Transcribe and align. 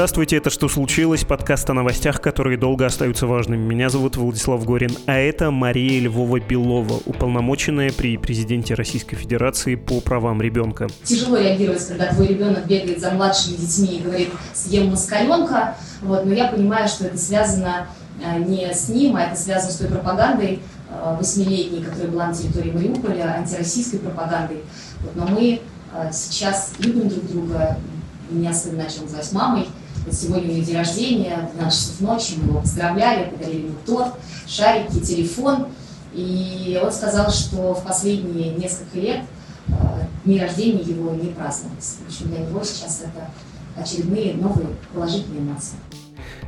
Здравствуйте, 0.00 0.36
это 0.38 0.48
«Что 0.48 0.66
случилось?» 0.70 1.24
Подкаст 1.24 1.68
о 1.68 1.74
новостях, 1.74 2.22
которые 2.22 2.56
долго 2.56 2.86
остаются 2.86 3.26
важными. 3.26 3.60
Меня 3.60 3.90
зовут 3.90 4.16
Владислав 4.16 4.64
Горин, 4.64 4.96
а 5.04 5.12
это 5.12 5.50
Мария 5.50 6.00
Львова-Белова, 6.00 7.02
уполномоченная 7.04 7.92
при 7.92 8.16
президенте 8.16 8.72
Российской 8.72 9.16
Федерации 9.16 9.74
по 9.74 10.00
правам 10.00 10.40
ребенка. 10.40 10.88
Тяжело 11.04 11.36
реагировать, 11.36 11.86
когда 11.86 12.06
твой 12.06 12.28
ребенок 12.28 12.66
бегает 12.66 12.98
за 12.98 13.10
младшими 13.10 13.56
детьми 13.56 13.98
и 13.98 14.00
говорит 14.00 14.30
«съем 14.54 14.88
москаленка», 14.88 15.76
вот, 16.00 16.24
но 16.24 16.32
я 16.32 16.48
понимаю, 16.48 16.88
что 16.88 17.04
это 17.04 17.18
связано 17.18 17.88
э, 18.24 18.38
не 18.38 18.72
с 18.72 18.88
ним, 18.88 19.16
а 19.16 19.24
это 19.24 19.36
связано 19.36 19.70
с 19.70 19.76
той 19.76 19.88
пропагандой 19.88 20.60
э, 20.88 21.16
восьмилетней, 21.18 21.84
которая 21.84 22.10
была 22.10 22.26
на 22.28 22.34
территории 22.34 22.70
Мариуполя, 22.70 23.34
антироссийской 23.36 23.98
пропагандой. 23.98 24.62
Вот, 25.02 25.14
но 25.14 25.26
мы 25.26 25.60
э, 25.92 26.10
сейчас 26.10 26.72
любим 26.78 27.10
друг 27.10 27.30
друга, 27.30 27.76
меня 28.30 28.54
сын 28.54 28.78
начал 28.78 29.02
называть 29.02 29.30
мамой. 29.32 29.68
Вот 30.04 30.14
сегодня 30.14 30.50
у 30.50 30.52
нее 30.52 30.64
день 30.64 30.76
рождения, 30.76 31.50
12 31.54 31.80
часов 31.80 32.00
ночи, 32.00 32.34
мы 32.36 32.48
его 32.50 32.60
поздравляли, 32.60 33.30
подарили 33.30 33.66
ему 33.66 33.74
торт, 33.84 34.14
шарики, 34.46 35.00
телефон. 35.00 35.68
И 36.12 36.80
он 36.82 36.90
сказал, 36.92 37.30
что 37.30 37.74
в 37.74 37.84
последние 37.84 38.54
несколько 38.54 38.98
лет 38.98 39.20
э, 39.68 39.72
дни 40.24 40.40
рождения 40.40 40.82
его 40.82 41.10
не 41.12 41.28
праздновались. 41.30 41.98
В 42.04 42.08
общем, 42.08 42.28
для 42.28 42.38
него 42.46 42.64
сейчас 42.64 43.02
это 43.02 43.30
очередные 43.80 44.34
новые 44.34 44.68
положительные 44.92 45.40
эмоции. 45.40 45.76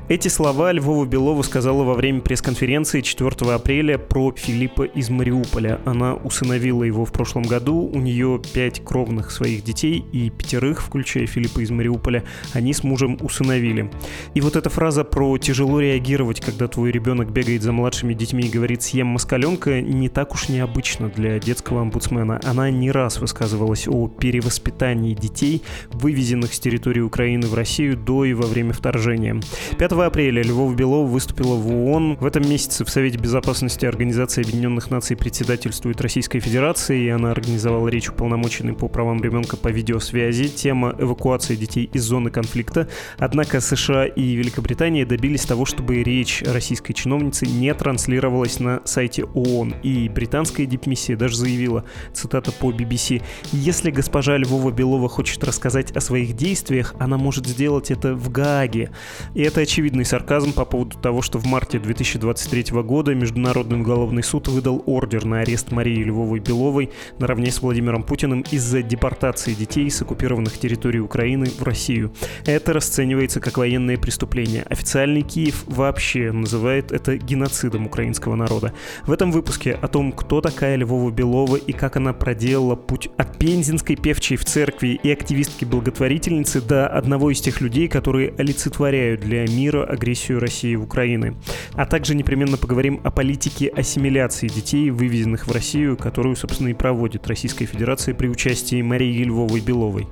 Эти 0.08 0.26
слова 0.26 0.72
Львова 0.72 1.06
Белова 1.06 1.42
сказала 1.42 1.84
во 1.84 1.94
время 1.94 2.20
пресс-конференции 2.20 3.02
4 3.02 3.52
апреля 3.52 3.98
про 3.98 4.32
Филиппа 4.36 4.82
из 4.82 5.10
Мариуполя. 5.10 5.80
Она 5.84 6.14
усыновила 6.14 6.82
его 6.82 7.04
в 7.04 7.12
прошлом 7.12 7.44
году, 7.44 7.76
у 7.76 7.98
нее 8.00 8.42
пять 8.52 8.84
кровных 8.84 9.30
своих 9.30 9.62
детей 9.62 10.04
и 10.12 10.28
пятерых, 10.28 10.82
включая 10.82 11.26
Филиппа 11.26 11.60
из 11.60 11.70
Мариуполя, 11.70 12.24
они 12.52 12.74
с 12.74 12.82
мужем 12.82 13.16
усыновили. 13.20 13.90
И 14.34 14.40
вот 14.40 14.56
эта 14.56 14.68
фраза 14.70 15.04
про 15.04 15.38
тяжело 15.38 15.80
реагировать, 15.80 16.40
когда 16.40 16.66
твой 16.66 16.90
ребенок 16.90 17.30
бегает 17.30 17.62
за 17.62 17.70
младшими 17.70 18.12
детьми 18.12 18.42
и 18.42 18.50
говорит 18.50 18.82
«съем 18.82 19.06
москаленка» 19.06 19.80
не 19.80 20.08
так 20.08 20.34
уж 20.34 20.48
необычно 20.48 21.10
для 21.10 21.38
детского 21.38 21.80
омбудсмена. 21.80 22.40
Она 22.42 22.70
не 22.70 22.90
раз 22.90 23.20
высказывалась 23.20 23.86
о 23.86 24.08
перевоспитании 24.08 25.14
детей, 25.14 25.62
вывезенных 25.90 26.52
с 26.54 26.58
территории 26.58 27.00
Украины 27.00 27.46
в 27.46 27.54
Россию 27.54 27.96
до 27.96 28.24
и 28.24 28.34
во 28.34 28.46
время 28.46 28.72
вторжения. 28.72 29.40
5 29.78 29.91
апреля 30.00 30.42
Львов 30.42 30.74
Белов 30.74 31.10
выступила 31.10 31.54
в 31.54 31.70
ООН. 31.70 32.16
В 32.18 32.24
этом 32.24 32.48
месяце 32.48 32.84
в 32.84 32.90
Совете 32.90 33.18
Безопасности 33.18 33.84
Организации 33.84 34.42
Объединенных 34.42 34.90
Наций 34.90 35.16
председательствует 35.16 36.00
Российская 36.00 36.40
Федерация, 36.40 36.96
и 36.96 37.08
она 37.08 37.30
организовала 37.30 37.88
речь 37.88 38.08
уполномоченной 38.08 38.72
по 38.72 38.88
правам 38.88 39.22
ребенка 39.22 39.56
по 39.56 39.68
видеосвязи. 39.68 40.48
Тема 40.48 40.96
эвакуации 40.98 41.56
детей 41.56 41.90
из 41.92 42.04
зоны 42.04 42.30
конфликта. 42.30 42.88
Однако 43.18 43.60
США 43.60 44.06
и 44.06 44.32
Великобритания 44.32 45.04
добились 45.04 45.44
того, 45.44 45.66
чтобы 45.66 46.02
речь 46.02 46.42
российской 46.46 46.94
чиновницы 46.94 47.44
не 47.46 47.72
транслировалась 47.74 48.60
на 48.60 48.80
сайте 48.86 49.24
ООН. 49.24 49.74
И 49.82 50.08
британская 50.08 50.64
дипмиссия 50.64 51.16
даже 51.16 51.36
заявила, 51.36 51.84
цитата 52.14 52.50
по 52.50 52.70
BBC, 52.72 53.22
«Если 53.52 53.90
госпожа 53.90 54.38
Львова 54.38 54.70
Белова 54.70 55.08
хочет 55.08 55.44
рассказать 55.44 55.92
о 55.92 56.00
своих 56.00 56.34
действиях, 56.34 56.94
она 56.98 57.18
может 57.18 57.46
сделать 57.46 57.90
это 57.90 58.14
в 58.14 58.30
Гааге». 58.30 58.90
И 59.34 59.42
это 59.42 59.60
очевидно 59.60 59.81
очевидный 59.82 60.04
сарказм 60.04 60.52
по 60.52 60.64
поводу 60.64 60.96
того, 60.96 61.22
что 61.22 61.40
в 61.40 61.44
марте 61.44 61.80
2023 61.80 62.82
года 62.82 63.16
Международный 63.16 63.80
уголовный 63.80 64.22
суд 64.22 64.46
выдал 64.46 64.80
ордер 64.86 65.24
на 65.24 65.40
арест 65.40 65.72
Марии 65.72 66.04
Львовой-Беловой 66.04 66.90
наравне 67.18 67.50
с 67.50 67.60
Владимиром 67.60 68.04
Путиным 68.04 68.44
из-за 68.52 68.82
депортации 68.82 69.54
детей 69.54 69.90
с 69.90 70.00
оккупированных 70.00 70.56
территорий 70.56 71.00
Украины 71.00 71.46
в 71.46 71.64
Россию. 71.64 72.12
Это 72.46 72.72
расценивается 72.72 73.40
как 73.40 73.58
военное 73.58 73.98
преступление. 73.98 74.62
Официальный 74.70 75.22
Киев 75.22 75.64
вообще 75.66 76.30
называет 76.30 76.92
это 76.92 77.16
геноцидом 77.16 77.86
украинского 77.86 78.36
народа. 78.36 78.72
В 79.04 79.10
этом 79.10 79.32
выпуске 79.32 79.72
о 79.72 79.88
том, 79.88 80.12
кто 80.12 80.40
такая 80.40 80.76
Львова-Белова 80.76 81.56
и 81.56 81.72
как 81.72 81.96
она 81.96 82.12
проделала 82.12 82.76
путь 82.76 83.08
от 83.16 83.36
пензенской 83.36 83.96
певчей 83.96 84.36
в 84.36 84.44
церкви 84.44 85.00
и 85.02 85.10
активистки-благотворительницы 85.10 86.60
до 86.60 86.86
одного 86.86 87.32
из 87.32 87.40
тех 87.40 87.60
людей, 87.60 87.88
которые 87.88 88.32
олицетворяют 88.38 89.22
для 89.22 89.44
мира 89.48 89.71
мира 89.72 89.84
агрессию 89.84 90.40
России 90.40 90.74
в 90.74 90.82
Украины. 90.82 91.34
А 91.74 91.86
также 91.86 92.14
непременно 92.14 92.56
поговорим 92.56 93.00
о 93.04 93.10
политике 93.10 93.68
ассимиляции 93.68 94.48
детей, 94.48 94.90
вывезенных 94.90 95.46
в 95.46 95.52
Россию, 95.52 95.96
которую, 95.96 96.36
собственно, 96.36 96.68
и 96.68 96.74
проводит 96.74 97.26
Российская 97.26 97.66
Федерация 97.66 98.14
при 98.14 98.28
участии 98.28 98.82
Марии 98.82 99.24
Львовой-Беловой. 99.24 100.06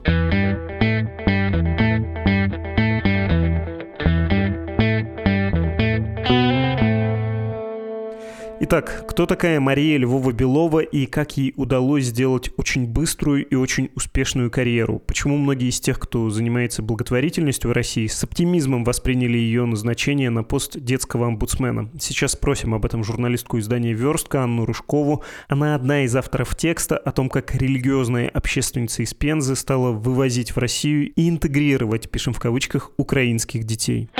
Итак, 8.72 9.04
кто 9.08 9.26
такая 9.26 9.58
Мария 9.58 9.98
Львова-Белова 9.98 10.78
и 10.78 11.06
как 11.06 11.36
ей 11.36 11.52
удалось 11.56 12.04
сделать 12.04 12.50
очень 12.56 12.86
быструю 12.86 13.44
и 13.44 13.56
очень 13.56 13.90
успешную 13.96 14.48
карьеру? 14.48 15.00
Почему 15.00 15.38
многие 15.38 15.70
из 15.70 15.80
тех, 15.80 15.98
кто 15.98 16.30
занимается 16.30 16.80
благотворительностью 16.80 17.68
в 17.68 17.72
России, 17.72 18.06
с 18.06 18.22
оптимизмом 18.22 18.84
восприняли 18.84 19.36
ее 19.38 19.64
назначение 19.64 20.30
на 20.30 20.44
пост 20.44 20.78
детского 20.78 21.26
омбудсмена? 21.26 21.90
Сейчас 21.98 22.34
спросим 22.34 22.72
об 22.72 22.86
этом 22.86 23.02
журналистку 23.02 23.58
издания 23.58 23.92
«Верстка» 23.92 24.44
Анну 24.44 24.66
Рыжкову. 24.66 25.24
Она 25.48 25.74
одна 25.74 26.04
из 26.04 26.14
авторов 26.14 26.54
текста 26.54 26.96
о 26.96 27.10
том, 27.10 27.28
как 27.28 27.52
религиозная 27.56 28.28
общественница 28.28 29.02
из 29.02 29.12
Пензы 29.14 29.56
стала 29.56 29.90
вывозить 29.90 30.54
в 30.54 30.58
Россию 30.58 31.12
и 31.16 31.28
интегрировать, 31.28 32.08
пишем 32.08 32.34
в 32.34 32.38
кавычках, 32.38 32.92
украинских 32.96 33.64
детей. 33.64 34.10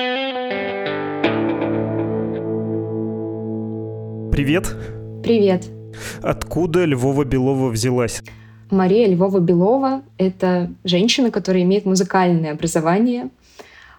Привет. 4.41 4.75
Привет. 5.23 5.67
Откуда 6.23 6.87
Львова 6.87 7.25
Белова 7.25 7.69
взялась? 7.69 8.23
Мария 8.71 9.06
Львова-Белова— 9.06 10.03
это 10.17 10.73
женщина, 10.83 11.31
которая 11.31 11.62
имеет 11.65 11.84
музыкальное 11.84 12.53
образование. 12.53 13.28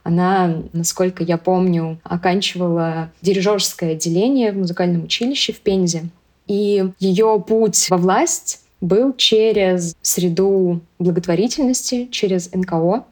Она, 0.02 0.64
насколько 0.74 1.24
я 1.24 1.38
помню, 1.38 2.00
оканчивала 2.02 3.12
дирижерское 3.22 3.92
отделение 3.92 4.52
в 4.52 4.58
музыкальном 4.58 5.04
училище 5.04 5.54
в 5.54 5.60
Пензе. 5.60 6.06
И 6.48 6.90
ее 6.98 7.44
путь 7.48 7.88
во 7.92 7.98
власть 7.98 8.62
был 8.82 9.14
через 9.14 9.96
среду 10.02 10.82
благотворительности, 10.98 12.08
через 12.10 12.52
НКО. 12.52 13.06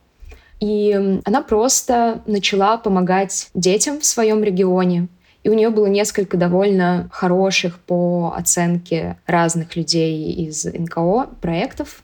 И 0.61 1.19
она 1.23 1.43
просто 1.43 2.23
начала 2.25 2.77
помогать 2.77 3.51
детям 3.53 3.99
в 3.99 4.05
своем 4.05 4.43
регионе, 4.43 5.09
у 5.49 5.53
нее 5.53 5.69
было 5.69 5.87
несколько 5.87 6.37
довольно 6.37 7.09
хороших 7.11 7.79
по 7.79 8.33
оценке 8.35 9.17
разных 9.25 9.75
людей 9.75 10.31
из 10.31 10.65
НКО 10.65 11.29
проектов. 11.41 12.03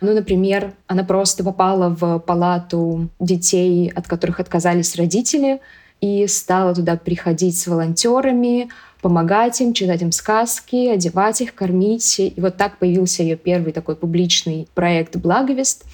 Ну, 0.00 0.14
например, 0.14 0.72
она 0.86 1.04
просто 1.04 1.42
попала 1.42 1.88
в 1.88 2.18
палату 2.20 3.08
детей, 3.18 3.90
от 3.94 4.06
которых 4.06 4.40
отказались 4.40 4.96
родители, 4.96 5.60
и 6.00 6.26
стала 6.26 6.74
туда 6.74 6.96
приходить 6.96 7.58
с 7.58 7.66
волонтерами, 7.66 8.68
помогать 9.00 9.60
им, 9.60 9.72
читать 9.72 10.02
им 10.02 10.12
сказки, 10.12 10.88
одевать 10.88 11.40
их, 11.40 11.54
кормить. 11.54 12.20
И 12.20 12.34
вот 12.36 12.56
так 12.56 12.78
появился 12.78 13.22
ее 13.22 13.36
первый 13.36 13.72
такой 13.72 13.96
публичный 13.96 14.68
проект 14.74 15.16
«Благовест». 15.16 15.84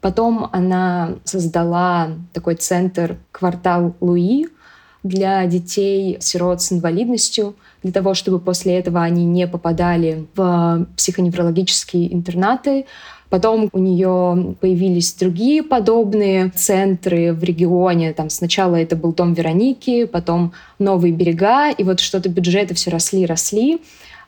Потом 0.00 0.48
она 0.52 1.14
создала 1.24 2.10
такой 2.32 2.54
центр 2.54 3.16
«Квартал 3.32 3.96
Луи», 4.00 4.46
для 5.02 5.46
детей-сирот 5.46 6.60
с 6.60 6.72
инвалидностью, 6.72 7.54
для 7.82 7.92
того, 7.92 8.14
чтобы 8.14 8.40
после 8.40 8.78
этого 8.78 9.02
они 9.02 9.24
не 9.24 9.46
попадали 9.46 10.26
в 10.34 10.86
психоневрологические 10.96 12.12
интернаты. 12.12 12.86
Потом 13.30 13.68
у 13.72 13.78
нее 13.78 14.56
появились 14.60 15.12
другие 15.12 15.62
подобные 15.62 16.48
центры 16.48 17.32
в 17.34 17.44
регионе. 17.44 18.12
Там 18.14 18.30
сначала 18.30 18.76
это 18.76 18.96
был 18.96 19.12
дом 19.12 19.34
Вероники, 19.34 20.06
потом 20.06 20.52
Новые 20.78 21.12
берега, 21.12 21.70
и 21.70 21.84
вот 21.84 22.00
что-то 22.00 22.28
бюджеты 22.30 22.74
все 22.74 22.90
росли, 22.90 23.26
росли. 23.26 23.80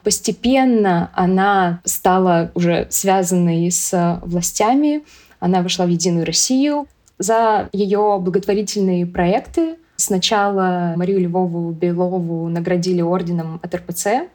Постепенно 0.04 1.10
она 1.14 1.80
стала 1.84 2.50
уже 2.54 2.86
связанной 2.90 3.70
с 3.70 4.20
властями. 4.22 5.02
Она 5.40 5.62
вошла 5.62 5.86
в 5.86 5.88
Единую 5.88 6.26
Россию. 6.26 6.86
За 7.18 7.68
ее 7.72 8.18
благотворительные 8.20 9.06
проекты 9.06 9.76
Сначала 10.00 10.94
Марию 10.96 11.20
Львову 11.20 11.72
Белову 11.72 12.48
наградили 12.48 13.02
орденом 13.02 13.60
от 13.62 13.74
РПЦ, 13.74 14.28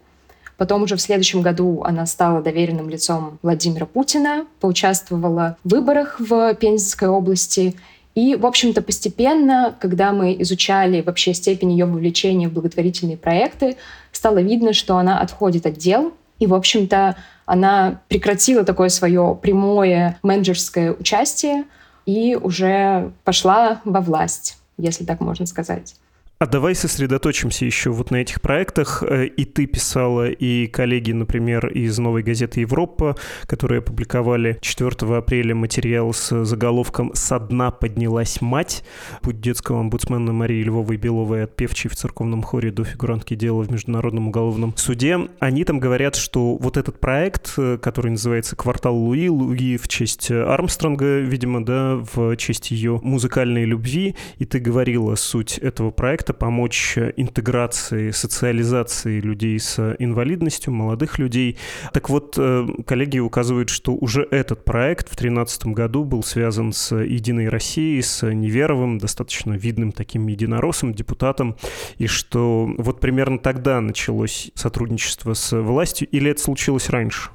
Потом 0.57 0.83
уже 0.83 0.95
в 0.95 1.01
следующем 1.01 1.41
году 1.41 1.81
она 1.83 2.05
стала 2.05 2.41
доверенным 2.41 2.89
лицом 2.89 3.39
Владимира 3.41 3.85
Путина, 3.85 4.45
поучаствовала 4.61 5.57
в 5.65 5.71
выборах 5.71 6.15
в 6.17 6.53
Пензенской 6.53 7.09
области. 7.09 7.75
И, 8.13 8.35
в 8.35 8.45
общем-то, 8.45 8.81
постепенно, 8.81 9.75
когда 9.81 10.13
мы 10.13 10.33
изучали 10.39 11.01
вообще 11.01 11.33
степень 11.33 11.73
ее 11.73 11.85
вовлечения 11.85 12.47
в 12.47 12.53
благотворительные 12.53 13.17
проекты, 13.17 13.75
стало 14.13 14.37
видно, 14.37 14.71
что 14.71 14.95
она 14.95 15.19
отходит 15.19 15.65
от 15.65 15.73
дел. 15.73 16.13
И, 16.39 16.47
в 16.47 16.53
общем-то, 16.53 17.17
она 17.45 17.99
прекратила 18.07 18.63
такое 18.63 18.87
свое 18.87 19.37
прямое 19.41 20.19
менеджерское 20.23 20.93
участие, 20.93 21.65
и 22.05 22.37
уже 22.41 23.11
пошла 23.25 23.81
во 23.83 23.99
власть, 23.99 24.57
если 24.77 25.05
так 25.05 25.19
можно 25.19 25.45
сказать. 25.45 25.95
А 26.37 26.47
давай 26.47 26.75
сосредоточимся 26.75 27.63
еще 27.63 27.91
вот 27.91 28.11
на 28.11 28.17
этих 28.17 28.41
проектах. 28.41 29.03
Э, 29.07 29.25
и 29.25 29.45
ты 29.45 29.67
писала, 29.67 30.29
и 30.29 30.67
коллеги, 30.67 31.13
например, 31.13 31.67
из 31.67 31.97
«Новой 31.97 32.23
газеты 32.23 32.59
Европа», 32.59 33.15
которые 33.45 33.79
опубликовали 33.79 34.57
4 34.59 35.15
апреля 35.15 35.55
материал 35.55 36.13
с 36.13 36.43
заголовком 36.43 37.11
«Со 37.13 37.39
дна 37.39 37.71
поднялась 37.71 38.41
мать». 38.41 38.83
Путь 39.21 39.39
детского 39.39 39.79
омбудсмена 39.79 40.33
Марии 40.33 40.61
Львовой 40.61 40.97
Беловой 40.97 41.45
от 41.45 41.55
певчей 41.55 41.89
в 41.89 41.95
церковном 41.95 42.43
хоре 42.43 42.69
до 42.69 42.83
фигурантки 42.83 43.33
дела 43.35 43.63
в 43.63 43.71
Международном 43.71 44.27
уголовном 44.27 44.75
суде. 44.75 45.29
Они 45.39 45.63
там 45.63 45.79
говорят, 45.79 46.17
что 46.17 46.57
вот 46.57 46.75
этот 46.75 46.99
проект, 46.99 47.53
э, 47.57 47.77
который 47.81 48.11
называется 48.11 48.57
«Квартал 48.57 48.93
Луи», 48.93 49.29
Луи 49.29 49.77
в 49.77 49.87
честь 49.87 50.31
Армстронга, 50.31 51.19
видимо, 51.19 51.63
да, 51.63 51.95
в 52.13 52.35
честь 52.35 52.71
ее 52.71 52.99
музыкальной 53.01 53.63
любви, 53.63 54.17
и 54.37 54.43
ты 54.43 54.59
говорила 54.59 55.15
суть 55.15 55.59
этого 55.59 55.91
проекта, 55.91 56.24
проекта 56.25 56.33
помочь 56.33 56.97
интеграции, 56.97 58.11
социализации 58.11 59.19
людей 59.19 59.59
с 59.59 59.95
инвалидностью, 59.99 60.73
молодых 60.73 61.19
людей. 61.19 61.57
Так 61.93 62.09
вот, 62.09 62.35
э, 62.37 62.65
коллеги 62.85 63.19
указывают, 63.19 63.69
что 63.69 63.93
уже 63.93 64.27
этот 64.31 64.65
проект 64.65 65.07
в 65.07 65.15
2013 65.15 65.73
году 65.73 66.03
был 66.03 66.23
связан 66.23 66.73
с 66.73 66.95
«Единой 66.95 67.49
Россией», 67.49 68.01
с 68.01 68.25
Неверовым, 68.25 68.97
достаточно 68.97 69.53
видным 69.53 69.91
таким 69.91 70.27
единороссом, 70.27 70.93
депутатом, 70.93 71.55
и 71.99 72.07
что 72.07 72.67
вот 72.77 72.99
примерно 72.99 73.37
тогда 73.37 73.81
началось 73.81 74.51
сотрудничество 74.55 75.33
с 75.33 75.55
властью, 75.61 76.07
или 76.11 76.31
это 76.31 76.41
случилось 76.41 76.89
раньше? 76.89 77.29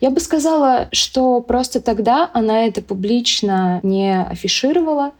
Я 0.00 0.10
бы 0.10 0.20
сказала, 0.20 0.88
что 0.92 1.40
просто 1.40 1.80
тогда 1.80 2.30
она 2.32 2.66
это 2.66 2.80
публично 2.80 3.80
не 3.82 4.22
афишировала, 4.22 5.10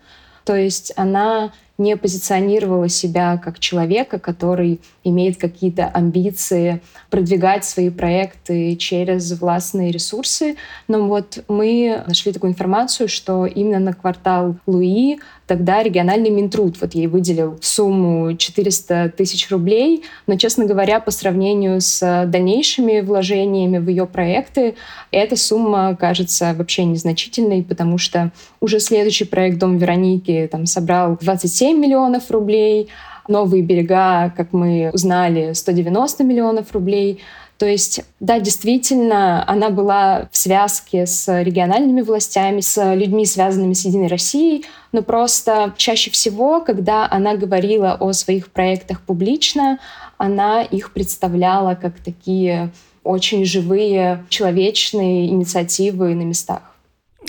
то 0.45 0.57
есть 0.57 0.93
она 0.97 1.53
не 1.81 1.97
позиционировала 1.97 2.89
себя 2.89 3.39
как 3.39 3.59
человека, 3.59 4.19
который 4.19 4.81
имеет 5.03 5.39
какие-то 5.39 5.87
амбиции 5.87 6.83
продвигать 7.09 7.65
свои 7.65 7.89
проекты 7.89 8.77
через 8.77 9.41
властные 9.41 9.91
ресурсы. 9.91 10.57
Но 10.89 11.09
вот 11.09 11.43
мы 11.49 12.05
нашли 12.07 12.33
такую 12.33 12.53
информацию, 12.53 13.09
что 13.09 13.47
именно 13.47 13.79
на 13.79 13.95
квартал 13.95 14.57
Луи 14.67 15.19
тогда 15.47 15.83
региональный 15.83 16.31
Минтруд 16.31 16.77
вот 16.81 16.95
ей 16.95 17.09
выделил 17.09 17.59
сумму 17.61 18.37
400 18.37 19.15
тысяч 19.17 19.51
рублей, 19.51 20.05
но, 20.29 20.37
честно 20.37 20.67
говоря, 20.67 21.01
по 21.01 21.11
сравнению 21.11 21.81
с 21.81 22.25
дальнейшими 22.29 23.01
вложениями 23.01 23.79
в 23.79 23.89
ее 23.89 24.07
проекты, 24.07 24.77
эта 25.11 25.35
сумма 25.35 25.97
кажется 25.97 26.55
вообще 26.57 26.85
незначительной, 26.85 27.65
потому 27.65 27.99
что 27.99 28.31
уже 28.61 28.79
следующий 28.79 29.25
проект 29.25 29.59
«Дом 29.59 29.79
Вероники» 29.79 30.49
там 30.53 30.67
собрал 30.67 31.19
27 31.21 31.70
миллионов 31.75 32.31
рублей, 32.31 32.89
новые 33.29 33.63
берега, 33.63 34.33
как 34.37 34.53
мы 34.53 34.91
узнали, 34.93 35.53
190 35.53 36.25
миллионов 36.25 36.73
рублей. 36.73 37.21
То 37.59 37.67
есть, 37.67 38.01
да, 38.21 38.41
действительно, 38.41 39.45
она 39.47 39.69
была 39.69 40.29
в 40.33 40.37
связке 40.37 41.05
с 41.05 41.43
региональными 41.43 42.01
властями, 42.01 42.61
с 42.61 42.95
людьми, 42.95 43.27
связанными 43.27 43.75
с 43.75 43.85
Единой 43.85 44.07
Россией, 44.07 44.65
но 44.93 45.03
просто 45.03 45.75
чаще 45.77 46.11
всего, 46.11 46.61
когда 46.63 47.07
она 47.11 47.37
говорила 47.37 47.99
о 48.01 48.13
своих 48.13 48.51
проектах 48.51 49.03
публично, 49.03 49.79
она 50.17 50.63
их 50.63 50.93
представляла 50.95 51.75
как 51.75 51.99
такие 51.99 52.71
очень 53.05 53.45
живые, 53.45 54.25
человечные 54.31 55.29
инициативы 55.29 56.15
на 56.15 56.23
местах. 56.23 56.70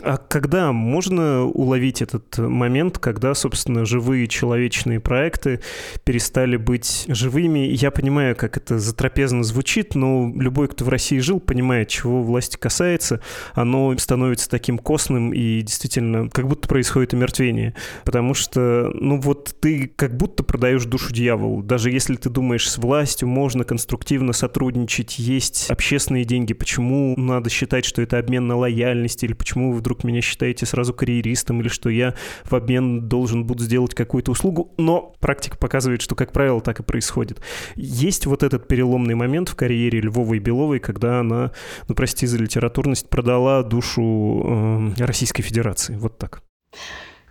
А 0.04 0.18
когда 0.18 0.72
можно 0.72 1.44
уловить 1.44 2.02
этот 2.02 2.38
момент, 2.38 2.98
когда, 2.98 3.34
собственно, 3.34 3.86
живые 3.86 4.28
человечные 4.28 5.00
проекты 5.00 5.60
перестали 6.04 6.58
быть 6.58 7.06
живыми? 7.08 7.60
Я 7.60 7.92
понимаю, 7.92 8.36
как 8.36 8.58
это 8.58 8.80
затрапезно 8.80 9.44
звучит, 9.44 9.94
но 9.94 10.32
любой, 10.36 10.70
кто 10.70 10.86
в 10.86 10.90
России 10.90 11.20
жил, 11.20 11.40
понимает, 11.40 11.90
чего 11.90 12.24
власти 12.24 12.58
касается. 12.58 13.22
Оно 13.54 13.96
становится 13.98 14.50
таким 14.50 14.78
костным 14.80 15.34
и 15.34 15.62
действительно 15.62 16.30
как 16.30 16.48
будто 16.48 16.68
происходит 16.68 17.14
омертвение. 17.14 17.76
Потому 18.06 18.34
что, 18.34 18.92
ну 18.94 19.20
вот 19.20 19.56
ты 19.60 19.92
как 19.96 20.18
будто 20.18 20.44
продаешь 20.44 20.86
душу 20.86 21.14
дьяволу. 21.14 21.62
Даже 21.62 21.92
если 21.92 22.16
ты 22.16 22.30
думаешь, 22.30 22.70
с 22.70 22.78
властью 22.78 23.28
можно 23.28 23.64
конструктивно 23.66 24.34
сотрудничать, 24.34 25.20
есть 25.20 25.70
общественные 25.70 26.26
деньги, 26.26 26.54
почему 26.54 27.14
надо 27.18 27.50
считать, 27.50 27.86
что 27.86 28.02
это 28.02 28.18
обмен 28.18 28.48
на 28.48 28.56
лояльность 28.56 29.24
или 29.24 29.34
почему 29.34 29.81
вдруг 29.82 30.04
меня 30.04 30.22
считаете 30.22 30.66
сразу 30.66 30.94
карьеристом 30.94 31.62
или 31.62 31.68
что 31.68 31.90
я 31.90 32.16
в 32.46 32.56
обмен 32.56 33.08
должен 33.08 33.46
буду 33.46 33.64
сделать 33.64 33.94
какую-то 33.94 34.32
услугу, 34.32 34.74
но 34.78 35.14
практика 35.20 35.58
показывает, 35.58 36.02
что, 36.02 36.16
как 36.16 36.32
правило, 36.32 36.62
так 36.62 36.80
и 36.80 36.84
происходит. 36.84 37.42
Есть 37.76 38.26
вот 38.26 38.44
этот 38.44 38.68
переломный 38.68 39.16
момент 39.16 39.50
в 39.50 39.56
карьере 39.56 40.00
Львовой 40.00 40.40
Беловой, 40.40 40.80
когда 40.80 41.20
она, 41.20 41.52
ну 41.88 41.96
прости 41.96 42.26
за 42.26 42.38
литературность, 42.38 43.10
продала 43.10 43.64
душу 43.64 44.94
э, 44.98 45.04
Российской 45.04 45.44
Федерации. 45.44 45.96
Вот 45.96 46.18
так. 46.18 46.42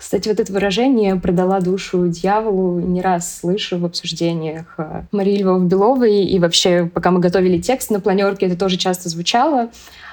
Кстати, 0.01 0.31
вот 0.31 0.41
это 0.41 0.51
выражение 0.51 1.17
«продала 1.17 1.61
душу 1.61 2.09
дьяволу» 2.09 2.81
не 2.81 3.03
раз 3.03 3.41
слышу 3.41 3.77
в 3.79 3.85
обсуждениях 3.85 4.75
э, 4.79 5.03
Марии 5.13 5.43
Львовой-Беловой, 5.43 6.25
и 6.25 6.39
вообще, 6.39 6.91
пока 6.93 7.11
мы 7.11 7.21
готовили 7.21 7.61
текст 7.61 7.91
на 7.91 8.01
планерке, 8.01 8.47
это 8.47 8.57
тоже 8.57 8.79
часто 8.79 9.11
звучало. 9.11 9.69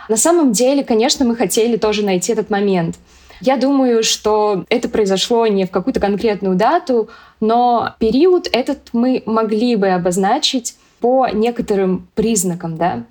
На 0.09 0.17
самом 0.17 0.51
деле, 0.51 0.83
конечно, 0.83 1.25
мы 1.25 1.35
хотели 1.35 1.77
тоже 1.77 2.03
найти 2.03 2.31
этот 2.31 2.49
момент. 2.49 2.95
Я 3.41 3.57
думаю, 3.57 4.03
что 4.03 4.65
это 4.69 4.89
произошло 4.89 5.45
не 5.47 5.65
в 5.65 5.71
какую-то 5.71 5.99
конкретную 5.99 6.55
дату, 6.55 7.09
но 7.39 7.93
период 7.99 8.49
этот 8.51 8.89
мы 8.93 9.21
могли 9.25 9.75
бы 9.75 9.89
обозначить 9.89 10.75
по 10.99 11.27
некоторым 11.27 12.07
признакам. 12.15 12.77
Да? 12.77 13.03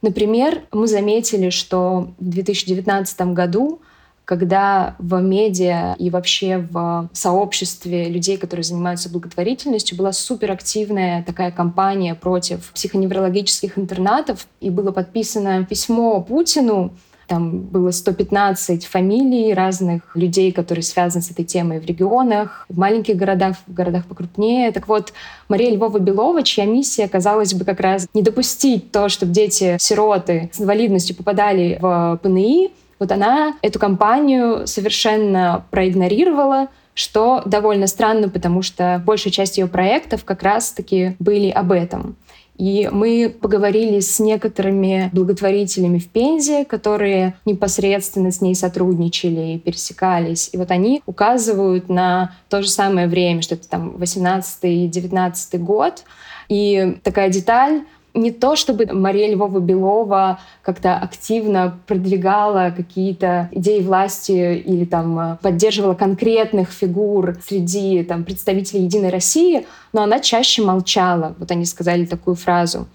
Например, 0.00 0.62
мы 0.72 0.86
заметили, 0.86 1.50
что 1.50 2.08
в 2.18 2.24
2019 2.24 3.20
году 3.32 3.80
когда 4.24 4.96
в 4.98 5.20
медиа 5.20 5.94
и 5.98 6.10
вообще 6.10 6.58
в 6.58 7.08
сообществе 7.12 8.08
людей, 8.08 8.36
которые 8.36 8.64
занимаются 8.64 9.10
благотворительностью, 9.10 9.96
была 9.96 10.12
суперактивная 10.12 11.24
такая 11.24 11.50
кампания 11.50 12.14
против 12.14 12.72
психоневрологических 12.72 13.78
интернатов, 13.78 14.46
и 14.60 14.70
было 14.70 14.92
подписано 14.92 15.64
письмо 15.64 16.20
Путину, 16.20 16.92
там 17.26 17.60
было 17.60 17.92
115 17.92 18.84
фамилий 18.84 19.54
разных 19.54 20.14
людей, 20.16 20.52
которые 20.52 20.82
связаны 20.82 21.22
с 21.22 21.30
этой 21.30 21.46
темой 21.46 21.80
в 21.80 21.86
регионах, 21.86 22.66
в 22.68 22.78
маленьких 22.78 23.16
городах, 23.16 23.56
в 23.66 23.72
городах 23.72 24.04
покрупнее. 24.04 24.70
Так 24.70 24.86
вот, 24.86 25.14
Мария 25.48 25.74
Львова-Белова, 25.74 26.42
чья 26.42 26.66
миссия, 26.66 27.08
казалось 27.08 27.54
бы, 27.54 27.64
как 27.64 27.80
раз 27.80 28.06
не 28.12 28.20
допустить 28.20 28.92
то, 28.92 29.08
чтобы 29.08 29.32
дети-сироты 29.32 30.50
с 30.52 30.60
инвалидностью 30.60 31.16
попадали 31.16 31.78
в 31.80 32.20
ПНИ, 32.22 32.72
вот 33.02 33.10
она 33.10 33.56
эту 33.62 33.80
кампанию 33.80 34.64
совершенно 34.68 35.64
проигнорировала, 35.72 36.68
что 36.94 37.42
довольно 37.44 37.88
странно, 37.88 38.28
потому 38.28 38.62
что 38.62 39.02
большая 39.04 39.32
часть 39.32 39.58
ее 39.58 39.66
проектов 39.66 40.24
как 40.24 40.44
раз-таки 40.44 41.16
были 41.18 41.50
об 41.50 41.72
этом. 41.72 42.14
И 42.56 42.88
мы 42.92 43.34
поговорили 43.40 43.98
с 43.98 44.20
некоторыми 44.20 45.10
благотворителями 45.12 45.98
в 45.98 46.08
Пензе, 46.08 46.64
которые 46.64 47.34
непосредственно 47.44 48.30
с 48.30 48.40
ней 48.40 48.54
сотрудничали 48.54 49.54
и 49.54 49.58
пересекались. 49.58 50.50
И 50.52 50.56
вот 50.56 50.70
они 50.70 51.02
указывают 51.04 51.88
на 51.88 52.36
то 52.48 52.62
же 52.62 52.68
самое 52.68 53.08
время, 53.08 53.42
что 53.42 53.56
это 53.56 53.68
там 53.68 53.96
18-19 53.96 55.58
год. 55.58 56.04
И 56.48 56.98
такая 57.02 57.30
деталь, 57.30 57.82
не 58.14 58.30
то, 58.30 58.56
чтобы 58.56 58.86
Мария 58.86 59.34
Львова-Белова 59.34 60.38
как-то 60.62 60.96
активно 60.96 61.78
продвигала 61.86 62.72
какие-то 62.76 63.48
идеи 63.52 63.80
власти 63.80 64.58
или 64.58 64.84
там 64.84 65.18
э, 65.18 65.36
поддерживала 65.40 65.94
конкретных 65.94 66.70
фигур 66.70 67.36
среди 67.46 68.02
там, 68.02 68.24
представителей 68.24 68.84
«Единой 68.84 69.10
России», 69.10 69.66
но 69.92 70.02
она 70.02 70.20
чаще 70.20 70.62
молчала. 70.62 71.34
Вот 71.38 71.50
они 71.50 71.64
сказали 71.64 72.04
такую 72.04 72.36
фразу. 72.36 72.86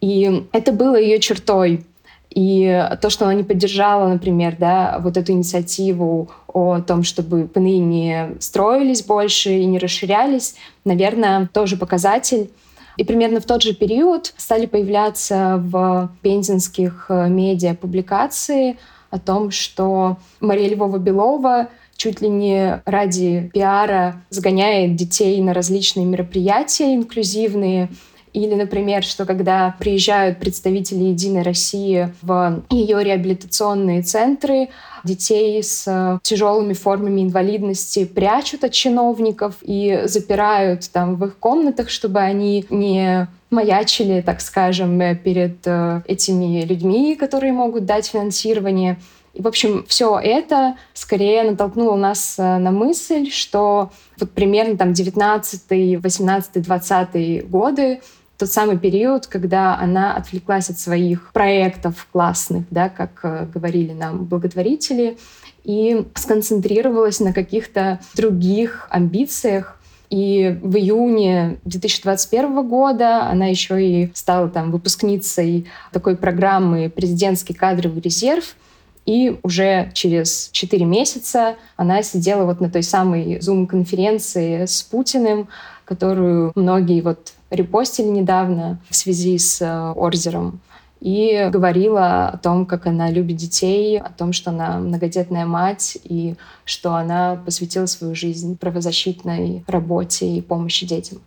И 0.00 0.46
это 0.52 0.72
было 0.72 0.96
ее 1.00 1.20
чертой. 1.20 1.84
И 2.30 2.86
то, 3.00 3.08
что 3.08 3.24
она 3.24 3.34
не 3.34 3.44
поддержала, 3.44 4.08
например, 4.08 4.56
да, 4.58 4.98
вот 5.00 5.16
эту 5.16 5.32
инициативу 5.32 6.28
о 6.48 6.80
том, 6.80 7.02
чтобы 7.02 7.46
ПНИ 7.46 7.78
не 7.78 8.30
строились 8.40 9.02
больше 9.02 9.52
и 9.52 9.64
не 9.64 9.78
расширялись, 9.78 10.56
наверное, 10.84 11.48
тоже 11.52 11.76
показатель 11.76 12.50
и 12.96 13.04
примерно 13.04 13.40
в 13.40 13.44
тот 13.44 13.62
же 13.62 13.74
период 13.74 14.32
стали 14.36 14.66
появляться 14.66 15.62
в 15.62 16.10
пензенских 16.22 17.06
э, 17.08 17.28
медиа 17.28 17.74
публикации 17.74 18.78
о 19.10 19.18
том, 19.18 19.50
что 19.50 20.18
Мария 20.40 20.68
Львова-Белова 20.74 21.68
чуть 21.96 22.20
ли 22.20 22.28
не 22.28 22.82
ради 22.84 23.50
пиара 23.52 24.22
сгоняет 24.30 24.96
детей 24.96 25.40
на 25.40 25.54
различные 25.54 26.06
мероприятия 26.06 26.94
инклюзивные. 26.94 27.88
Или, 28.32 28.54
например, 28.54 29.02
что 29.02 29.24
когда 29.24 29.74
приезжают 29.78 30.38
представители 30.38 31.04
«Единой 31.04 31.40
России» 31.40 32.12
в 32.20 32.62
ее 32.68 33.02
реабилитационные 33.02 34.02
центры, 34.02 34.68
детей 35.06 35.62
с 35.62 36.20
тяжелыми 36.22 36.74
формами 36.74 37.22
инвалидности 37.22 38.04
прячут 38.04 38.64
от 38.64 38.72
чиновников 38.72 39.56
и 39.62 40.02
запирают 40.04 40.90
там 40.90 41.16
в 41.16 41.24
их 41.24 41.38
комнатах, 41.38 41.88
чтобы 41.88 42.20
они 42.20 42.66
не 42.68 43.28
маячили, 43.50 44.20
так 44.20 44.40
скажем, 44.40 44.98
перед 45.18 45.66
э, 45.66 46.02
этими 46.06 46.62
людьми, 46.64 47.14
которые 47.14 47.52
могут 47.52 47.86
дать 47.86 48.06
финансирование. 48.06 48.98
И, 49.34 49.42
в 49.42 49.46
общем, 49.46 49.84
все 49.86 50.18
это 50.18 50.76
скорее 50.94 51.44
натолкнуло 51.44 51.96
нас 51.96 52.36
э, 52.38 52.58
на 52.58 52.70
мысль, 52.70 53.30
что 53.30 53.90
вот 54.18 54.32
примерно 54.32 54.76
там 54.76 54.92
19 54.92 56.02
18 56.02 56.62
20 56.62 57.48
годы 57.48 58.00
тот 58.38 58.50
самый 58.50 58.78
период, 58.78 59.26
когда 59.26 59.78
она 59.78 60.14
отвлеклась 60.14 60.70
от 60.70 60.78
своих 60.78 61.32
проектов 61.32 62.06
классных, 62.12 62.64
да, 62.70 62.88
как 62.88 63.20
э, 63.22 63.46
говорили 63.52 63.92
нам 63.92 64.24
благотворители, 64.24 65.16
и 65.64 66.06
сконцентрировалась 66.14 67.18
на 67.20 67.32
каких-то 67.32 68.00
других 68.14 68.86
амбициях. 68.90 69.80
И 70.10 70.56
в 70.62 70.76
июне 70.76 71.58
2021 71.64 72.68
года 72.68 73.24
она 73.24 73.46
еще 73.46 73.84
и 73.84 74.10
стала 74.14 74.48
там 74.48 74.70
выпускницей 74.70 75.66
такой 75.90 76.16
программы 76.16 76.88
«Президентский 76.88 77.54
кадровый 77.54 78.00
резерв», 78.00 78.54
и 79.06 79.38
уже 79.42 79.90
через 79.94 80.50
4 80.52 80.84
месяца 80.84 81.56
она 81.76 82.02
сидела 82.02 82.44
вот 82.44 82.60
на 82.60 82.68
той 82.68 82.82
самой 82.82 83.38
Zoom-конференции 83.38 84.66
с 84.66 84.82
Путиным, 84.82 85.48
которую 85.84 86.52
многие 86.56 87.00
вот 87.00 87.32
репостили 87.56 88.06
недавно 88.06 88.80
в 88.88 88.96
связи 88.96 89.36
с 89.38 89.60
э, 89.60 89.92
Орзером 89.96 90.60
и 91.00 91.48
говорила 91.52 92.28
о 92.28 92.38
том, 92.38 92.66
как 92.66 92.86
она 92.86 93.10
любит 93.10 93.36
детей, 93.36 93.98
о 94.00 94.10
том, 94.10 94.32
что 94.32 94.50
она 94.50 94.78
многодетная 94.78 95.44
мать 95.44 95.98
и 96.04 96.36
что 96.64 96.94
она 96.94 97.36
посвятила 97.44 97.86
свою 97.86 98.14
жизнь 98.14 98.56
правозащитной 98.56 99.64
работе 99.66 100.26
и 100.26 100.40
помощи 100.40 100.86
детям. 100.86 101.18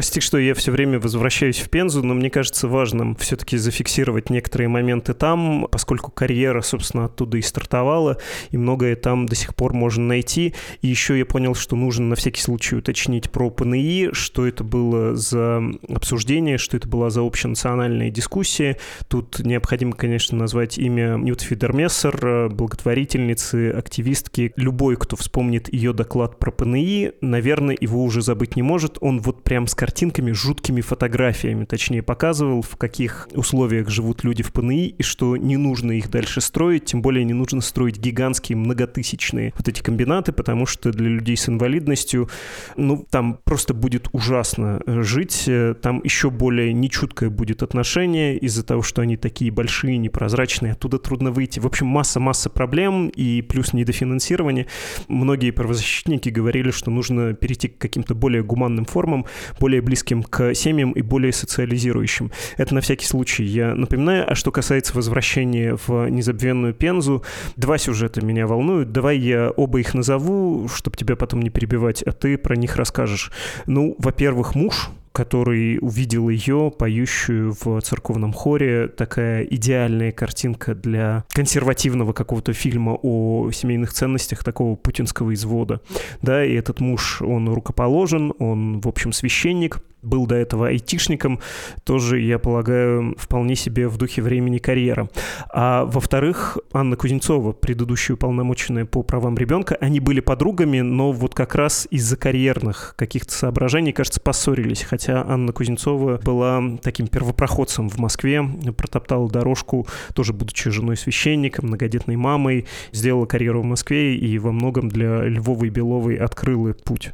Прости, 0.00 0.20
что 0.20 0.38
я 0.38 0.54
все 0.54 0.72
время 0.72 0.98
возвращаюсь 0.98 1.58
в 1.58 1.68
Пензу, 1.68 2.02
но 2.02 2.14
мне 2.14 2.30
кажется 2.30 2.68
важным 2.68 3.14
все-таки 3.16 3.58
зафиксировать 3.58 4.30
некоторые 4.30 4.68
моменты 4.68 5.12
там, 5.12 5.68
поскольку 5.70 6.10
карьера, 6.10 6.62
собственно, 6.62 7.04
оттуда 7.04 7.36
и 7.36 7.42
стартовала, 7.42 8.16
и 8.50 8.56
многое 8.56 8.96
там 8.96 9.26
до 9.26 9.34
сих 9.34 9.54
пор 9.54 9.74
можно 9.74 10.02
найти. 10.02 10.54
И 10.80 10.88
еще 10.88 11.18
я 11.18 11.26
понял, 11.26 11.54
что 11.54 11.76
нужно 11.76 12.06
на 12.06 12.16
всякий 12.16 12.40
случай 12.40 12.76
уточнить 12.76 13.30
про 13.30 13.50
ПНИ, 13.50 14.08
что 14.12 14.46
это 14.46 14.64
было 14.64 15.14
за 15.16 15.62
обсуждение, 15.86 16.56
что 16.56 16.78
это 16.78 16.88
была 16.88 17.10
за 17.10 17.20
общенациональная 17.20 18.08
дискуссия. 18.08 18.78
Тут 19.06 19.40
необходимо, 19.40 19.92
конечно, 19.92 20.38
назвать 20.38 20.78
имя 20.78 21.16
Нют 21.18 21.42
Фидермессер, 21.42 22.48
благотворительницы, 22.48 23.68
активистки. 23.72 24.54
Любой, 24.56 24.96
кто 24.96 25.16
вспомнит 25.16 25.70
ее 25.70 25.92
доклад 25.92 26.38
про 26.38 26.50
ПНИ, 26.50 27.12
наверное, 27.20 27.76
его 27.78 28.02
уже 28.02 28.22
забыть 28.22 28.56
не 28.56 28.62
может. 28.62 28.96
Он 29.02 29.20
вот 29.20 29.44
прям 29.44 29.66
с 29.66 29.74
картинками, 29.90 30.30
жуткими 30.30 30.82
фотографиями, 30.82 31.64
точнее, 31.64 32.00
показывал, 32.00 32.62
в 32.62 32.76
каких 32.76 33.28
условиях 33.34 33.88
живут 33.88 34.22
люди 34.22 34.44
в 34.44 34.52
ПНИ, 34.52 34.86
и 34.86 35.02
что 35.02 35.36
не 35.36 35.56
нужно 35.56 35.90
их 35.90 36.10
дальше 36.10 36.40
строить, 36.40 36.84
тем 36.84 37.02
более 37.02 37.24
не 37.24 37.32
нужно 37.32 37.60
строить 37.60 37.98
гигантские 37.98 38.56
многотысячные 38.56 39.52
вот 39.58 39.66
эти 39.66 39.82
комбинаты, 39.82 40.30
потому 40.30 40.64
что 40.64 40.92
для 40.92 41.08
людей 41.08 41.36
с 41.36 41.48
инвалидностью, 41.48 42.30
ну, 42.76 43.04
там 43.10 43.40
просто 43.42 43.74
будет 43.74 44.08
ужасно 44.12 44.80
жить, 44.86 45.50
там 45.82 46.00
еще 46.04 46.30
более 46.30 46.72
нечуткое 46.72 47.28
будет 47.28 47.64
отношение 47.64 48.38
из-за 48.38 48.62
того, 48.62 48.82
что 48.82 49.02
они 49.02 49.16
такие 49.16 49.50
большие, 49.50 49.98
непрозрачные, 49.98 50.74
оттуда 50.74 50.98
трудно 50.98 51.32
выйти. 51.32 51.58
В 51.58 51.66
общем, 51.66 51.88
масса-масса 51.88 52.48
проблем 52.48 53.08
и 53.08 53.42
плюс 53.42 53.72
недофинансирование. 53.72 54.68
Многие 55.08 55.50
правозащитники 55.50 56.28
говорили, 56.28 56.70
что 56.70 56.92
нужно 56.92 57.34
перейти 57.34 57.66
к 57.66 57.78
каким-то 57.78 58.14
более 58.14 58.44
гуманным 58.44 58.84
формам, 58.84 59.26
более 59.58 59.69
более 59.70 59.82
близким 59.82 60.24
к 60.24 60.52
семьям 60.54 60.90
и 60.90 61.00
более 61.00 61.32
социализирующим. 61.32 62.32
Это 62.56 62.74
на 62.74 62.80
всякий 62.80 63.06
случай 63.06 63.44
я 63.44 63.76
напоминаю. 63.76 64.28
А 64.28 64.34
что 64.34 64.50
касается 64.50 64.96
возвращения 64.96 65.76
в 65.86 66.08
незабвенную 66.08 66.74
Пензу, 66.74 67.22
два 67.54 67.78
сюжета 67.78 68.20
меня 68.24 68.48
волнуют. 68.48 68.90
Давай 68.90 69.16
я 69.18 69.50
оба 69.50 69.78
их 69.78 69.94
назову, 69.94 70.66
чтобы 70.66 70.96
тебя 70.96 71.14
потом 71.14 71.40
не 71.40 71.50
перебивать, 71.50 72.02
а 72.02 72.10
ты 72.10 72.36
про 72.36 72.56
них 72.56 72.74
расскажешь. 72.74 73.30
Ну, 73.66 73.94
во-первых, 73.98 74.56
муж, 74.56 74.90
который 75.20 75.76
увидел 75.82 76.30
ее, 76.30 76.72
поющую 76.78 77.54
в 77.60 77.78
церковном 77.82 78.32
хоре. 78.32 78.88
Такая 78.88 79.42
идеальная 79.42 80.12
картинка 80.12 80.74
для 80.74 81.24
консервативного 81.28 82.14
какого-то 82.14 82.54
фильма 82.54 82.98
о 83.02 83.50
семейных 83.52 83.92
ценностях, 83.92 84.42
такого 84.42 84.76
путинского 84.76 85.34
извода. 85.34 85.82
Да, 86.22 86.42
и 86.42 86.54
этот 86.54 86.80
муж, 86.80 87.20
он 87.20 87.50
рукоположен, 87.50 88.32
он, 88.38 88.80
в 88.80 88.88
общем, 88.88 89.12
священник, 89.12 89.82
был 90.02 90.26
до 90.26 90.34
этого 90.34 90.68
айтишником, 90.68 91.40
тоже, 91.84 92.20
я 92.20 92.38
полагаю, 92.38 93.14
вполне 93.18 93.56
себе 93.56 93.88
в 93.88 93.96
духе 93.96 94.22
времени 94.22 94.58
карьера. 94.58 95.08
А 95.52 95.84
во-вторых, 95.84 96.58
Анна 96.72 96.96
Кузнецова, 96.96 97.52
предыдущая 97.52 98.14
уполномоченная 98.14 98.84
по 98.84 99.02
правам 99.02 99.36
ребенка, 99.36 99.76
они 99.80 100.00
были 100.00 100.20
подругами, 100.20 100.80
но 100.80 101.12
вот 101.12 101.34
как 101.34 101.54
раз 101.54 101.86
из-за 101.90 102.16
карьерных 102.16 102.94
каких-то 102.96 103.32
соображений, 103.32 103.92
кажется, 103.92 104.20
поссорились, 104.20 104.82
хотя 104.82 105.24
Анна 105.26 105.52
Кузнецова 105.52 106.20
была 106.22 106.62
таким 106.82 107.06
первопроходцем 107.06 107.88
в 107.88 107.98
Москве, 107.98 108.42
протоптала 108.76 109.28
дорожку, 109.30 109.86
тоже 110.14 110.32
будучи 110.32 110.70
женой 110.70 110.96
священника, 110.96 111.64
многодетной 111.64 112.16
мамой, 112.16 112.66
сделала 112.92 113.26
карьеру 113.26 113.62
в 113.62 113.64
Москве 113.64 114.16
и 114.16 114.38
во 114.38 114.52
многом 114.52 114.88
для 114.88 115.24
Львовой 115.24 115.70
Беловой 115.70 116.16
открыла 116.16 116.72
путь. 116.72 117.12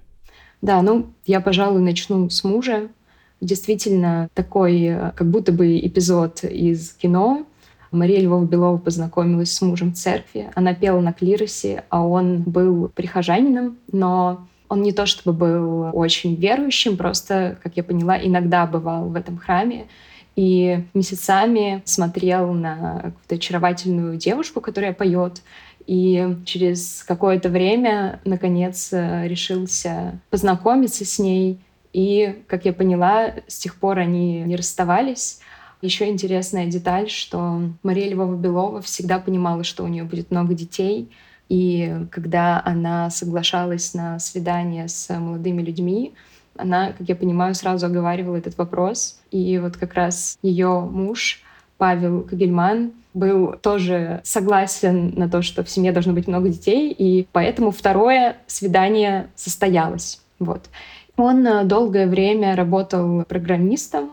Да, 0.67 0.83
ну, 0.83 1.07
я, 1.27 1.41
пожалуй, 1.41 1.81
начну 1.81 2.29
с 2.29 2.43
мужа. 2.43 2.89
Действительно, 3.41 4.29
такой 4.35 4.83
э, 4.83 5.13
как 5.15 5.31
будто 5.31 5.53
бы 5.53 5.79
эпизод 5.79 6.43
из 6.43 6.93
кино. 6.93 7.47
Мария 7.93 8.21
Львова-Белова 8.21 8.79
познакомилась 8.79 9.53
с 9.53 9.63
мужем 9.63 9.93
в 9.93 9.95
церкви. 9.95 10.51
Она 10.57 10.75
пела 10.75 11.01
на 11.01 11.13
клиросе, 11.13 11.85
а 11.89 12.05
он 12.05 12.43
был 12.43 12.89
прихожанином, 12.89 13.77
но 13.93 14.49
он 14.69 14.83
не 14.83 14.91
то 14.91 15.07
чтобы 15.07 15.33
был 15.33 15.91
очень 15.93 16.35
верующим, 16.35 16.97
просто, 16.97 17.57
как 17.63 17.77
я 17.77 17.85
поняла, 17.85 18.19
иногда 18.19 18.67
бывал 18.67 19.05
в 19.09 19.15
этом 19.15 19.39
храме 19.39 19.87
и 20.37 20.85
месяцами 20.93 21.83
смотрел 21.85 22.53
на 22.53 22.97
какую-то 22.97 23.35
очаровательную 23.37 24.17
девушку, 24.17 24.61
которая 24.61 24.93
поет, 24.93 25.43
и 25.87 26.37
через 26.45 27.05
какое-то 27.05 27.49
время, 27.49 28.21
наконец, 28.25 28.93
э, 28.93 29.29
решился 29.29 30.19
познакомиться 30.31 31.05
с 31.05 31.19
ней. 31.19 31.61
И, 31.93 32.43
как 32.49 32.65
я 32.65 32.73
поняла, 32.73 33.35
с 33.47 33.59
тех 33.59 33.77
пор 33.77 33.99
они 33.99 34.43
не 34.43 34.57
расставались. 34.57 35.41
Еще 35.83 36.09
интересная 36.09 36.67
деталь, 36.67 37.09
что 37.09 37.63
Мария 37.83 38.11
Львова-Белова 38.11 38.83
всегда 38.83 39.19
понимала, 39.19 39.63
что 39.63 39.85
у 39.85 39.89
нее 39.89 40.05
будет 40.05 40.31
много 40.31 40.55
детей. 40.55 41.11
И 41.49 41.95
когда 42.11 42.61
она 42.65 43.09
соглашалась 43.11 43.95
на 43.95 44.19
свидание 44.19 44.89
с 44.89 45.17
молодыми 45.17 45.63
людьми, 45.63 46.15
она, 46.59 46.93
как 46.93 47.09
я 47.09 47.15
понимаю, 47.15 47.55
сразу 47.55 47.87
оговаривала 47.87 48.37
этот 48.37 48.59
вопрос. 48.59 49.21
И 49.31 49.59
вот 49.59 49.77
как 49.77 49.95
раз 49.95 50.39
ее 50.43 50.81
муж 50.81 51.43
Павел 51.79 52.23
Кагельман 52.23 52.93
был 53.17 53.55
тоже 53.63 54.21
согласен 54.25 55.15
на 55.17 55.29
то, 55.29 55.41
что 55.41 55.65
в 55.65 55.71
семье 55.71 55.91
должно 55.91 56.13
быть 56.13 56.29
много 56.29 56.51
детей, 56.51 56.93
и 56.93 57.27
поэтому 57.33 57.71
второе 57.71 58.37
свидание 58.47 59.29
состоялось. 59.35 60.21
Вот. 60.39 60.67
Он 61.17 61.47
э, 61.47 61.65
долгое 61.65 62.07
время 62.07 62.55
работал 62.55 63.25
программистом, 63.25 64.11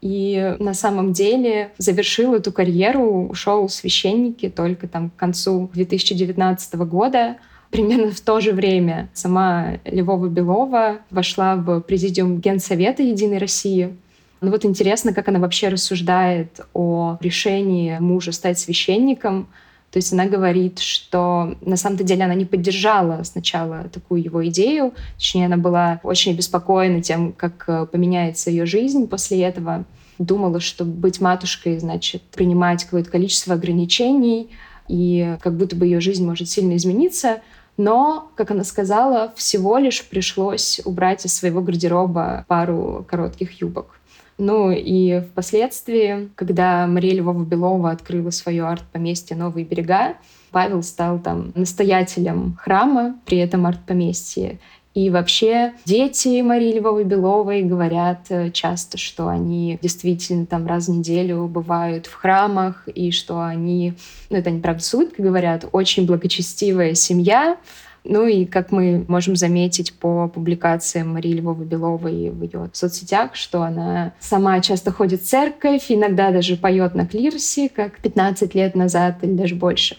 и 0.00 0.56
на 0.58 0.74
самом 0.74 1.12
деле 1.12 1.72
завершил 1.76 2.34
эту 2.34 2.52
карьеру, 2.52 3.28
ушел 3.28 3.66
в 3.66 3.72
священники 3.72 4.48
только 4.48 4.88
там 4.88 5.10
к 5.10 5.16
концу 5.16 5.70
2019 5.74 6.74
года. 6.76 7.36
Примерно 7.70 8.12
в 8.12 8.20
то 8.20 8.40
же 8.40 8.52
время 8.52 9.10
сама 9.12 9.78
Львова 9.84 10.28
Белова 10.28 11.00
вошла 11.10 11.56
в 11.56 11.80
президиум 11.80 12.38
Генсовета 12.38 13.02
Единой 13.02 13.38
России. 13.38 13.94
Ну 14.40 14.50
вот 14.50 14.64
интересно, 14.64 15.12
как 15.12 15.28
она 15.28 15.40
вообще 15.40 15.68
рассуждает 15.68 16.60
о 16.72 17.18
решении 17.20 17.98
мужа 17.98 18.32
стать 18.32 18.58
священником. 18.58 19.48
То 19.90 19.96
есть 19.96 20.12
она 20.12 20.26
говорит, 20.26 20.78
что 20.80 21.56
на 21.62 21.76
самом-то 21.76 22.04
деле 22.04 22.24
она 22.24 22.34
не 22.34 22.44
поддержала 22.44 23.22
сначала 23.22 23.84
такую 23.84 24.22
его 24.22 24.46
идею, 24.48 24.92
точнее 25.16 25.46
она 25.46 25.56
была 25.56 25.98
очень 26.02 26.32
обеспокоена 26.32 27.02
тем, 27.02 27.32
как 27.32 27.64
э, 27.66 27.86
поменяется 27.86 28.50
ее 28.50 28.66
жизнь 28.66 29.08
после 29.08 29.42
этого. 29.42 29.86
Думала, 30.18 30.60
что 30.60 30.84
быть 30.84 31.20
матушкой 31.20 31.78
значит 31.78 32.22
принимать 32.22 32.84
какое-то 32.84 33.10
количество 33.10 33.54
ограничений, 33.54 34.50
и 34.88 35.36
как 35.42 35.56
будто 35.56 35.74
бы 35.74 35.86
ее 35.86 36.00
жизнь 36.00 36.26
может 36.26 36.48
сильно 36.50 36.76
измениться. 36.76 37.40
Но, 37.76 38.30
как 38.34 38.50
она 38.50 38.64
сказала, 38.64 39.32
всего 39.36 39.78
лишь 39.78 40.04
пришлось 40.04 40.80
убрать 40.84 41.24
из 41.24 41.34
своего 41.34 41.62
гардероба 41.62 42.44
пару 42.48 43.06
коротких 43.08 43.60
юбок. 43.60 43.97
Ну 44.38 44.70
и 44.70 45.20
впоследствии, 45.20 46.30
когда 46.36 46.86
Мария 46.86 47.14
Львова-Белова 47.14 47.90
открыла 47.90 48.30
свое 48.30 48.64
арт-поместье 48.64 49.36
«Новые 49.36 49.64
берега», 49.64 50.14
Павел 50.50 50.82
стал 50.82 51.18
там 51.18 51.52
настоятелем 51.54 52.56
храма 52.58 53.16
при 53.26 53.38
этом 53.38 53.66
арт-поместье. 53.66 54.58
И 54.94 55.10
вообще 55.10 55.74
дети 55.84 56.40
Марии 56.40 56.78
Львовой-Беловой 56.78 57.62
говорят 57.62 58.26
э, 58.30 58.50
часто, 58.50 58.98
что 58.98 59.28
они 59.28 59.78
действительно 59.80 60.44
там 60.46 60.66
раз 60.66 60.88
в 60.88 60.90
неделю 60.90 61.46
бывают 61.46 62.06
в 62.06 62.14
храмах, 62.14 62.88
и 62.88 63.12
что 63.12 63.40
они, 63.40 63.94
ну 64.28 64.38
это 64.38 64.50
они 64.50 64.60
правда 64.60 64.82
с 64.82 64.96
говорят, 65.16 65.66
очень 65.70 66.06
благочестивая 66.06 66.94
семья, 66.94 67.58
ну 68.04 68.26
и 68.26 68.44
как 68.44 68.72
мы 68.72 69.04
можем 69.08 69.36
заметить 69.36 69.94
по 69.94 70.28
публикациям 70.28 71.14
Марии 71.14 71.34
Львовой-Беловой 71.34 72.30
в 72.30 72.42
ее 72.42 72.70
соцсетях, 72.72 73.34
что 73.34 73.62
она 73.62 74.12
сама 74.20 74.60
часто 74.60 74.90
ходит 74.92 75.22
в 75.22 75.26
церковь, 75.26 75.86
иногда 75.88 76.30
даже 76.30 76.56
поет 76.56 76.94
на 76.94 77.06
клирсе, 77.06 77.68
как 77.68 78.00
15 78.00 78.54
лет 78.54 78.74
назад 78.74 79.18
или 79.22 79.32
даже 79.32 79.54
больше. 79.54 79.96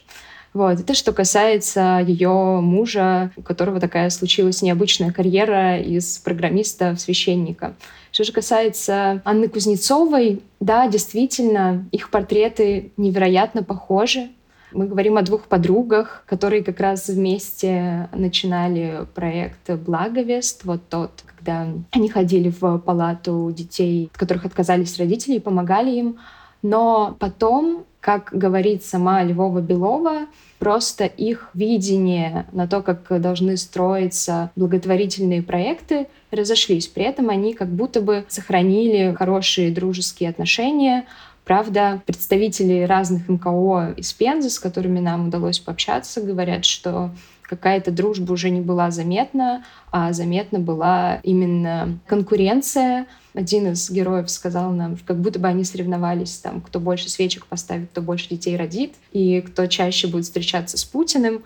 Вот. 0.53 0.79
Это 0.79 0.94
что 0.96 1.13
касается 1.13 2.03
ее 2.06 2.60
мужа, 2.62 3.32
у 3.36 3.41
которого 3.41 3.79
такая 3.79 4.10
случилась 4.10 4.62
необычная 4.62 5.12
карьера 5.12 5.79
из 5.79 6.18
программиста 6.18 6.96
в 6.96 7.00
священника. 7.00 7.75
Что 8.12 8.24
же 8.24 8.32
касается 8.32 9.22
Анны 9.25 9.48
Кузнецовой, 9.48 10.41
да, 10.60 10.88
действительно, 10.88 11.88
их 11.91 12.10
портреты 12.10 12.91
невероятно 12.98 13.62
похожи. 13.62 14.29
Мы 14.72 14.88
говорим 14.88 15.18
о 15.18 15.22
двух 15.22 15.44
подругах, 15.44 16.24
которые 16.28 16.64
как 16.64 16.80
раз 16.80 17.08
вместе 17.08 18.10
начинали 18.14 19.08
проект 19.16 19.70
«Благовест», 19.70 20.64
вот 20.66 20.88
тот, 20.90 21.24
когда 21.26 21.68
они 21.92 22.10
ходили 22.10 22.50
в 22.50 22.78
палату 22.80 23.52
детей, 23.56 24.10
от 24.12 24.18
которых 24.18 24.46
отказались 24.46 24.98
родители, 25.00 25.36
и 25.36 25.40
помогали 25.40 25.92
им. 25.92 26.18
Но 26.62 27.16
потом 27.20 27.86
как 28.02 28.30
говорит 28.32 28.86
сама 28.86 29.24
Львова-Белова, 29.24 30.28
просто 30.58 31.06
их 31.06 31.50
видение 31.54 32.46
на 32.52 32.68
то, 32.68 32.82
как 32.82 33.22
должны 33.22 33.58
строиться 33.58 34.52
благотворительные 34.56 35.44
проекты, 35.44 36.08
разошлись. 36.32 36.88
При 36.88 37.04
этом 37.04 37.30
они 37.30 37.54
как 37.54 37.68
будто 37.68 38.02
бы 38.02 38.26
сохранили 38.30 39.14
хорошие 39.14 39.72
дружеские 39.72 40.30
отношения. 40.30 41.06
Правда, 41.50 42.00
представители 42.06 42.84
разных 42.84 43.27
МКО 43.27 43.96
из 43.98 44.13
Пензы, 44.13 44.51
с 44.51 44.60
которыми 44.60 45.00
нам 45.00 45.29
удалось 45.29 45.58
пообщаться, 45.58 46.22
говорят, 46.22 46.63
что 46.63 47.10
какая-то 47.41 47.89
дружба 47.89 48.34
уже 48.34 48.51
не 48.51 48.62
была 48.62 48.91
заметна, 48.91 49.65
а 49.89 50.13
заметна 50.13 50.60
была 50.60 51.20
именно 51.24 51.98
конкуренция. 52.06 53.08
Один 53.34 53.72
из 53.72 53.89
героев 53.89 54.29
сказал 54.29 54.74
нам, 54.74 54.96
как 55.03 55.18
будто 55.18 55.39
бы 55.39 55.48
они 55.48 55.63
соревновались, 55.63 56.38
там, 56.38 56.62
кто 56.62 56.79
больше 56.79 57.10
свечек 57.10 57.48
поставит, 57.48 57.89
кто 57.89 58.03
больше 58.03 58.29
детей 58.29 58.56
родит, 58.56 58.94
и 59.12 59.41
кто 59.41 59.65
чаще 59.65 60.08
будет 60.08 60.25
встречаться 60.25 60.77
с 60.77 60.86
Путиным. 60.86 61.41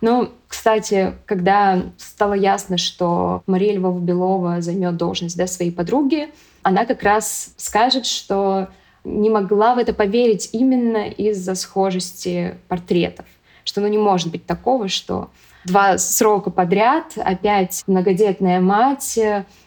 Но, 0.00 0.30
кстати, 0.46 1.14
когда 1.26 1.82
стало 1.96 2.34
ясно, 2.34 2.78
что 2.78 3.42
Мария 3.48 3.74
Львова-Белова 3.74 4.60
займет 4.60 4.96
должность 4.96 5.36
да, 5.36 5.48
своей 5.48 5.72
подруги, 5.72 6.28
она 6.62 6.86
как 6.86 7.02
раз 7.02 7.54
скажет, 7.56 8.06
что 8.06 8.68
не 9.08 9.30
могла 9.30 9.74
в 9.74 9.78
это 9.78 9.92
поверить 9.92 10.50
именно 10.52 11.08
из-за 11.08 11.54
схожести 11.54 12.56
портретов. 12.68 13.26
Что 13.64 13.80
ну, 13.80 13.88
не 13.88 13.98
может 13.98 14.30
быть 14.30 14.46
такого, 14.46 14.88
что 14.88 15.30
два 15.64 15.98
срока 15.98 16.50
подряд, 16.50 17.12
опять 17.16 17.82
многодетная 17.86 18.60
мать, 18.60 19.18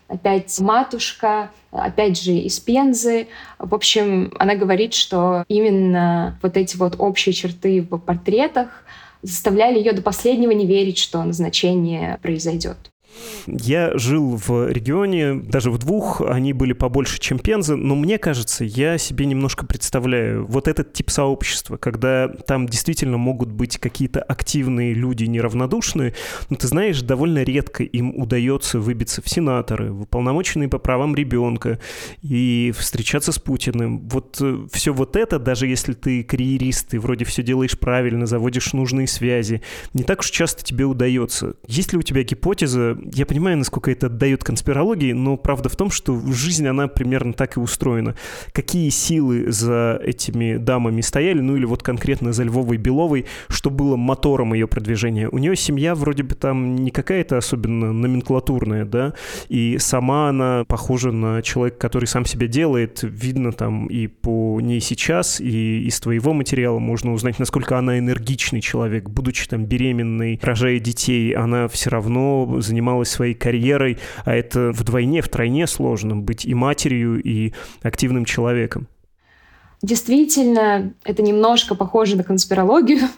опять 0.07 0.59
матушка, 0.59 1.51
опять 1.71 2.21
же 2.21 2.33
из 2.33 2.59
Пензы. 2.59 3.27
В 3.59 3.73
общем, 3.73 4.33
она 4.39 4.55
говорит, 4.55 4.93
что 4.93 5.45
именно 5.47 6.39
вот 6.41 6.57
эти 6.57 6.77
вот 6.77 6.95
общие 6.97 7.33
черты 7.33 7.81
в 7.81 7.97
портретах 7.97 8.83
заставляли 9.21 9.77
ее 9.77 9.93
до 9.93 10.01
последнего 10.01 10.51
не 10.51 10.65
верить, 10.65 10.97
что 10.97 11.23
назначение 11.23 12.17
произойдет. 12.21 12.77
Я 13.47 13.97
жил 13.97 14.35
в 14.35 14.69
регионе, 14.69 15.35
даже 15.35 15.71
в 15.71 15.77
двух, 15.77 16.21
они 16.21 16.53
были 16.53 16.73
побольше, 16.73 17.19
чем 17.19 17.39
Пенза, 17.39 17.75
но 17.75 17.95
мне 17.95 18.17
кажется, 18.17 18.63
я 18.63 18.97
себе 18.97 19.25
немножко 19.25 19.65
представляю 19.65 20.45
вот 20.45 20.67
этот 20.67 20.93
тип 20.93 21.09
сообщества, 21.09 21.77
когда 21.77 22.27
там 22.27 22.67
действительно 22.67 23.17
могут 23.17 23.51
быть 23.51 23.77
какие-то 23.77 24.21
активные 24.21 24.93
люди 24.93 25.25
неравнодушные, 25.25 26.13
но 26.49 26.55
ты 26.55 26.67
знаешь, 26.67 27.01
довольно 27.01 27.43
редко 27.43 27.83
им 27.83 28.15
удается 28.15 28.79
выбиться 28.79 29.21
в 29.21 29.29
сенаторы, 29.29 29.91
в 29.91 30.03
уполномоченные 30.03 30.69
по 30.69 30.77
правам 30.77 31.15
ребенка 31.15 31.79
и 32.21 32.73
встречаться 32.77 33.31
с 33.31 33.39
Путиным. 33.39 34.07
Вот 34.09 34.37
э, 34.41 34.67
все 34.71 34.93
вот 34.93 35.15
это, 35.15 35.39
даже 35.39 35.67
если 35.67 35.93
ты 35.93 36.23
карьерист, 36.23 36.89
ты 36.89 36.99
вроде 36.99 37.25
все 37.25 37.43
делаешь 37.43 37.77
правильно, 37.77 38.25
заводишь 38.25 38.73
нужные 38.73 39.07
связи, 39.07 39.61
не 39.93 40.03
так 40.03 40.19
уж 40.19 40.29
часто 40.29 40.63
тебе 40.63 40.85
удается. 40.85 41.55
Есть 41.67 41.93
ли 41.93 41.99
у 41.99 42.01
тебя 42.01 42.23
гипотеза, 42.23 42.97
я 43.13 43.25
понимаю, 43.25 43.57
насколько 43.57 43.91
это 43.91 44.07
отдает 44.07 44.43
конспирологии, 44.43 45.13
но 45.13 45.37
правда 45.37 45.69
в 45.69 45.75
том, 45.75 45.89
что 45.89 46.19
жизнь, 46.31 46.67
она 46.67 46.87
примерно 46.87 47.33
так 47.33 47.57
и 47.57 47.59
устроена. 47.59 48.15
Какие 48.53 48.89
силы 48.89 49.51
за 49.51 49.99
этими 50.03 50.57
дамами 50.57 51.01
стояли, 51.01 51.39
ну 51.39 51.55
или 51.55 51.65
вот 51.65 51.83
конкретно 51.83 52.33
за 52.33 52.43
Львовой 52.43 52.77
Беловой, 52.77 53.25
что 53.49 53.69
было 53.69 53.95
мотором 53.95 54.53
ее 54.53 54.67
продвижения? 54.67 55.29
У 55.29 55.37
нее 55.37 55.55
семья 55.55 55.95
вроде 55.95 56.23
бы 56.23 56.35
там 56.35 56.75
не 56.75 56.91
какая-то 56.91 57.37
особенно 57.37 57.91
номенклатурная, 57.91 58.85
да, 58.85 59.13
и 59.49 59.77
сама 59.79 60.29
она 60.29 60.63
похожа 60.67 61.11
на 61.11 61.41
человека, 61.41 61.77
который 61.77 62.05
сам 62.05 62.25
себя 62.25 62.47
делает. 62.47 62.99
Видно 63.03 63.51
там 63.51 63.87
и 63.87 64.07
по 64.07 64.59
ней 64.61 64.79
сейчас, 64.79 65.39
и 65.41 65.83
из 65.85 65.99
твоего 65.99 66.33
материала 66.33 66.79
можно 66.79 67.13
узнать, 67.13 67.39
насколько 67.39 67.77
она 67.77 67.99
энергичный 67.99 68.61
человек. 68.61 69.09
Будучи 69.09 69.47
там 69.47 69.65
беременной, 69.65 70.39
рожая 70.41 70.79
детей, 70.79 71.33
она 71.33 71.67
все 71.67 71.89
равно 71.89 72.57
занималась 72.61 72.90
занималась 72.91 73.09
своей 73.09 73.33
карьерой, 73.33 73.97
а 74.25 74.33
это 74.35 74.71
вдвойне, 74.71 75.21
втройне 75.21 75.67
сложно 75.67 76.15
быть 76.15 76.45
и 76.45 76.53
матерью, 76.53 77.21
и 77.21 77.53
активным 77.81 78.25
человеком. 78.25 78.87
Действительно, 79.81 80.93
это 81.03 81.23
немножко 81.23 81.75
похоже 81.75 82.17
на 82.17 82.23
конспирологию. 82.23 82.99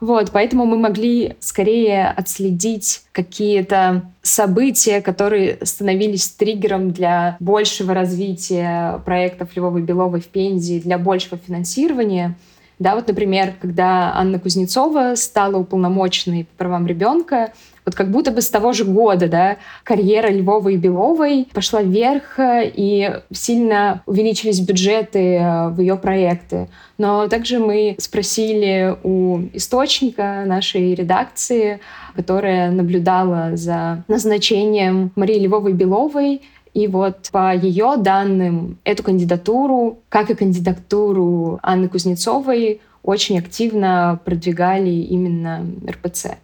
Вот, 0.00 0.30
поэтому 0.30 0.64
мы 0.64 0.78
могли 0.78 1.34
скорее 1.40 2.06
отследить 2.06 3.02
какие-то 3.10 4.12
события, 4.22 5.00
которые 5.00 5.58
становились 5.62 6.28
триггером 6.28 6.92
для 6.92 7.36
большего 7.40 7.94
развития 7.94 9.02
проектов 9.04 9.56
Львова 9.56 9.80
Белова 9.80 10.20
в 10.20 10.26
Пензе, 10.26 10.78
для 10.78 10.98
большего 10.98 11.36
финансирования. 11.36 12.36
Да, 12.78 12.94
вот, 12.94 13.08
например, 13.08 13.54
когда 13.60 14.12
Анна 14.14 14.38
Кузнецова 14.38 15.16
стала 15.16 15.56
уполномоченной 15.56 16.44
по 16.44 16.58
правам 16.58 16.86
ребенка, 16.86 17.52
вот 17.88 17.94
как 17.94 18.10
будто 18.10 18.30
бы 18.30 18.42
с 18.42 18.50
того 18.50 18.74
же 18.74 18.84
года, 18.84 19.28
да, 19.28 19.56
карьера 19.82 20.28
Львовой 20.28 20.74
и 20.74 20.76
Беловой 20.76 21.48
пошла 21.54 21.80
вверх, 21.80 22.38
и 22.38 23.20
сильно 23.32 24.02
увеличились 24.04 24.60
бюджеты 24.60 25.36
э, 25.36 25.68
в 25.70 25.80
ее 25.80 25.96
проекты. 25.96 26.68
Но 26.98 27.28
также 27.28 27.58
мы 27.58 27.96
спросили 27.98 28.94
у 29.02 29.38
источника 29.54 30.44
нашей 30.44 30.94
редакции, 30.94 31.80
которая 32.14 32.70
наблюдала 32.70 33.56
за 33.56 34.04
назначением 34.06 35.10
Марии 35.16 35.46
Львовой-Беловой, 35.46 36.42
и 36.74 36.86
вот 36.88 37.30
по 37.32 37.54
ее 37.54 37.94
данным, 37.96 38.76
эту 38.84 39.02
кандидатуру, 39.02 40.00
как 40.10 40.28
и 40.28 40.34
кандидатуру 40.34 41.58
Анны 41.62 41.88
Кузнецовой, 41.88 42.82
очень 43.02 43.38
активно 43.38 44.20
продвигали 44.26 44.90
именно 44.90 45.64
РПЦ. 45.88 46.36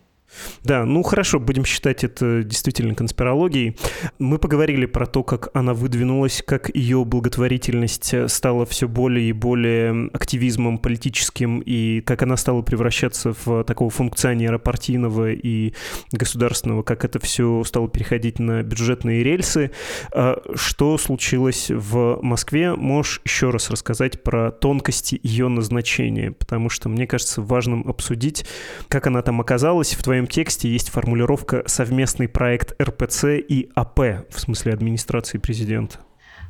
Да, 0.62 0.84
ну 0.84 1.02
хорошо, 1.02 1.38
будем 1.38 1.64
считать 1.64 2.04
это 2.04 2.42
действительно 2.42 2.94
конспирологией. 2.94 3.76
Мы 4.18 4.38
поговорили 4.38 4.86
про 4.86 5.06
то, 5.06 5.22
как 5.22 5.48
она 5.54 5.74
выдвинулась, 5.74 6.42
как 6.46 6.74
ее 6.74 7.04
благотворительность 7.04 8.14
стала 8.30 8.66
все 8.66 8.88
более 8.88 9.28
и 9.28 9.32
более 9.32 10.10
активизмом 10.12 10.78
политическим, 10.78 11.60
и 11.60 12.00
как 12.00 12.22
она 12.22 12.36
стала 12.36 12.62
превращаться 12.62 13.34
в 13.44 13.64
такого 13.64 13.90
функционера 13.90 14.58
партийного 14.58 15.32
и 15.32 15.74
государственного, 16.12 16.82
как 16.82 17.04
это 17.04 17.18
все 17.18 17.62
стало 17.64 17.88
переходить 17.88 18.38
на 18.38 18.62
бюджетные 18.62 19.22
рельсы. 19.22 19.70
А 20.12 20.40
что 20.54 20.98
случилось 20.98 21.70
в 21.70 22.18
Москве? 22.22 22.74
Можешь 22.74 23.20
еще 23.24 23.50
раз 23.50 23.70
рассказать 23.70 24.22
про 24.22 24.50
тонкости 24.50 25.20
ее 25.22 25.48
назначения, 25.48 26.32
потому 26.32 26.68
что 26.68 26.88
мне 26.88 27.06
кажется 27.06 27.42
важным 27.42 27.86
обсудить, 27.88 28.46
как 28.88 29.06
она 29.06 29.22
там 29.22 29.40
оказалась 29.40 29.94
в 29.94 30.02
твоем 30.02 30.23
своем 30.24 30.28
тексте 30.28 30.68
есть 30.68 30.88
формулировка 30.88 31.64
«совместный 31.66 32.28
проект 32.28 32.80
РПЦ 32.80 33.24
и 33.48 33.70
АП», 33.74 34.26
в 34.30 34.40
смысле 34.40 34.72
администрации 34.72 35.38
президента. 35.38 35.98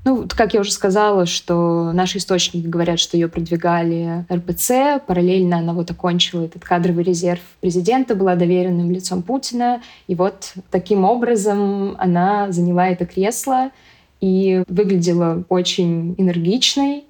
Ну, 0.04 0.28
как 0.28 0.54
я 0.54 0.60
уже 0.60 0.70
сказала, 0.70 1.26
что 1.26 1.92
наши 1.92 2.18
источники 2.18 2.66
говорят, 2.66 3.00
что 3.00 3.16
ее 3.16 3.28
продвигали 3.28 4.26
РПЦ, 4.30 5.02
параллельно 5.06 5.58
она 5.58 5.72
вот 5.72 5.90
окончила 5.90 6.44
этот 6.44 6.62
кадровый 6.62 7.04
резерв 7.04 7.40
президента, 7.60 8.14
была 8.14 8.36
доверенным 8.36 8.90
лицом 8.90 9.22
Путина, 9.22 9.80
и 10.08 10.14
вот 10.14 10.52
таким 10.70 11.04
образом 11.04 11.96
она 11.98 12.52
заняла 12.52 12.88
это 12.88 13.06
кресло. 13.06 13.70
и 14.20 14.62
выглядела 14.68 15.44
очень 15.50 16.14
энергичной. 16.16 17.04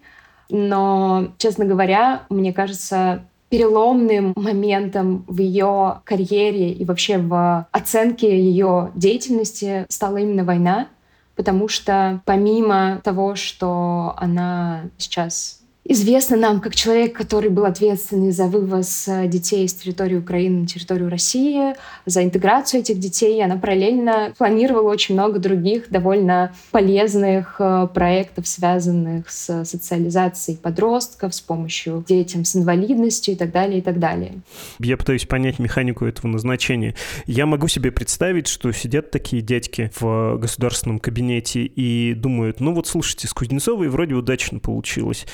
Но, 0.50 1.28
честно 1.38 1.64
говоря, 1.64 2.24
мне 2.28 2.52
кажется, 2.52 3.24
переломным 3.54 4.32
моментом 4.34 5.24
в 5.28 5.38
ее 5.38 6.00
карьере 6.02 6.72
и 6.72 6.84
вообще 6.84 7.18
в 7.18 7.68
оценке 7.70 8.36
ее 8.36 8.90
деятельности 8.96 9.86
стала 9.88 10.16
именно 10.16 10.42
война, 10.42 10.88
потому 11.36 11.68
что 11.68 12.20
помимо 12.24 13.00
того, 13.04 13.36
что 13.36 14.14
она 14.16 14.86
сейчас 14.98 15.60
известна 15.84 16.36
нам 16.36 16.60
как 16.60 16.74
человек, 16.74 17.14
который 17.14 17.50
был 17.50 17.66
ответственный 17.66 18.30
за 18.30 18.44
вывоз 18.44 19.06
э, 19.06 19.28
детей 19.28 19.68
с 19.68 19.74
территории 19.74 20.16
Украины 20.16 20.60
на 20.62 20.66
территорию 20.66 21.10
России, 21.10 21.74
за 22.06 22.24
интеграцию 22.24 22.80
этих 22.80 22.98
детей. 22.98 23.42
Она 23.44 23.56
параллельно 23.56 24.32
планировала 24.36 24.90
очень 24.90 25.14
много 25.14 25.38
других 25.38 25.90
довольно 25.90 26.54
полезных 26.70 27.56
э, 27.58 27.88
проектов, 27.92 28.48
связанных 28.48 29.30
с 29.30 29.64
социализацией 29.64 30.58
подростков, 30.58 31.34
с 31.34 31.40
помощью 31.40 32.04
детям 32.06 32.44
с 32.44 32.56
инвалидностью 32.56 33.34
и 33.34 33.36
так 33.36 33.52
далее, 33.52 33.78
и 33.78 33.82
так 33.82 33.98
далее. 33.98 34.32
Я 34.78 34.96
пытаюсь 34.96 35.26
понять 35.26 35.58
механику 35.58 36.06
этого 36.06 36.28
назначения. 36.28 36.94
Я 37.26 37.46
могу 37.46 37.68
себе 37.68 37.92
представить, 37.92 38.46
что 38.46 38.72
сидят 38.72 39.10
такие 39.10 39.42
дядьки 39.42 39.90
в 39.98 40.38
государственном 40.38 40.98
кабинете 40.98 41.64
и 41.64 42.14
думают, 42.14 42.60
ну 42.60 42.74
вот 42.74 42.86
слушайте, 42.86 43.28
с 43.28 43.32
Кузнецовой 43.34 43.88
вроде 43.88 44.14
удачно 44.14 44.58
получилось 44.58 45.26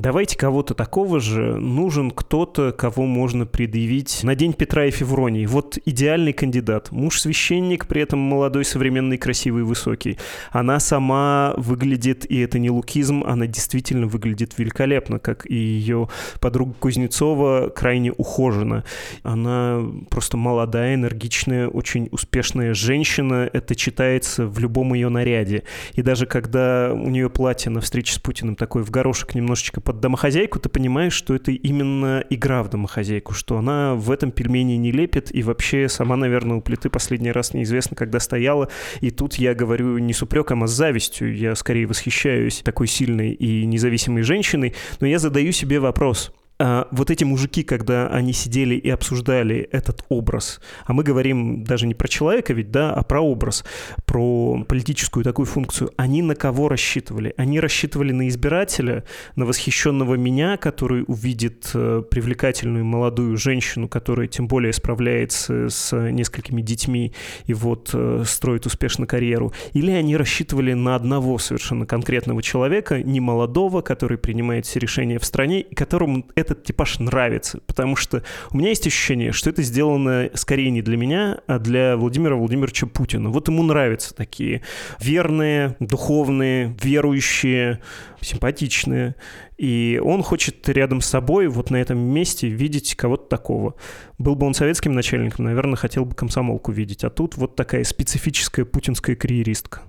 давайте 0.00 0.36
кого-то 0.36 0.74
такого 0.74 1.20
же, 1.20 1.54
нужен 1.56 2.10
кто-то, 2.10 2.72
кого 2.72 3.04
можно 3.04 3.46
предъявить 3.46 4.22
на 4.24 4.34
День 4.34 4.52
Петра 4.52 4.86
и 4.86 4.90
Февронии. 4.90 5.46
Вот 5.46 5.78
идеальный 5.84 6.32
кандидат. 6.32 6.90
Муж-священник, 6.90 7.86
при 7.86 8.02
этом 8.02 8.18
молодой, 8.18 8.64
современный, 8.64 9.18
красивый, 9.18 9.62
высокий. 9.62 10.18
Она 10.50 10.80
сама 10.80 11.54
выглядит, 11.56 12.28
и 12.30 12.40
это 12.40 12.58
не 12.58 12.70
лукизм, 12.70 13.22
она 13.24 13.46
действительно 13.46 14.06
выглядит 14.06 14.58
великолепно, 14.58 15.18
как 15.18 15.48
и 15.48 15.54
ее 15.54 16.08
подруга 16.40 16.74
Кузнецова, 16.78 17.68
крайне 17.70 18.12
ухожена. 18.12 18.84
Она 19.22 19.80
просто 20.10 20.36
молодая, 20.36 20.94
энергичная, 20.94 21.68
очень 21.68 22.08
успешная 22.10 22.74
женщина. 22.74 23.48
Это 23.52 23.74
читается 23.74 24.46
в 24.46 24.58
любом 24.58 24.94
ее 24.94 25.08
наряде. 25.08 25.62
И 25.92 26.02
даже 26.02 26.26
когда 26.26 26.92
у 26.92 27.08
нее 27.10 27.30
платье 27.30 27.70
на 27.70 27.80
встрече 27.80 28.14
с 28.14 28.18
Путиным 28.18 28.56
такое 28.56 28.82
в 28.82 28.90
горошек 28.90 29.34
немножечко 29.34 29.80
под 29.84 30.00
домохозяйку, 30.00 30.58
ты 30.58 30.68
понимаешь, 30.68 31.12
что 31.12 31.34
это 31.34 31.52
именно 31.52 32.24
игра 32.30 32.62
в 32.62 32.70
домохозяйку, 32.70 33.34
что 33.34 33.58
она 33.58 33.94
в 33.94 34.10
этом 34.10 34.32
пельмени 34.32 34.74
не 34.74 34.90
лепит, 34.90 35.34
и 35.34 35.42
вообще 35.42 35.88
сама, 35.88 36.16
наверное, 36.16 36.56
у 36.56 36.60
плиты 36.60 36.88
последний 36.88 37.32
раз 37.32 37.54
неизвестно, 37.54 37.96
когда 37.96 38.18
стояла. 38.18 38.68
И 39.00 39.10
тут 39.10 39.34
я 39.34 39.54
говорю 39.54 39.98
не 39.98 40.12
с 40.12 40.22
упреком, 40.22 40.64
а 40.64 40.66
с 40.66 40.72
завистью. 40.72 41.36
Я 41.36 41.54
скорее 41.54 41.86
восхищаюсь 41.86 42.62
такой 42.64 42.86
сильной 42.86 43.32
и 43.32 43.66
независимой 43.66 44.22
женщиной, 44.22 44.74
но 45.00 45.06
я 45.06 45.18
задаю 45.18 45.52
себе 45.52 45.78
вопрос– 45.78 46.32
а 46.58 46.86
вот 46.92 47.10
эти 47.10 47.24
мужики, 47.24 47.64
когда 47.64 48.06
они 48.06 48.32
сидели 48.32 48.76
и 48.76 48.88
обсуждали 48.88 49.68
этот 49.72 50.04
образ, 50.08 50.60
а 50.86 50.92
мы 50.92 51.02
говорим 51.02 51.64
даже 51.64 51.86
не 51.86 51.94
про 51.94 52.06
человека 52.06 52.52
ведь, 52.52 52.70
да, 52.70 52.92
а 52.94 53.02
про 53.02 53.20
образ, 53.20 53.64
про 54.04 54.62
политическую 54.68 55.24
такую 55.24 55.46
функцию, 55.46 55.90
они 55.96 56.22
на 56.22 56.36
кого 56.36 56.68
рассчитывали? 56.68 57.34
Они 57.36 57.58
рассчитывали 57.58 58.12
на 58.12 58.28
избирателя, 58.28 59.04
на 59.34 59.46
восхищенного 59.46 60.14
меня, 60.14 60.56
который 60.56 61.04
увидит 61.08 61.70
э, 61.74 62.02
привлекательную 62.08 62.84
молодую 62.84 63.36
женщину, 63.36 63.88
которая 63.88 64.28
тем 64.28 64.46
более 64.46 64.72
справляется 64.72 65.68
с 65.68 65.96
несколькими 66.10 66.62
детьми 66.62 67.14
и 67.46 67.54
вот 67.54 67.90
э, 67.92 68.22
строит 68.26 68.66
успешно 68.66 69.08
карьеру, 69.08 69.52
или 69.72 69.90
они 69.90 70.16
рассчитывали 70.16 70.72
на 70.74 70.94
одного 70.94 71.38
совершенно 71.38 71.84
конкретного 71.84 72.42
человека, 72.42 73.02
не 73.02 73.18
молодого, 73.18 73.80
который 73.80 74.18
принимает 74.18 74.66
все 74.66 74.78
решения 74.78 75.18
в 75.18 75.24
стране, 75.24 75.60
и 75.60 75.74
которому 75.74 76.24
этот 76.50 76.64
типаж 76.64 76.98
нравится, 76.98 77.60
потому 77.66 77.96
что 77.96 78.22
у 78.50 78.56
меня 78.56 78.70
есть 78.70 78.86
ощущение, 78.86 79.32
что 79.32 79.50
это 79.50 79.62
сделано 79.62 80.30
скорее 80.34 80.70
не 80.70 80.82
для 80.82 80.96
меня, 80.96 81.38
а 81.46 81.58
для 81.58 81.96
Владимира 81.96 82.36
Владимировича 82.36 82.86
Путина. 82.86 83.30
Вот 83.30 83.48
ему 83.48 83.62
нравятся 83.62 84.14
такие 84.14 84.62
верные, 85.00 85.76
духовные, 85.80 86.76
верующие, 86.82 87.80
симпатичные. 88.20 89.14
И 89.56 90.00
он 90.02 90.22
хочет 90.22 90.68
рядом 90.68 91.00
с 91.00 91.06
собой, 91.06 91.46
вот 91.46 91.70
на 91.70 91.76
этом 91.76 91.98
месте, 91.98 92.48
видеть 92.48 92.94
кого-то 92.96 93.28
такого. 93.28 93.74
Был 94.18 94.34
бы 94.34 94.46
он 94.46 94.54
советским 94.54 94.92
начальником, 94.92 95.44
наверное, 95.44 95.76
хотел 95.76 96.04
бы 96.04 96.14
комсомолку 96.14 96.72
видеть. 96.72 97.04
А 97.04 97.10
тут 97.10 97.36
вот 97.36 97.56
такая 97.56 97.84
специфическая 97.84 98.64
путинская 98.64 99.16
карьеристка. 99.16 99.82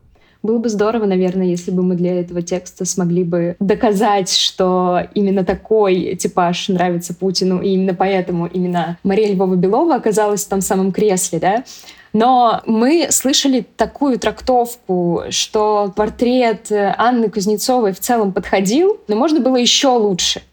Было 0.46 0.60
бы 0.60 0.70
здорово, 0.70 1.06
наверное, 1.06 1.48
если 1.48 1.72
бы 1.72 1.82
мы 1.82 1.96
для 1.96 2.20
этого 2.20 2.44
текста 2.44 2.86
смогли 2.86 3.24
бы 3.24 3.56
доказать, 3.60 4.32
что 4.32 5.00
именно 5.16 5.44
такой 5.44 6.16
типаж 6.16 6.70
нравится 6.70 7.16
Путину, 7.16 7.62
и 7.64 7.70
именно 7.70 7.96
поэтому 7.96 8.46
именно 8.46 9.00
Мария 9.04 9.34
Львова-Белова 9.34 9.96
оказалась 9.96 10.46
в 10.46 10.50
том 10.50 10.62
самом 10.62 10.92
кресле, 10.92 11.40
да? 11.40 11.64
Но 12.14 12.62
мы 12.68 13.08
слышали 13.10 13.66
такую 13.76 14.20
трактовку, 14.20 15.24
что 15.32 15.92
портрет 15.96 16.72
Анны 16.72 17.30
Кузнецовой 17.30 17.92
в 17.92 18.00
целом 18.00 18.32
подходил, 18.32 19.00
но 19.08 19.16
можно 19.16 19.40
было 19.40 19.56
еще 19.56 19.88
лучше. 19.88 20.44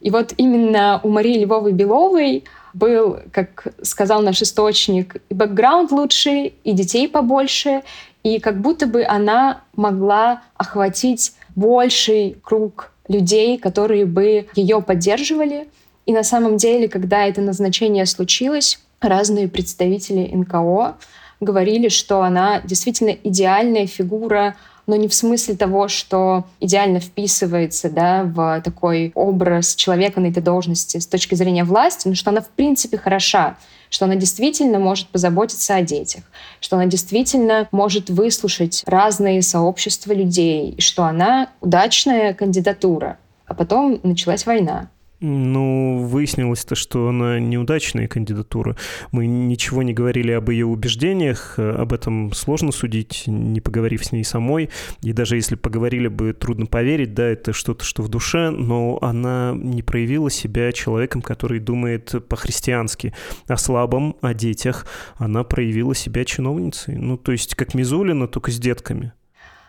И 0.00 0.10
вот 0.10 0.32
именно 0.36 1.00
у 1.02 1.08
Марии 1.08 1.44
Львовой-Беловой 1.44 2.44
был, 2.72 3.18
как 3.32 3.66
сказал 3.82 4.22
наш 4.22 4.42
источник, 4.42 5.16
и 5.28 5.34
бэкграунд 5.34 5.90
лучше, 5.90 6.52
и 6.62 6.72
детей 6.72 7.08
побольше, 7.08 7.82
и 8.22 8.38
как 8.38 8.60
будто 8.60 8.86
бы 8.86 9.04
она 9.04 9.62
могла 9.74 10.42
охватить 10.56 11.32
больший 11.54 12.36
круг 12.42 12.92
людей, 13.08 13.58
которые 13.58 14.06
бы 14.06 14.48
ее 14.54 14.82
поддерживали. 14.82 15.68
И 16.06 16.12
на 16.12 16.22
самом 16.22 16.56
деле, 16.56 16.88
когда 16.88 17.26
это 17.26 17.40
назначение 17.40 18.06
случилось, 18.06 18.80
разные 19.00 19.48
представители 19.48 20.30
НКО 20.32 20.96
говорили, 21.40 21.88
что 21.88 22.22
она 22.22 22.60
действительно 22.62 23.10
идеальная 23.10 23.86
фигура 23.86 24.56
но 24.90 24.96
не 24.96 25.06
в 25.06 25.14
смысле 25.14 25.54
того, 25.54 25.86
что 25.86 26.44
идеально 26.58 26.98
вписывается 26.98 27.88
да, 27.88 28.24
в 28.24 28.60
такой 28.62 29.12
образ 29.14 29.76
человека 29.76 30.20
на 30.20 30.26
этой 30.26 30.42
должности 30.42 30.98
с 30.98 31.06
точки 31.06 31.36
зрения 31.36 31.62
власти, 31.62 32.08
но 32.08 32.16
что 32.16 32.30
она 32.30 32.40
в 32.40 32.48
принципе 32.48 32.98
хороша, 32.98 33.56
что 33.88 34.06
она 34.06 34.16
действительно 34.16 34.80
может 34.80 35.06
позаботиться 35.06 35.76
о 35.76 35.82
детях, 35.82 36.24
что 36.60 36.74
она 36.74 36.86
действительно 36.86 37.68
может 37.70 38.10
выслушать 38.10 38.82
разные 38.84 39.42
сообщества 39.42 40.12
людей, 40.12 40.74
что 40.80 41.04
она 41.04 41.50
удачная 41.60 42.34
кандидатура. 42.34 43.16
А 43.46 43.54
потом 43.54 44.00
началась 44.02 44.44
война. 44.44 44.88
Ну, 45.20 46.06
выяснилось-то, 46.06 46.74
что 46.74 47.08
она 47.08 47.38
неудачная 47.38 48.08
кандидатура. 48.08 48.76
Мы 49.12 49.26
ничего 49.26 49.82
не 49.82 49.92
говорили 49.92 50.32
об 50.32 50.48
ее 50.48 50.64
убеждениях, 50.64 51.58
об 51.58 51.92
этом 51.92 52.32
сложно 52.32 52.72
судить, 52.72 53.24
не 53.26 53.60
поговорив 53.60 54.02
с 54.04 54.12
ней 54.12 54.24
самой. 54.24 54.70
И 55.02 55.12
даже 55.12 55.36
если 55.36 55.56
поговорили 55.56 56.08
бы, 56.08 56.32
трудно 56.32 56.64
поверить, 56.64 57.12
да, 57.12 57.26
это 57.26 57.52
что-то, 57.52 57.84
что 57.84 58.02
в 58.02 58.08
душе, 58.08 58.48
но 58.48 58.98
она 59.02 59.52
не 59.54 59.82
проявила 59.82 60.30
себя 60.30 60.72
человеком, 60.72 61.20
который 61.20 61.60
думает 61.60 62.14
по-христиански 62.28 63.12
о 63.46 63.58
слабом, 63.58 64.16
о 64.22 64.32
детях. 64.32 64.86
Она 65.16 65.44
проявила 65.44 65.94
себя 65.94 66.24
чиновницей. 66.24 66.96
Ну, 66.96 67.18
то 67.18 67.32
есть 67.32 67.54
как 67.56 67.74
Мизулина, 67.74 68.26
только 68.26 68.50
с 68.50 68.58
детками. 68.58 69.12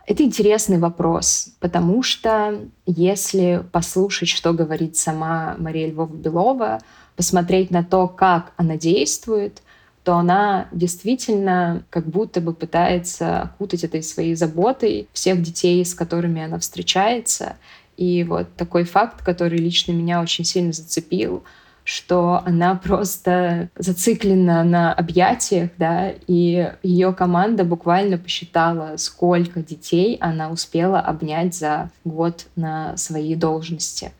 Это 0.07 0.23
интересный 0.23 0.79
вопрос, 0.79 1.49
потому 1.59 2.01
что 2.01 2.59
если 2.85 3.63
послушать, 3.71 4.29
что 4.29 4.51
говорит 4.53 4.97
сама 4.97 5.55
Мария 5.59 5.87
Львова-Белова, 5.87 6.81
посмотреть 7.15 7.71
на 7.71 7.83
то, 7.83 8.07
как 8.07 8.53
она 8.57 8.77
действует, 8.77 9.61
то 10.03 10.15
она 10.15 10.67
действительно 10.71 11.83
как 11.91 12.07
будто 12.07 12.41
бы 12.41 12.53
пытается 12.53 13.41
окутать 13.41 13.83
этой 13.83 14.01
своей 14.01 14.33
заботой 14.33 15.07
всех 15.13 15.41
детей, 15.41 15.85
с 15.85 15.93
которыми 15.93 16.41
она 16.43 16.57
встречается. 16.57 17.57
И 17.97 18.23
вот 18.23 18.55
такой 18.55 18.83
факт, 18.85 19.23
который 19.23 19.59
лично 19.59 19.91
меня 19.91 20.21
очень 20.21 20.45
сильно 20.45 20.73
зацепил— 20.73 21.43
что 21.83 22.41
она 22.45 22.75
просто 22.75 23.69
зациклена 23.75 24.63
на 24.63 24.93
объятиях, 24.93 25.71
да, 25.77 26.13
и 26.27 26.71
ее 26.83 27.13
команда 27.13 27.63
буквально 27.63 28.17
посчитала, 28.17 28.97
сколько 28.97 29.61
детей 29.61 30.17
она 30.21 30.49
успела 30.49 30.99
обнять 30.99 31.55
за 31.55 31.89
год 32.03 32.45
на 32.55 32.95
своей 32.97 33.35
должности. 33.35 34.11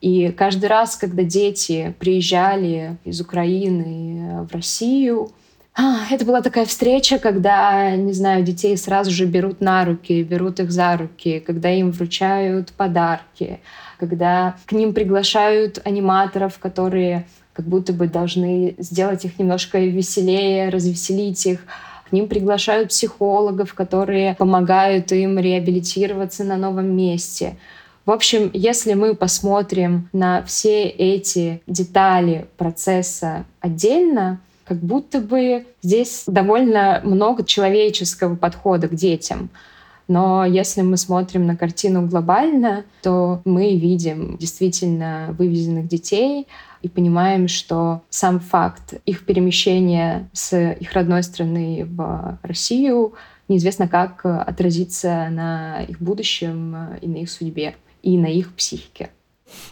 И 0.00 0.28
каждый 0.30 0.66
раз, 0.66 0.96
когда 0.96 1.22
дети 1.24 1.94
приезжали 1.98 2.96
из 3.04 3.20
Украины 3.20 4.44
в 4.44 4.54
Россию, 4.54 5.30
а, 5.74 6.06
это 6.10 6.24
была 6.24 6.40
такая 6.42 6.64
встреча, 6.64 7.18
когда, 7.18 7.94
не 7.94 8.12
знаю, 8.12 8.42
детей 8.42 8.76
сразу 8.76 9.10
же 9.10 9.26
берут 9.26 9.60
на 9.60 9.84
руки, 9.84 10.22
берут 10.22 10.58
их 10.58 10.72
за 10.72 10.96
руки, 10.96 11.40
когда 11.40 11.70
им 11.70 11.90
вручают 11.90 12.72
подарки, 12.72 13.60
когда 14.00 14.56
к 14.64 14.72
ним 14.72 14.94
приглашают 14.94 15.78
аниматоров, 15.84 16.58
которые 16.58 17.26
как 17.52 17.66
будто 17.66 17.92
бы 17.92 18.08
должны 18.08 18.74
сделать 18.78 19.26
их 19.26 19.38
немножко 19.38 19.78
веселее, 19.78 20.70
развеселить 20.70 21.44
их. 21.44 21.60
К 22.08 22.12
ним 22.12 22.26
приглашают 22.26 22.88
психологов, 22.88 23.74
которые 23.74 24.34
помогают 24.34 25.12
им 25.12 25.38
реабилитироваться 25.38 26.44
на 26.44 26.56
новом 26.56 26.96
месте. 26.96 27.56
В 28.06 28.10
общем, 28.10 28.50
если 28.54 28.94
мы 28.94 29.14
посмотрим 29.14 30.08
на 30.14 30.42
все 30.44 30.84
эти 30.84 31.60
детали 31.66 32.46
процесса 32.56 33.44
отдельно, 33.60 34.40
как 34.64 34.78
будто 34.78 35.20
бы 35.20 35.66
здесь 35.82 36.24
довольно 36.26 37.02
много 37.04 37.44
человеческого 37.44 38.34
подхода 38.34 38.88
к 38.88 38.94
детям. 38.94 39.50
Но 40.10 40.44
если 40.44 40.82
мы 40.82 40.96
смотрим 40.96 41.46
на 41.46 41.56
картину 41.56 42.04
глобально, 42.04 42.84
то 43.00 43.42
мы 43.44 43.76
видим 43.76 44.36
действительно 44.38 45.36
вывезенных 45.38 45.86
детей 45.86 46.48
и 46.82 46.88
понимаем, 46.88 47.46
что 47.46 48.02
сам 48.10 48.40
факт 48.40 48.94
их 49.06 49.24
перемещения 49.24 50.28
с 50.32 50.72
их 50.72 50.92
родной 50.94 51.22
страны 51.22 51.86
в 51.88 52.40
Россию 52.42 53.14
неизвестно 53.46 53.86
как 53.86 54.26
отразится 54.26 55.28
на 55.30 55.82
их 55.82 56.00
будущем 56.00 56.96
и 57.00 57.06
на 57.06 57.18
их 57.18 57.30
судьбе 57.30 57.76
и 58.02 58.18
на 58.18 58.26
их 58.26 58.52
психике. 58.52 59.10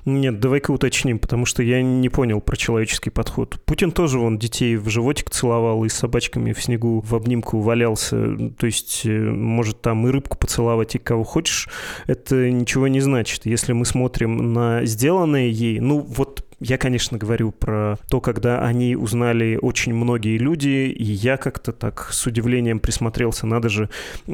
Нет, 0.04 0.40
давай-ка 0.40 0.70
уточним, 0.70 1.18
потому 1.18 1.46
что 1.46 1.62
я 1.62 1.82
не 1.82 2.08
понял 2.08 2.40
про 2.40 2.56
человеческий 2.56 3.10
подход. 3.10 3.60
Путин 3.64 3.92
тоже 3.92 4.18
вон 4.18 4.38
детей 4.38 4.76
в 4.76 4.88
животик 4.88 5.30
целовал 5.30 5.84
и 5.84 5.88
с 5.88 5.94
собачками 5.94 6.52
в 6.52 6.62
снегу 6.62 7.00
в 7.00 7.14
обнимку 7.14 7.60
валялся. 7.60 8.36
То 8.58 8.66
есть 8.66 9.02
э, 9.04 9.10
может 9.10 9.80
там 9.80 10.06
и 10.06 10.10
рыбку 10.10 10.38
поцеловать, 10.38 10.94
и 10.94 10.98
кого 10.98 11.24
хочешь. 11.24 11.68
Это 12.06 12.50
ничего 12.50 12.88
не 12.88 13.00
значит. 13.00 13.46
Если 13.46 13.72
мы 13.72 13.84
смотрим 13.84 14.52
на 14.52 14.84
сделанное 14.84 15.48
ей, 15.48 15.80
ну 15.80 16.00
вот 16.00 16.47
я, 16.60 16.76
конечно, 16.76 17.18
говорю 17.18 17.52
про 17.52 17.98
то, 18.08 18.20
когда 18.20 18.64
они 18.64 18.96
узнали 18.96 19.58
очень 19.60 19.94
многие 19.94 20.38
люди, 20.38 20.92
и 20.92 21.04
я 21.04 21.36
как-то 21.36 21.72
так 21.72 22.08
с 22.10 22.26
удивлением 22.26 22.80
присмотрелся. 22.80 23.46
Надо 23.46 23.68
же, 23.68 23.90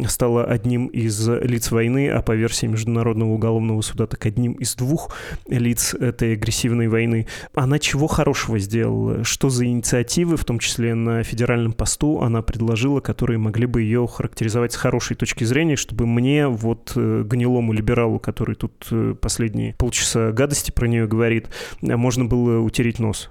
стала 0.06 0.44
одним 0.44 0.86
из 0.86 1.28
лиц 1.28 1.70
войны, 1.70 2.08
а 2.08 2.22
по 2.22 2.32
версии 2.32 2.66
Международного 2.66 3.30
уголовного 3.30 3.82
суда 3.82 4.06
так 4.06 4.24
одним 4.24 4.52
из 4.52 4.74
двух 4.74 5.14
лиц 5.46 5.94
этой 5.94 6.32
агрессивной 6.32 6.88
войны. 6.88 7.26
Она 7.54 7.78
чего 7.78 8.06
хорошего 8.06 8.58
сделала? 8.58 9.22
Что 9.24 9.50
за 9.50 9.66
инициативы, 9.66 10.36
в 10.36 10.44
том 10.44 10.58
числе 10.58 10.94
на 10.94 11.22
федеральном 11.24 11.72
посту, 11.72 12.20
она 12.20 12.40
предложила, 12.40 13.00
которые 13.00 13.38
могли 13.38 13.66
бы 13.66 13.82
ее 13.82 14.06
характеризовать 14.06 14.72
с 14.72 14.76
хорошей 14.76 15.16
точки 15.16 15.44
зрения, 15.44 15.76
чтобы 15.76 16.06
мне, 16.06 16.48
вот 16.48 16.92
э, 16.96 17.22
гнилому 17.26 17.72
либералу, 17.72 18.18
который 18.18 18.54
тут 18.54 18.86
э, 18.90 19.14
последние 19.20 19.74
полчаса 19.74 20.32
гадости 20.32 20.70
про 20.70 20.86
нее 20.86 21.06
говорит, 21.06 21.48
может 21.82 22.13
можно 22.14 22.24
было 22.26 22.60
утереть 22.60 22.98
нос? 22.98 23.30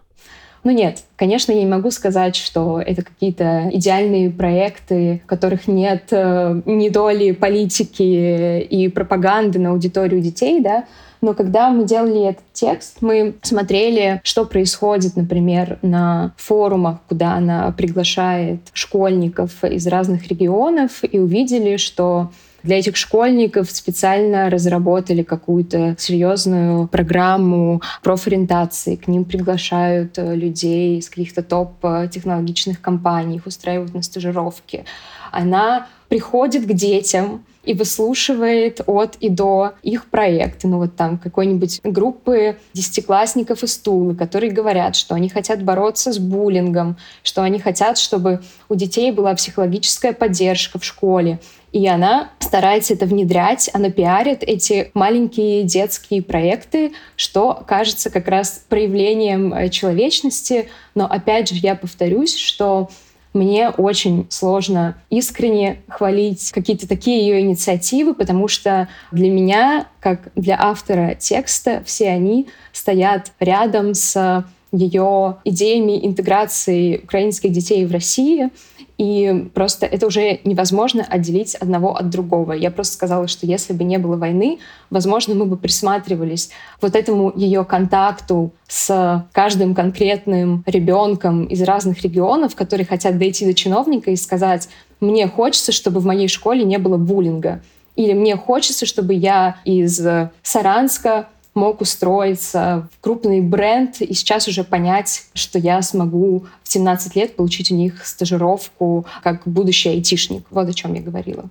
Ну 0.65 0.71
нет, 0.71 1.03
конечно, 1.17 1.51
я 1.51 1.59
не 1.59 1.65
могу 1.65 1.91
сказать, 1.91 2.35
что 2.35 2.81
это 2.81 3.01
какие-то 3.01 3.69
идеальные 3.71 4.29
проекты, 4.29 5.21
в 5.25 5.27
которых 5.27 5.67
нет 5.67 6.07
э, 6.11 6.61
ни 6.65 6.87
доли 6.87 7.31
политики 7.31 8.61
и 8.61 8.87
пропаганды 8.87 9.59
на 9.59 9.71
аудиторию 9.71 10.21
детей, 10.21 10.61
да, 10.61 10.85
но 11.21 11.33
когда 11.33 11.69
мы 11.69 11.85
делали 11.85 12.29
этот 12.29 12.43
текст, 12.53 12.97
мы 13.01 13.35
смотрели, 13.41 14.21
что 14.23 14.45
происходит, 14.45 15.15
например, 15.15 15.79
на 15.81 16.33
форумах, 16.37 16.99
куда 17.07 17.35
она 17.35 17.71
приглашает 17.71 18.59
школьников 18.73 19.63
из 19.63 19.87
разных 19.87 20.27
регионов, 20.27 21.03
и 21.09 21.19
увидели, 21.19 21.77
что 21.77 22.31
для 22.63 22.79
этих 22.79 22.95
школьников 22.95 23.69
специально 23.69 24.49
разработали 24.49 25.21
какую-то 25.21 25.95
серьезную 25.99 26.87
программу 26.87 27.81
профориентации. 28.01 28.95
К 28.95 29.07
ним 29.07 29.25
приглашают 29.25 30.17
э, 30.17 30.35
людей 30.35 30.97
из 30.97 31.09
каких-то 31.09 31.43
топ-технологичных 31.43 32.81
компаний, 32.81 33.35
их 33.35 33.45
устраивают 33.45 33.93
на 33.93 34.01
стажировки. 34.01 34.85
Она 35.31 35.87
приходит 36.07 36.65
к 36.65 36.73
детям, 36.73 37.43
и 37.63 37.73
выслушивает 37.73 38.81
от 38.85 39.15
и 39.19 39.29
до 39.29 39.73
их 39.83 40.09
проекты. 40.09 40.67
Ну 40.67 40.77
вот 40.77 40.95
там 40.95 41.17
какой-нибудь 41.17 41.81
группы 41.83 42.57
десятиклассников 42.73 43.63
из 43.63 43.77
Тулы, 43.77 44.15
которые 44.15 44.51
говорят, 44.51 44.95
что 44.95 45.15
они 45.15 45.29
хотят 45.29 45.63
бороться 45.63 46.11
с 46.11 46.19
буллингом, 46.19 46.97
что 47.23 47.41
они 47.41 47.59
хотят, 47.59 47.97
чтобы 47.97 48.41
у 48.69 48.75
детей 48.75 49.11
была 49.11 49.33
психологическая 49.35 50.13
поддержка 50.13 50.79
в 50.79 50.85
школе. 50.85 51.39
И 51.71 51.87
она 51.87 52.29
старается 52.39 52.93
это 52.93 53.07
внедрять, 53.07 53.69
она 53.73 53.89
пиарит 53.89 54.43
эти 54.43 54.91
маленькие 54.93 55.63
детские 55.63 56.21
проекты, 56.21 56.93
что 57.15 57.63
кажется 57.65 58.11
как 58.11 58.27
раз 58.27 58.63
проявлением 58.69 59.51
э, 59.53 59.69
человечности. 59.69 60.69
Но 60.93 61.05
опять 61.05 61.49
же, 61.49 61.55
я 61.55 61.73
повторюсь, 61.73 62.37
что 62.37 62.89
мне 63.33 63.69
очень 63.69 64.27
сложно 64.29 64.95
искренне 65.09 65.81
хвалить 65.87 66.51
какие-то 66.51 66.87
такие 66.87 67.25
ее 67.25 67.41
инициативы, 67.41 68.13
потому 68.13 68.47
что 68.47 68.87
для 69.11 69.29
меня, 69.29 69.87
как 69.99 70.31
для 70.35 70.59
автора 70.59 71.15
текста, 71.15 71.83
все 71.85 72.09
они 72.09 72.47
стоят 72.71 73.31
рядом 73.39 73.93
с 73.93 74.45
ее 74.71 75.37
идеями 75.45 76.05
интеграции 76.05 76.97
украинских 76.97 77.51
детей 77.51 77.85
в 77.85 77.91
России, 77.91 78.49
и 78.97 79.49
просто 79.53 79.85
это 79.85 80.07
уже 80.07 80.39
невозможно 80.43 81.03
отделить 81.07 81.55
одного 81.55 81.95
от 81.95 82.09
другого. 82.09 82.53
Я 82.53 82.69
просто 82.69 82.93
сказала, 82.93 83.27
что 83.27 83.45
если 83.45 83.73
бы 83.73 83.83
не 83.83 83.97
было 83.97 84.17
войны, 84.17 84.59
возможно, 84.89 85.33
мы 85.33 85.45
бы 85.45 85.57
присматривались 85.57 86.49
вот 86.79 86.95
этому 86.95 87.31
ее 87.35 87.65
контакту 87.65 88.51
с 88.67 89.25
каждым 89.31 89.73
конкретным 89.73 90.63
ребенком 90.67 91.45
из 91.45 91.61
разных 91.63 92.01
регионов, 92.03 92.55
которые 92.55 92.85
хотят 92.85 93.17
дойти 93.17 93.45
до 93.45 93.53
чиновника 93.53 94.11
и 94.11 94.15
сказать, 94.15 94.69
мне 94.99 95.27
хочется, 95.27 95.71
чтобы 95.71 95.99
в 95.99 96.05
моей 96.05 96.27
школе 96.27 96.63
не 96.63 96.77
было 96.77 96.97
буллинга. 96.97 97.61
Или 97.95 98.13
мне 98.13 98.35
хочется, 98.35 98.85
чтобы 98.85 99.13
я 99.13 99.57
из 99.65 100.01
Саранска 100.41 101.27
мог 101.53 101.81
устроиться 101.81 102.89
в 102.93 103.01
крупный 103.01 103.41
бренд 103.41 104.01
и 104.01 104.13
сейчас 104.13 104.47
уже 104.47 104.63
понять, 104.63 105.25
что 105.33 105.59
я 105.59 105.81
смогу 105.81 106.45
в 106.63 106.71
17 106.71 107.15
лет 107.15 107.35
получить 107.35 107.71
у 107.71 107.75
них 107.75 108.05
стажировку 108.05 109.05
как 109.21 109.43
будущий 109.45 109.89
айтишник. 109.89 110.45
Вот 110.49 110.67
о 110.67 110.73
чем 110.73 110.93
я 110.93 111.01
говорила. 111.01 111.49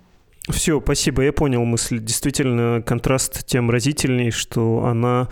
Все, 0.48 0.80
спасибо, 0.80 1.22
я 1.22 1.32
понял 1.32 1.64
мысль. 1.64 2.00
Действительно, 2.00 2.82
контраст 2.82 3.46
тем 3.46 3.70
разительней, 3.70 4.32
что 4.32 4.84
она 4.84 5.28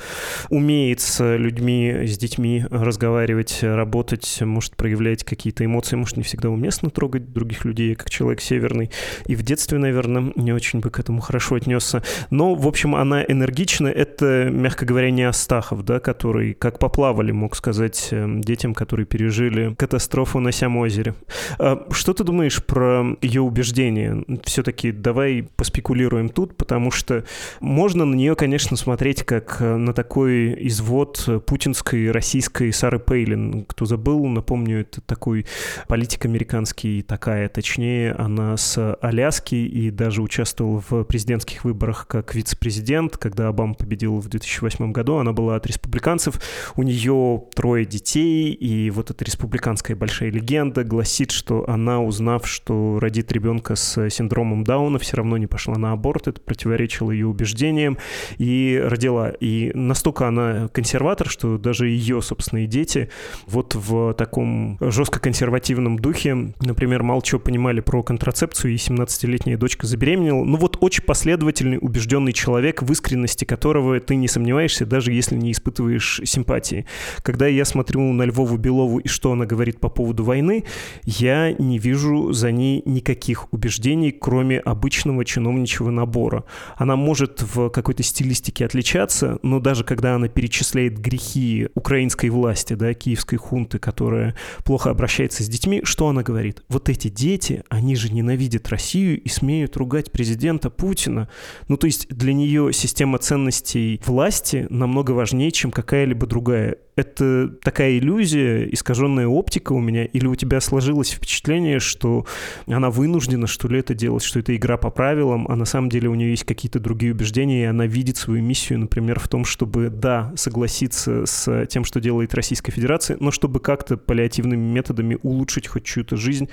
умеет 0.51 1.01
с 1.01 1.37
людьми, 1.37 2.07
с 2.07 2.17
детьми 2.17 2.65
разговаривать, 2.71 3.59
работать, 3.63 4.39
может 4.43 4.77
проявлять 4.77 5.25
какие-то 5.25 5.65
эмоции, 5.65 5.97
может 5.97 6.17
не 6.17 6.23
всегда 6.23 6.49
уместно 6.49 6.91
трогать 6.91 7.33
других 7.33 7.65
людей, 7.65 7.97
как 7.97 8.09
человек 8.09 8.41
северный. 8.41 8.93
И 9.27 9.35
в 9.35 9.43
детстве, 9.43 9.79
наверное, 9.79 10.33
не 10.37 10.53
очень 10.53 10.79
бы 10.79 10.91
к 10.91 11.01
этому 11.01 11.21
хорошо 11.21 11.57
отнесся. 11.57 12.05
Но, 12.31 12.55
в 12.55 12.69
общем, 12.69 12.95
она 12.95 13.25
энергична. 13.25 13.89
Это, 13.89 14.49
мягко 14.49 14.87
говоря, 14.87 15.11
не 15.11 15.25
Астахов, 15.25 15.85
да, 15.85 15.99
который, 15.99 16.55
как 16.55 16.79
поплавали, 16.79 17.33
мог 17.33 17.57
сказать 17.57 18.11
эм, 18.13 18.43
детям, 18.43 18.75
которые 18.75 19.07
пережили 19.07 19.75
катастрофу 19.75 20.39
на 20.39 20.53
Сямозере. 20.53 21.17
А 21.59 21.85
что 21.91 22.15
ты 22.15 22.23
думаешь 22.23 22.63
про 22.63 23.17
ее 23.23 23.41
убеждения? 23.41 24.25
Все-таки 24.45 25.00
давай 25.01 25.49
поспекулируем 25.57 26.29
тут, 26.29 26.57
потому 26.57 26.91
что 26.91 27.25
можно 27.61 28.05
на 28.05 28.15
нее, 28.15 28.35
конечно, 28.37 28.77
смотреть 28.77 29.25
как 29.25 29.57
э, 29.61 29.77
на 29.77 29.93
такой 29.93 30.67
извод 30.67 31.29
путинской 31.47 32.11
российской 32.11 32.73
Сары 32.73 32.99
Пейлин. 32.99 33.65
Кто 33.67 33.85
забыл, 33.85 34.27
напомню, 34.27 34.81
это 34.81 35.01
такой 35.01 35.47
политик 35.89 36.25
американский, 36.25 37.03
такая, 37.03 37.49
точнее, 37.49 38.13
она 38.13 38.57
с 38.57 38.97
Аляски 39.01 39.55
и 39.55 39.91
даже 39.91 40.23
участвовала 40.23 40.83
в 40.89 41.05
президентских 41.05 41.65
выборах 41.65 42.07
как 42.07 42.35
вице-президент, 42.35 43.17
когда 43.17 43.49
Обама 43.49 43.75
победил 43.75 44.19
в 44.19 44.29
2008 44.29 44.93
году, 44.93 45.17
она 45.17 45.33
была 45.33 45.57
от 45.57 45.67
республиканцев, 45.67 46.41
у 46.77 46.83
нее 46.83 47.43
трое 47.55 47.85
детей, 47.85 48.53
и 48.53 48.91
вот 48.91 49.11
эта 49.11 49.25
республиканская 49.25 49.97
большая 49.97 50.31
легенда 50.31 50.85
гласит, 50.85 51.31
что 51.31 51.69
она, 51.69 52.01
узнав, 52.01 52.47
что 52.47 52.99
родит 53.01 53.33
ребенка 53.33 53.77
с 53.77 54.09
синдромом 54.11 54.65
Дауна, 54.65 54.90
Дауна, 54.91 54.99
все 54.99 55.17
равно 55.17 55.37
не 55.37 55.47
пошла 55.47 55.77
на 55.77 55.93
аборт, 55.93 56.27
это 56.27 56.41
противоречило 56.41 57.11
ее 57.11 57.27
убеждениям, 57.27 57.99
и 58.39 58.81
родила. 58.83 59.31
И 59.41 59.71
настолько 59.75 60.27
она 60.27 60.69
консерватор, 60.69 61.29
что 61.29 61.59
даже 61.59 61.89
ее 61.89 62.21
собственные 62.23 62.67
дети 62.67 63.09
вот 63.47 63.75
в 63.75 64.15
таком 64.15 64.79
жестко 64.81 65.21
консервативном 65.21 65.99
духе, 65.99 66.53
например, 66.61 67.03
мало 67.03 67.23
чего 67.23 67.41
понимали 67.41 67.81
про 67.81 68.03
контрацепцию, 68.03 68.73
и 68.73 68.77
17-летняя 68.77 69.57
дочка 69.57 69.87
забеременела. 69.87 70.45
Ну 70.45 70.57
вот 70.57 70.77
очень 70.81 71.05
последовательный, 71.05 71.79
убежденный 71.81 72.33
человек, 72.33 72.83
в 72.83 72.91
искренности 72.91 73.45
которого 73.45 74.01
ты 74.01 74.17
не 74.17 74.29
сомневаешься, 74.29 74.87
даже 74.87 75.13
если 75.13 75.37
не 75.37 75.53
испытываешь 75.53 76.21
симпатии. 76.25 76.87
Когда 77.23 77.47
я 77.47 77.65
смотрю 77.65 78.01
на 78.13 78.25
Львову 78.25 78.57
Белову 78.57 78.99
и 78.99 79.09
что 79.09 79.33
она 79.33 79.47
говорит 79.47 79.79
по 79.79 79.89
поводу 79.89 80.25
войны, 80.25 80.65
я 81.05 81.53
не 81.53 81.79
вижу 81.79 82.33
за 82.33 82.51
ней 82.51 82.83
никаких 82.85 83.53
убеждений, 83.53 84.11
кроме 84.11 84.59
об 84.59 84.80
обычного 84.81 85.27
чиновничьего 85.27 85.91
набора. 85.91 86.45
Она 86.77 86.97
может 86.97 87.43
в 87.43 87.69
какой-то 87.69 88.03
стилистике 88.03 88.65
отличаться, 88.65 89.39
но 89.43 89.61
даже 89.61 89.85
когда 89.85 90.15
она 90.15 90.29
перечисляет 90.29 90.99
грехи 90.99 91.69
украинской 91.75 92.31
власти, 92.31 92.73
да, 92.73 92.95
киевской 92.95 93.37
хунты, 93.37 93.79
которая 93.79 94.35
плохо 94.65 94.89
обращается 94.89 95.45
с 95.45 95.49
детьми, 95.49 95.83
что 95.85 96.09
она 96.09 96.23
говорит? 96.23 96.63
Вот 96.71 96.89
эти 96.89 97.09
дети, 97.09 97.63
они 97.69 97.95
же 97.95 98.11
ненавидят 98.11 98.69
Россию 98.71 99.21
и 99.21 99.29
смеют 99.29 99.77
ругать 99.77 100.11
президента 100.11 100.71
Путина. 100.71 101.29
Ну, 101.69 101.77
то 101.77 101.87
есть 101.87 102.09
для 102.09 102.33
нее 102.33 102.73
система 102.73 103.19
ценностей 103.19 104.01
власти 104.07 104.67
намного 104.71 105.11
важнее, 105.11 105.51
чем 105.51 105.71
какая-либо 105.71 106.27
другая 106.27 106.79
это 107.01 107.49
такая 107.63 107.99
иллюзия, 107.99 108.69
искаженная 108.73 109.27
оптика 109.27 109.73
у 109.73 109.81
меня, 109.81 110.05
или 110.05 110.27
у 110.27 110.35
тебя 110.35 110.61
сложилось 110.61 111.11
впечатление, 111.11 111.79
что 111.81 112.27
она 112.67 112.91
вынуждена, 112.91 113.47
что 113.47 113.69
ли, 113.69 113.81
это 113.81 113.95
делать, 113.95 114.23
что 114.23 114.39
это 114.39 114.55
игра 114.55 114.70
по 114.77 114.91
правилам, 114.91 115.47
а 115.49 115.57
на 115.57 115.65
самом 115.65 115.89
деле 115.89 116.09
у 116.09 116.15
нее 116.15 116.31
есть 116.31 116.45
какие-то 116.45 116.81
другие 116.81 117.13
убеждения, 117.13 117.63
и 117.63 117.67
она 117.67 117.87
видит 117.87 118.17
свою 118.17 118.43
миссию, 118.43 118.81
например, 118.81 119.19
в 119.21 119.29
том, 119.29 119.45
чтобы, 119.45 119.91
да, 119.91 120.33
согласиться 120.37 121.27
с 121.27 121.67
тем, 121.67 121.85
что 121.85 122.01
делает 122.01 122.35
Российская 122.35 122.73
Федерация, 122.73 123.17
но 123.21 123.31
чтобы 123.31 123.61
как-то 123.61 123.97
паллиативными 123.97 124.73
методами 124.73 125.19
улучшить 125.23 125.67
хоть 125.67 125.85
чью-то 125.85 126.17
жизнь. 126.17 126.49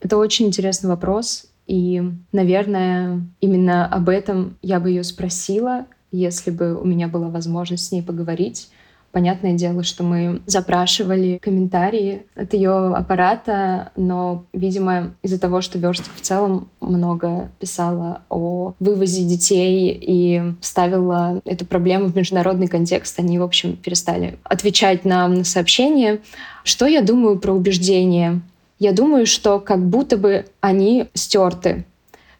Это 0.00 0.16
очень 0.16 0.46
интересный 0.46 0.88
вопрос, 0.88 1.46
и, 1.66 2.02
наверное, 2.32 3.26
именно 3.40 3.86
об 3.86 4.08
этом 4.08 4.56
я 4.60 4.80
бы 4.80 4.90
ее 4.90 5.04
спросила, 5.04 5.86
если 6.12 6.50
бы 6.50 6.74
у 6.80 6.84
меня 6.84 7.08
была 7.08 7.28
возможность 7.28 7.86
с 7.86 7.92
ней 7.92 8.02
поговорить. 8.02 8.68
Понятное 9.14 9.52
дело, 9.52 9.84
что 9.84 10.02
мы 10.02 10.42
запрашивали 10.46 11.38
комментарии 11.40 12.26
от 12.34 12.52
ее 12.52 12.96
аппарата, 12.96 13.92
но, 13.94 14.44
видимо, 14.52 15.14
из-за 15.22 15.38
того, 15.38 15.60
что 15.60 15.78
Верстик 15.78 16.12
в 16.16 16.20
целом 16.20 16.68
много 16.80 17.48
писала 17.60 18.22
о 18.28 18.72
вывозе 18.80 19.22
детей 19.22 19.96
и 20.02 20.42
ставила 20.60 21.40
эту 21.44 21.64
проблему 21.64 22.06
в 22.06 22.16
международный 22.16 22.66
контекст, 22.66 23.16
они, 23.20 23.38
в 23.38 23.44
общем, 23.44 23.76
перестали 23.76 24.36
отвечать 24.42 25.04
нам 25.04 25.34
на 25.34 25.44
сообщения. 25.44 26.18
Что 26.64 26.86
я 26.86 27.00
думаю 27.00 27.38
про 27.38 27.52
убеждения? 27.52 28.40
Я 28.80 28.90
думаю, 28.90 29.26
что 29.26 29.60
как 29.60 29.78
будто 29.78 30.16
бы 30.16 30.46
они 30.60 31.06
стерты. 31.14 31.84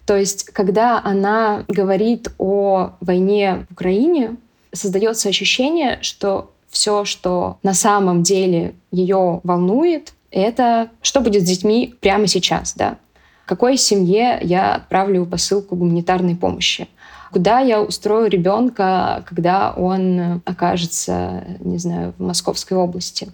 То 0.06 0.16
есть, 0.16 0.46
когда 0.46 1.00
она 1.04 1.64
говорит 1.68 2.32
о 2.36 2.94
войне 3.00 3.64
в 3.68 3.74
Украине, 3.74 4.38
создается 4.72 5.28
ощущение, 5.28 5.98
что 6.02 6.50
все, 6.74 7.04
что 7.04 7.58
на 7.62 7.72
самом 7.72 8.22
деле 8.22 8.74
ее 8.90 9.40
волнует, 9.44 10.12
это 10.30 10.90
что 11.00 11.20
будет 11.20 11.42
с 11.42 11.48
детьми 11.48 11.94
прямо 12.00 12.26
сейчас, 12.26 12.74
да? 12.74 12.98
Какой 13.46 13.76
семье 13.76 14.38
я 14.42 14.74
отправлю 14.74 15.24
посылку 15.26 15.76
гуманитарной 15.76 16.34
помощи? 16.34 16.88
Куда 17.30 17.60
я 17.60 17.82
устрою 17.82 18.28
ребенка, 18.28 19.24
когда 19.28 19.72
он 19.72 20.42
окажется, 20.44 21.44
не 21.60 21.78
знаю, 21.78 22.14
в 22.18 22.22
Московской 22.22 22.76
области? 22.76 23.28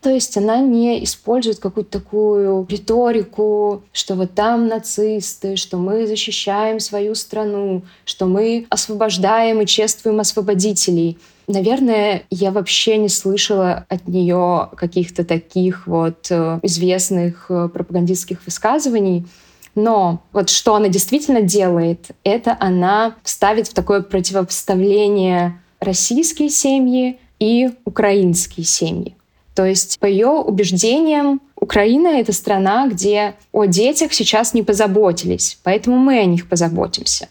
То 0.00 0.10
есть 0.10 0.36
она 0.36 0.58
не 0.58 1.02
использует 1.02 1.58
какую-то 1.58 1.98
такую 1.98 2.66
риторику, 2.68 3.82
что 3.92 4.14
вот 4.14 4.34
там 4.34 4.68
нацисты, 4.68 5.56
что 5.56 5.76
мы 5.76 6.06
защищаем 6.06 6.78
свою 6.78 7.14
страну, 7.14 7.82
что 8.04 8.26
мы 8.26 8.66
освобождаем 8.70 9.60
и 9.60 9.66
чествуем 9.66 10.20
освободителей. 10.20 11.18
Наверное, 11.48 12.24
я 12.28 12.50
вообще 12.50 12.98
не 12.98 13.08
слышала 13.08 13.86
от 13.88 14.06
нее 14.06 14.68
каких-то 14.76 15.24
таких 15.24 15.86
вот 15.86 16.26
э, 16.28 16.60
известных 16.62 17.46
э, 17.48 17.70
пропагандистских 17.72 18.44
высказываний. 18.44 19.26
Но 19.74 20.20
вот 20.32 20.50
что 20.50 20.74
она 20.74 20.88
действительно 20.88 21.40
делает, 21.40 22.08
это 22.22 22.54
она 22.60 23.14
ставит 23.24 23.66
в 23.66 23.72
такое 23.72 24.02
противопоставление 24.02 25.58
российские 25.80 26.50
семьи 26.50 27.18
и 27.40 27.70
украинские 27.86 28.66
семьи. 28.66 29.14
То 29.54 29.64
есть, 29.64 29.98
по 29.98 30.06
ее 30.06 30.28
убеждениям, 30.28 31.40
Украина— 31.56 32.08
это 32.20 32.32
страна, 32.32 32.88
где 32.88 33.34
о 33.52 33.64
детях 33.64 34.12
сейчас 34.12 34.52
не 34.52 34.62
позаботились, 34.62 35.58
поэтому 35.62 35.96
мы 35.96 36.18
о 36.18 36.26
них 36.26 36.48
позаботимся. 36.48 37.28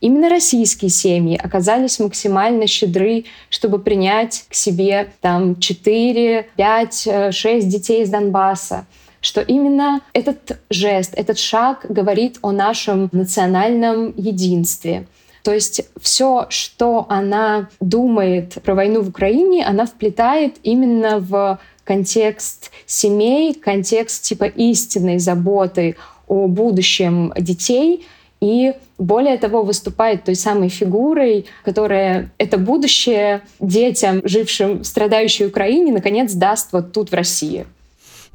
Именно 0.00 0.30
российские 0.30 0.90
семьи 0.90 1.36
оказались 1.36 1.98
максимально 1.98 2.66
щедры, 2.66 3.24
чтобы 3.50 3.78
принять 3.78 4.44
к 4.48 4.54
себе 4.54 5.12
там 5.20 5.58
4, 5.60 6.48
5, 6.56 7.08
6 7.30 7.68
детей 7.68 8.02
из 8.02 8.10
Донбасса 8.10 8.86
что 9.22 9.42
именно 9.42 10.00
этот 10.14 10.58
жест, 10.70 11.12
этот 11.14 11.38
шаг 11.38 11.84
говорит 11.88 12.38
о 12.40 12.52
нашем 12.52 13.10
национальном 13.12 14.14
единстве. 14.16 15.06
То 15.42 15.52
есть 15.52 15.82
все, 16.00 16.46
что 16.48 17.06
она 17.08 17.68
думает 17.80 18.54
про 18.62 18.74
войну 18.74 19.02
в 19.02 19.08
Украине, 19.08 19.66
она 19.66 19.84
вплетает 19.86 20.56
именно 20.62 21.18
в 21.18 21.58
контекст 21.84 22.70
семей, 22.86 23.54
контекст 23.54 24.22
типа 24.22 24.44
истинной 24.44 25.18
заботы 25.18 25.96
о 26.26 26.46
будущем 26.46 27.32
детей— 27.36 28.06
и 28.40 28.74
более 28.98 29.36
того 29.38 29.62
выступает 29.62 30.24
той 30.24 30.34
самой 30.34 30.68
фигурой, 30.68 31.46
которая 31.64 32.32
это 32.38 32.58
будущее 32.58 33.42
детям, 33.60 34.20
жившим 34.24 34.80
в 34.80 34.84
страдающей 34.84 35.46
Украине, 35.46 35.92
наконец 35.92 36.32
даст 36.32 36.72
вот 36.72 36.92
тут 36.92 37.10
в 37.10 37.14
России. 37.14 37.66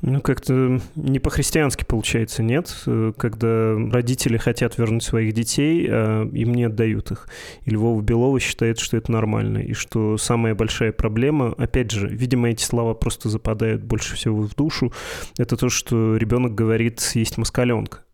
Ну, 0.02 0.22
как-то 0.22 0.80
не 0.96 1.20
по-христиански 1.20 1.84
получается, 1.84 2.44
нет? 2.44 2.72
Когда 3.18 3.76
родители 3.92 4.38
хотят 4.38 4.78
вернуть 4.78 5.04
своих 5.04 5.34
детей, 5.34 5.88
а 5.90 6.30
им 6.32 6.54
не 6.54 6.66
отдают 6.66 7.12
их. 7.12 7.28
И 7.64 7.72
Львова 7.72 8.02
Белова 8.02 8.40
считает, 8.40 8.78
что 8.78 8.98
это 8.98 9.12
нормально, 9.12 9.60
и 9.60 9.74
что 9.74 10.18
самая 10.18 10.54
большая 10.54 10.92
проблема, 10.92 11.56
опять 11.58 11.92
же, 11.92 12.08
видимо, 12.08 12.50
эти 12.50 12.62
слова 12.62 12.94
просто 12.94 13.30
западают 13.30 13.84
больше 13.84 14.16
всего 14.16 14.42
в 14.42 14.54
душу, 14.54 14.94
это 15.38 15.58
то, 15.58 15.70
что 15.70 16.18
ребенок 16.18 16.54
говорит 16.54 17.02
«есть 17.16 17.38
москаленка». 17.38 18.05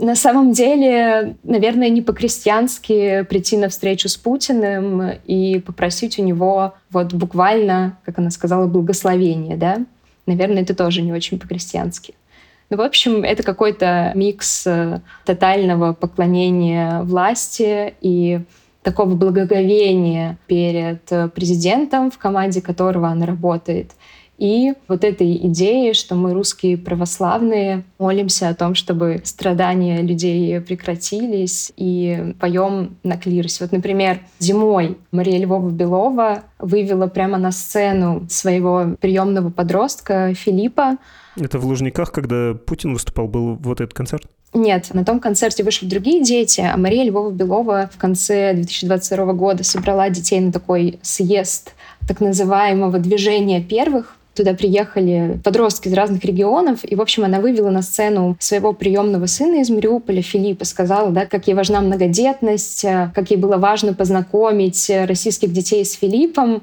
На 0.00 0.16
самом 0.16 0.52
деле, 0.52 1.36
наверное, 1.42 1.90
не 1.90 2.00
по-крестьянски 2.00 3.22
прийти 3.28 3.58
на 3.58 3.68
встречу 3.68 4.08
с 4.08 4.16
Путиным 4.16 5.10
и 5.26 5.58
попросить 5.58 6.18
у 6.18 6.22
него 6.22 6.72
вот 6.88 7.12
буквально, 7.12 7.98
как 8.06 8.18
она 8.18 8.30
сказала, 8.30 8.66
благословение, 8.66 9.58
да? 9.58 9.84
Наверное, 10.24 10.62
это 10.62 10.74
тоже 10.74 11.02
не 11.02 11.12
очень 11.12 11.38
по-крестьянски. 11.38 12.14
Ну, 12.70 12.78
в 12.78 12.80
общем, 12.80 13.24
это 13.24 13.42
какой-то 13.42 14.12
микс 14.14 14.66
э, 14.66 15.00
тотального 15.26 15.92
поклонения 15.92 17.02
власти 17.02 17.92
и 18.00 18.40
такого 18.82 19.14
благоговения 19.14 20.38
перед 20.46 21.12
э, 21.12 21.28
президентом, 21.28 22.10
в 22.10 22.16
команде 22.16 22.62
которого 22.62 23.08
она 23.08 23.26
работает, 23.26 23.90
и 24.40 24.72
вот 24.88 25.04
этой 25.04 25.36
идеи, 25.48 25.92
что 25.92 26.14
мы 26.14 26.32
русские 26.32 26.78
православные 26.78 27.84
молимся 27.98 28.48
о 28.48 28.54
том, 28.54 28.74
чтобы 28.74 29.20
страдания 29.22 30.00
людей 30.00 30.58
прекратились 30.62 31.72
и 31.76 32.34
поем 32.40 32.96
на 33.02 33.18
клиросе. 33.18 33.64
Вот, 33.64 33.72
например, 33.72 34.20
зимой 34.38 34.96
Мария 35.12 35.38
Львова-Белова 35.44 36.44
вывела 36.58 37.06
прямо 37.06 37.36
на 37.36 37.52
сцену 37.52 38.26
своего 38.30 38.96
приемного 38.98 39.50
подростка 39.50 40.32
Филиппа. 40.32 40.96
Это 41.36 41.58
в 41.58 41.66
Лужниках, 41.66 42.10
когда 42.10 42.54
Путин 42.54 42.94
выступал, 42.94 43.28
был 43.28 43.56
вот 43.56 43.82
этот 43.82 43.92
концерт? 43.92 44.24
Нет, 44.54 44.88
на 44.94 45.04
том 45.04 45.20
концерте 45.20 45.62
вышли 45.62 45.86
другие 45.86 46.24
дети, 46.24 46.62
а 46.62 46.78
Мария 46.78 47.04
Львова-Белова 47.04 47.90
в 47.92 47.98
конце 47.98 48.54
2022 48.54 49.34
года 49.34 49.64
собрала 49.64 50.08
детей 50.08 50.40
на 50.40 50.50
такой 50.50 50.98
съезд 51.02 51.74
так 52.08 52.20
называемого 52.20 52.98
движения 52.98 53.62
первых, 53.62 54.16
Туда 54.40 54.54
приехали 54.54 55.38
подростки 55.44 55.88
из 55.88 55.92
разных 55.92 56.24
регионов, 56.24 56.78
и, 56.82 56.94
в 56.94 57.02
общем, 57.02 57.24
она 57.24 57.40
вывела 57.40 57.68
на 57.68 57.82
сцену 57.82 58.38
своего 58.40 58.72
приемного 58.72 59.26
сына 59.26 59.60
из 59.60 59.68
Мариуполя, 59.68 60.22
Филиппа, 60.22 60.64
сказала, 60.64 61.10
да, 61.10 61.26
как 61.26 61.46
ей 61.46 61.52
важна 61.52 61.82
многодетность, 61.82 62.86
э, 62.86 63.10
как 63.14 63.30
ей 63.30 63.36
было 63.36 63.58
важно 63.58 63.92
познакомить 63.92 64.90
российских 65.06 65.52
детей 65.52 65.84
с 65.84 65.92
Филиппом. 65.92 66.62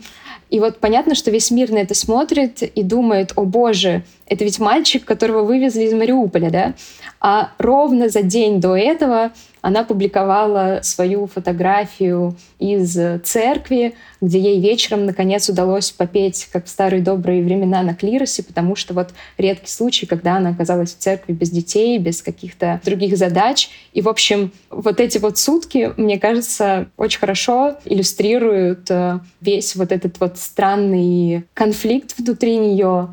И 0.49 0.59
вот 0.59 0.79
понятно, 0.79 1.13
что 1.13 1.29
весь 1.29 1.51
мир 1.51 1.69
на 1.69 1.77
это 1.77 1.93
смотрит 1.93 2.63
и 2.63 2.81
думает, 2.81 3.33
о 3.35 3.43
боже, 3.43 4.03
это 4.29 4.43
ведь 4.43 4.59
мальчик, 4.59 5.05
которого 5.05 5.43
вывезли 5.43 5.83
из 5.83 5.93
Мариуполя, 5.93 6.49
да? 6.49 6.73
А 7.19 7.51
ровно 7.57 8.09
за 8.09 8.21
день 8.21 8.59
до 8.59 8.75
этого 8.75 9.31
она 9.61 9.83
публиковала 9.83 10.79
свою 10.83 11.27
фотографию 11.27 12.35
из 12.59 12.97
церкви, 13.23 13.95
где 14.21 14.39
ей 14.39 14.61
вечером 14.61 15.05
наконец 15.05 15.49
удалось 15.49 15.91
попеть, 15.91 16.47
как 16.51 16.65
в 16.65 16.69
старые 16.69 17.01
добрые 17.01 17.43
времена 17.43 17.81
на 17.81 17.95
клиросе, 17.95 18.43
потому 18.43 18.75
что 18.75 18.93
вот 18.93 19.09
редкий 19.37 19.69
случай, 19.69 20.05
когда 20.05 20.37
она 20.37 20.51
оказалась 20.51 20.93
в 20.93 20.97
церкви 20.99 21.33
без 21.33 21.49
детей, 21.49 21.97
без 21.97 22.21
каких-то 22.21 22.81
других 22.85 23.17
задач. 23.17 23.69
И, 23.93 24.01
в 24.01 24.09
общем, 24.09 24.51
вот 24.69 24.99
эти 24.99 25.17
вот 25.17 25.37
сутки, 25.37 25.91
мне 25.97 26.19
кажется, 26.19 26.87
очень 26.95 27.19
хорошо 27.19 27.77
иллюстрируют 27.83 28.89
э, 28.89 29.19
весь 29.41 29.75
вот 29.75 29.91
этот 29.91 30.19
вот 30.19 30.37
странный 30.37 31.45
конфликт 31.53 32.17
внутри 32.17 32.57
нее, 32.57 33.09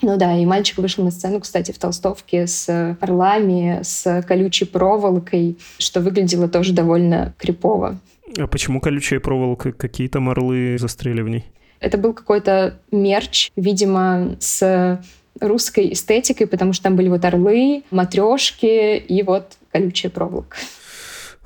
Ну 0.00 0.16
да, 0.16 0.36
и 0.38 0.46
мальчик 0.46 0.78
вышел 0.78 1.02
на 1.04 1.10
сцену, 1.10 1.40
кстати, 1.40 1.72
в 1.72 1.78
толстовке 1.78 2.46
с 2.46 2.96
орлами, 3.00 3.80
с 3.82 4.22
колючей 4.26 4.64
проволокой, 4.64 5.58
что 5.78 6.00
выглядело 6.00 6.48
тоже 6.48 6.72
довольно 6.72 7.34
крипово. 7.36 7.98
А 8.38 8.46
почему 8.46 8.80
колючая 8.80 9.18
проволока? 9.18 9.72
Какие 9.72 10.08
там 10.08 10.28
орлы 10.28 10.76
застряли 10.78 11.22
в 11.22 11.28
ней? 11.28 11.46
Это 11.80 11.98
был 11.98 12.12
какой-то 12.12 12.78
мерч, 12.92 13.50
видимо, 13.56 14.36
с 14.38 15.00
русской 15.40 15.92
эстетикой, 15.92 16.46
потому 16.46 16.72
что 16.72 16.84
там 16.84 16.96
были 16.96 17.08
вот 17.08 17.24
орлы, 17.24 17.82
матрешки 17.90 18.96
и 18.96 19.22
вот 19.22 19.56
колючая 19.72 20.10
проволока. 20.10 20.56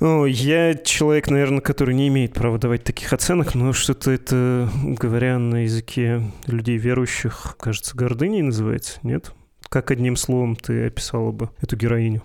Ну, 0.03 0.26
я 0.26 0.74
человек, 0.74 1.30
наверное, 1.30 1.61
который 1.61 1.94
не 1.94 2.09
имеет 2.09 2.32
права 2.32 2.59
давать 2.59 2.82
таких 2.82 3.12
оценок, 3.12 3.55
но 3.55 3.72
что-то 3.72 4.11
это, 4.11 4.68
говоря 4.82 5.38
на 5.38 5.62
языке 5.62 6.22
людей 6.48 6.76
верующих, 6.76 7.55
кажется, 7.57 7.96
гордыней 7.96 8.42
называется, 8.42 8.98
нет? 9.05 9.30
Как 9.68 9.92
одним 9.92 10.16
словом 10.16 10.57
ты 10.57 10.86
описала 10.86 11.30
бы 11.30 11.50
эту 11.61 11.76
героиню? 11.76 12.20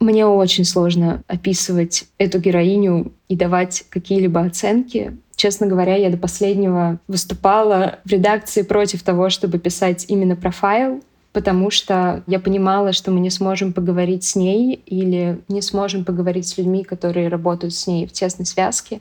Мне 0.00 0.24
очень 0.24 0.64
сложно 0.64 1.22
описывать 1.26 2.06
эту 2.16 2.38
героиню 2.38 3.12
и 3.28 3.36
давать 3.36 3.84
какие-либо 3.90 4.40
оценки. 4.40 5.18
Честно 5.36 5.66
говоря, 5.66 5.96
я 5.96 6.08
до 6.08 6.16
последнего 6.16 6.98
выступала 7.08 7.98
в 8.06 8.10
редакции 8.10 8.62
против 8.62 9.02
того, 9.02 9.28
чтобы 9.28 9.58
писать 9.58 10.06
именно 10.08 10.34
профайл, 10.34 11.04
потому 11.32 11.70
что 11.70 12.22
я 12.26 12.40
понимала, 12.40 12.92
что 12.92 13.10
мы 13.10 13.20
не 13.20 13.30
сможем 13.30 13.72
поговорить 13.72 14.24
с 14.24 14.36
ней 14.36 14.82
или 14.86 15.40
не 15.48 15.62
сможем 15.62 16.04
поговорить 16.04 16.48
с 16.48 16.58
людьми, 16.58 16.82
которые 16.84 17.28
работают 17.28 17.74
с 17.74 17.86
ней 17.86 18.06
в 18.06 18.12
тесной 18.12 18.46
связке. 18.46 19.00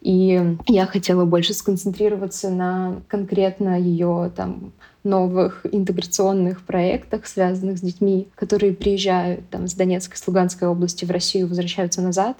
И 0.00 0.40
я 0.66 0.86
хотела 0.86 1.24
больше 1.24 1.54
сконцентрироваться 1.54 2.50
на 2.50 3.00
конкретно 3.08 3.78
ее 3.80 4.30
там 4.34 4.72
новых 5.02 5.64
интеграционных 5.70 6.62
проектах, 6.62 7.26
связанных 7.26 7.78
с 7.78 7.80
детьми, 7.80 8.28
которые 8.34 8.74
приезжают 8.74 9.48
там, 9.50 9.66
с 9.66 9.74
Донецкой, 9.74 10.18
с 10.18 10.26
Луганской 10.26 10.68
области 10.68 11.04
в 11.04 11.10
Россию, 11.10 11.48
возвращаются 11.48 12.02
назад. 12.02 12.36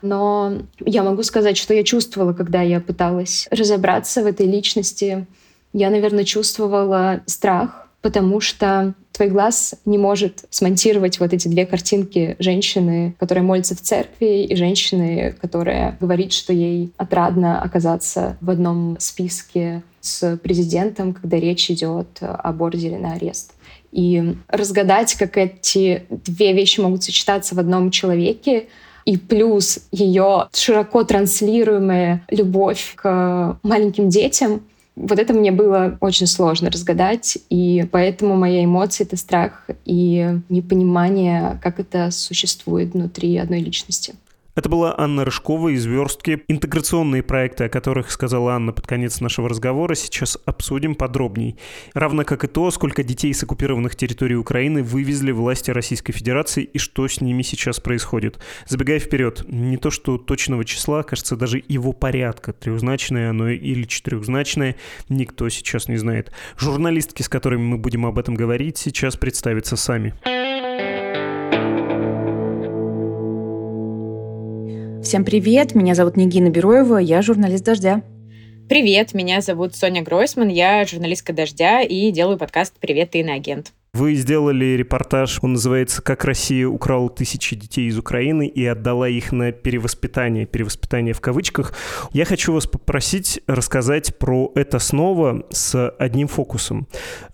Но 0.00 0.62
я 0.80 1.02
могу 1.02 1.22
сказать, 1.24 1.56
что 1.56 1.74
я 1.74 1.82
чувствовала, 1.82 2.32
когда 2.32 2.62
я 2.62 2.80
пыталась 2.80 3.48
разобраться 3.50 4.22
в 4.22 4.26
этой 4.26 4.46
личности. 4.46 5.26
Я, 5.72 5.90
наверное, 5.90 6.24
чувствовала 6.24 7.20
страх, 7.26 7.87
потому 8.02 8.40
что 8.40 8.94
твой 9.12 9.28
глаз 9.28 9.74
не 9.84 9.98
может 9.98 10.44
смонтировать 10.50 11.18
вот 11.18 11.32
эти 11.32 11.48
две 11.48 11.66
картинки 11.66 12.36
женщины, 12.38 13.16
которая 13.18 13.44
молится 13.44 13.74
в 13.74 13.80
церкви, 13.80 14.44
и 14.44 14.54
женщины, 14.54 15.34
которая 15.40 15.96
говорит, 16.00 16.32
что 16.32 16.52
ей 16.52 16.92
отрадно 16.96 17.60
оказаться 17.60 18.36
в 18.40 18.50
одном 18.50 18.96
списке 19.00 19.82
с 20.00 20.36
президентом, 20.36 21.12
когда 21.12 21.38
речь 21.38 21.70
идет 21.70 22.06
о 22.20 22.52
бордере 22.52 22.98
на 22.98 23.14
арест. 23.14 23.54
И 23.90 24.36
разгадать, 24.48 25.14
как 25.14 25.36
эти 25.36 26.04
две 26.10 26.52
вещи 26.52 26.78
могут 26.80 27.02
сочетаться 27.02 27.54
в 27.54 27.58
одном 27.58 27.90
человеке, 27.90 28.68
и 29.04 29.16
плюс 29.16 29.80
ее 29.90 30.48
широко 30.52 31.02
транслируемая 31.02 32.24
любовь 32.28 32.92
к 32.94 33.58
маленьким 33.62 34.08
детям— 34.08 34.62
вот 34.98 35.18
это 35.18 35.32
мне 35.32 35.52
было 35.52 35.96
очень 36.00 36.26
сложно 36.26 36.70
разгадать, 36.70 37.38
и 37.50 37.86
поэтому 37.92 38.36
моя 38.36 38.64
эмоция— 38.64 39.04
это 39.06 39.16
страх 39.16 39.66
и 39.84 40.40
непонимание, 40.48 41.58
как 41.62 41.78
это 41.78 42.10
существует 42.10 42.94
внутри 42.94 43.36
одной 43.36 43.60
личности. 43.60 44.14
Это 44.58 44.68
была 44.68 44.92
Анна 44.98 45.24
Рыжкова 45.24 45.68
из 45.68 45.86
«Верстки». 45.86 46.42
Интеграционные 46.48 47.22
проекты, 47.22 47.62
о 47.62 47.68
которых 47.68 48.10
сказала 48.10 48.54
Анна 48.54 48.72
под 48.72 48.88
конец 48.88 49.20
нашего 49.20 49.48
разговора, 49.48 49.94
сейчас 49.94 50.36
обсудим 50.46 50.96
подробней. 50.96 51.56
Равно 51.94 52.24
как 52.24 52.42
и 52.42 52.48
то, 52.48 52.68
сколько 52.72 53.04
детей 53.04 53.32
с 53.32 53.44
оккупированных 53.44 53.94
территорий 53.94 54.34
Украины 54.34 54.82
вывезли 54.82 55.30
власти 55.30 55.70
Российской 55.70 56.12
Федерации 56.12 56.64
и 56.64 56.78
что 56.80 57.06
с 57.06 57.20
ними 57.20 57.42
сейчас 57.42 57.78
происходит. 57.78 58.40
Забегая 58.66 58.98
вперед, 58.98 59.44
не 59.46 59.76
то 59.76 59.92
что 59.92 60.18
точного 60.18 60.64
числа, 60.64 61.04
кажется, 61.04 61.36
даже 61.36 61.62
его 61.68 61.92
порядка, 61.92 62.52
трехзначное 62.52 63.30
оно 63.30 63.50
или 63.50 63.84
четырехзначное, 63.84 64.74
никто 65.08 65.48
сейчас 65.50 65.86
не 65.86 65.98
знает. 65.98 66.32
Журналистки, 66.56 67.22
с 67.22 67.28
которыми 67.28 67.62
мы 67.62 67.78
будем 67.78 68.06
об 68.06 68.18
этом 68.18 68.34
говорить, 68.34 68.76
сейчас 68.76 69.16
представятся 69.16 69.76
сами. 69.76 70.14
Всем 75.08 75.24
привет, 75.24 75.74
меня 75.74 75.94
зовут 75.94 76.18
Нигина 76.18 76.50
Бероева, 76.50 76.98
я 76.98 77.22
журналист 77.22 77.64
«Дождя». 77.64 78.02
Привет, 78.68 79.14
меня 79.14 79.40
зовут 79.40 79.74
Соня 79.74 80.02
Гройсман, 80.02 80.48
я 80.48 80.84
журналистка 80.84 81.32
«Дождя» 81.32 81.80
и 81.80 82.10
делаю 82.10 82.36
подкаст 82.36 82.74
«Привет, 82.78 83.12
ты 83.12 83.20
иноагент». 83.20 83.72
Вы 83.94 84.14
сделали 84.14 84.76
репортаж, 84.76 85.38
он 85.42 85.54
называется 85.54 86.02
«Как 86.02 86.24
Россия 86.24 86.68
украла 86.68 87.08
тысячи 87.08 87.56
детей 87.56 87.88
из 87.88 87.98
Украины 87.98 88.46
и 88.46 88.64
отдала 88.64 89.08
их 89.08 89.32
на 89.32 89.50
перевоспитание», 89.50 90.46
перевоспитание 90.46 91.14
в 91.14 91.20
кавычках. 91.20 91.72
Я 92.12 92.24
хочу 92.24 92.52
вас 92.52 92.66
попросить 92.66 93.40
рассказать 93.46 94.16
про 94.18 94.52
это 94.54 94.78
снова 94.78 95.46
с 95.50 95.88
одним 95.98 96.28
фокусом, 96.28 96.86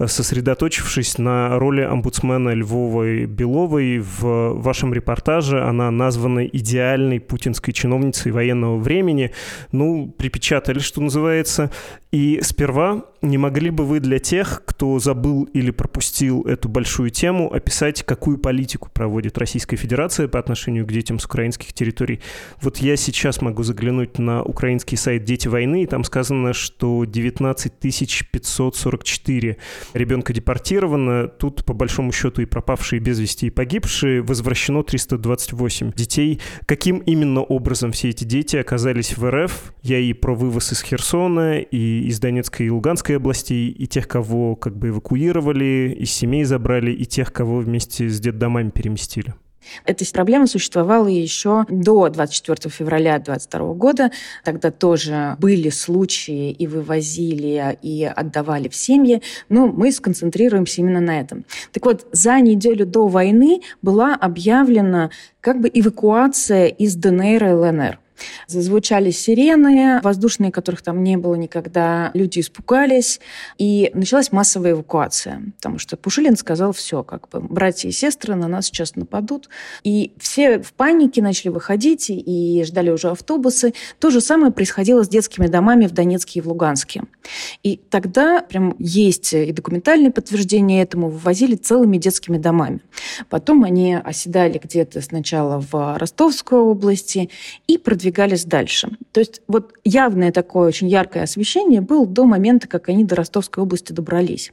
сосредоточившись 0.04 1.18
на 1.18 1.58
роли 1.58 1.82
омбудсмена 1.82 2.50
Львовой 2.50 3.26
Беловой 3.26 3.98
в 3.98 4.54
вашем 4.54 4.94
репортаже. 4.94 5.62
Она 5.62 5.90
названа 5.90 6.46
идеальной 6.46 7.20
путинской 7.20 7.74
чиновницей 7.74 8.30
военного 8.30 8.78
времени. 8.78 9.32
Ну, 9.72 10.14
припечатали, 10.16 10.78
что 10.78 11.00
называется. 11.00 11.70
И 12.12 12.40
сперва 12.42 13.02
не 13.24 13.38
могли 13.38 13.70
бы 13.70 13.84
вы 13.84 14.00
для 14.00 14.18
тех, 14.18 14.62
кто 14.64 14.98
забыл 14.98 15.44
или 15.44 15.70
пропустил 15.70 16.42
эту 16.42 16.68
большую 16.68 17.10
тему, 17.10 17.52
описать, 17.52 18.02
какую 18.02 18.38
политику 18.38 18.90
проводит 18.92 19.38
Российская 19.38 19.76
Федерация 19.76 20.28
по 20.28 20.38
отношению 20.38 20.86
к 20.86 20.92
детям 20.92 21.18
с 21.18 21.24
украинских 21.24 21.72
территорий? 21.72 22.20
Вот 22.60 22.78
я 22.78 22.96
сейчас 22.96 23.40
могу 23.40 23.62
заглянуть 23.62 24.18
на 24.18 24.42
украинский 24.42 24.96
сайт 24.96 25.24
«Дети 25.24 25.48
войны», 25.48 25.82
и 25.82 25.86
там 25.86 26.04
сказано, 26.04 26.52
что 26.52 27.04
19 27.04 27.72
544 27.80 29.56
ребенка 29.94 30.32
депортировано. 30.32 31.28
Тут, 31.28 31.64
по 31.64 31.74
большому 31.74 32.12
счету, 32.12 32.42
и 32.42 32.46
пропавшие 32.46 33.00
без 33.00 33.18
вести, 33.18 33.46
и 33.46 33.50
погибшие. 33.50 34.22
Возвращено 34.22 34.82
328 34.82 35.92
детей. 35.92 36.40
Каким 36.66 36.98
именно 36.98 37.40
образом 37.40 37.92
все 37.92 38.10
эти 38.10 38.24
дети 38.24 38.56
оказались 38.56 39.16
в 39.16 39.28
РФ? 39.28 39.74
Я 39.82 39.98
и 39.98 40.12
про 40.12 40.34
вывоз 40.34 40.72
из 40.72 40.82
Херсона, 40.82 41.60
и 41.60 42.06
из 42.06 42.18
Донецкой 42.20 42.66
и 42.66 42.70
Луганской 42.70 43.13
Луганской 43.14 43.16
области, 43.16 43.52
и 43.52 43.86
тех, 43.86 44.08
кого 44.08 44.56
как 44.56 44.76
бы 44.76 44.88
эвакуировали, 44.88 45.94
из 45.98 46.10
семей 46.10 46.44
забрали, 46.44 46.92
и 46.92 47.04
тех, 47.04 47.32
кого 47.32 47.58
вместе 47.58 48.08
с 48.08 48.20
детдомами 48.20 48.70
переместили. 48.70 49.34
Эта 49.86 50.04
проблема 50.12 50.46
существовала 50.46 51.08
еще 51.08 51.64
до 51.70 52.10
24 52.10 52.70
февраля 52.70 53.18
2022 53.18 53.74
года. 53.74 54.10
Тогда 54.44 54.70
тоже 54.70 55.36
были 55.40 55.70
случаи 55.70 56.50
и 56.50 56.66
вывозили, 56.66 57.78
и 57.80 58.04
отдавали 58.04 58.68
в 58.68 58.74
семьи. 58.74 59.22
Но 59.48 59.66
мы 59.66 59.90
сконцентрируемся 59.90 60.82
именно 60.82 61.00
на 61.00 61.18
этом. 61.18 61.46
Так 61.72 61.86
вот, 61.86 62.06
за 62.12 62.40
неделю 62.40 62.84
до 62.84 63.08
войны 63.08 63.62
была 63.80 64.14
объявлена 64.14 65.10
как 65.40 65.60
бы 65.60 65.70
эвакуация 65.72 66.66
из 66.66 66.94
ДНР 66.96 67.44
и 67.44 67.52
ЛНР. 67.52 67.98
Зазвучали 68.46 69.10
сирены 69.10 70.00
воздушные, 70.02 70.52
которых 70.52 70.82
там 70.82 71.02
не 71.02 71.16
было 71.16 71.34
никогда. 71.34 72.10
Люди 72.14 72.40
испугались. 72.40 73.20
И 73.58 73.90
началась 73.94 74.32
массовая 74.32 74.72
эвакуация. 74.72 75.42
Потому 75.56 75.78
что 75.78 75.96
Пушилин 75.96 76.36
сказал, 76.36 76.72
все, 76.72 77.02
как 77.02 77.28
бы, 77.28 77.40
братья 77.40 77.88
и 77.88 77.92
сестры 77.92 78.34
на 78.34 78.48
нас 78.48 78.66
сейчас 78.66 78.96
нападут. 78.96 79.48
И 79.82 80.12
все 80.18 80.60
в 80.60 80.72
панике 80.72 81.22
начали 81.22 81.50
выходить 81.50 82.06
и 82.08 82.62
ждали 82.66 82.90
уже 82.90 83.10
автобусы. 83.10 83.74
То 83.98 84.10
же 84.10 84.20
самое 84.20 84.52
происходило 84.52 85.04
с 85.04 85.08
детскими 85.08 85.46
домами 85.46 85.86
в 85.86 85.92
Донецке 85.92 86.40
и 86.40 86.42
в 86.42 86.48
Луганске. 86.48 87.02
И 87.62 87.76
тогда 87.90 88.40
прям 88.42 88.74
есть 88.78 89.32
и 89.32 89.52
документальные 89.52 90.10
подтверждения 90.10 90.82
этому. 90.82 91.08
Вывозили 91.08 91.56
целыми 91.56 91.98
детскими 91.98 92.38
домами. 92.38 92.80
Потом 93.28 93.64
они 93.64 93.94
оседали 93.94 94.60
где-то 94.62 95.00
сначала 95.00 95.60
в 95.60 95.98
Ростовской 95.98 96.58
области 96.58 97.30
и 97.66 97.78
продвигались 97.78 98.13
продвигались 98.14 98.44
дальше. 98.44 98.90
То 99.12 99.20
есть 99.20 99.42
вот 99.48 99.72
явное 99.84 100.32
такое 100.32 100.68
очень 100.68 100.88
яркое 100.88 101.24
освещение 101.24 101.80
было 101.80 102.06
до 102.06 102.24
момента, 102.24 102.68
как 102.68 102.88
они 102.88 103.04
до 103.04 103.16
Ростовской 103.16 103.62
области 103.62 103.92
добрались. 103.92 104.52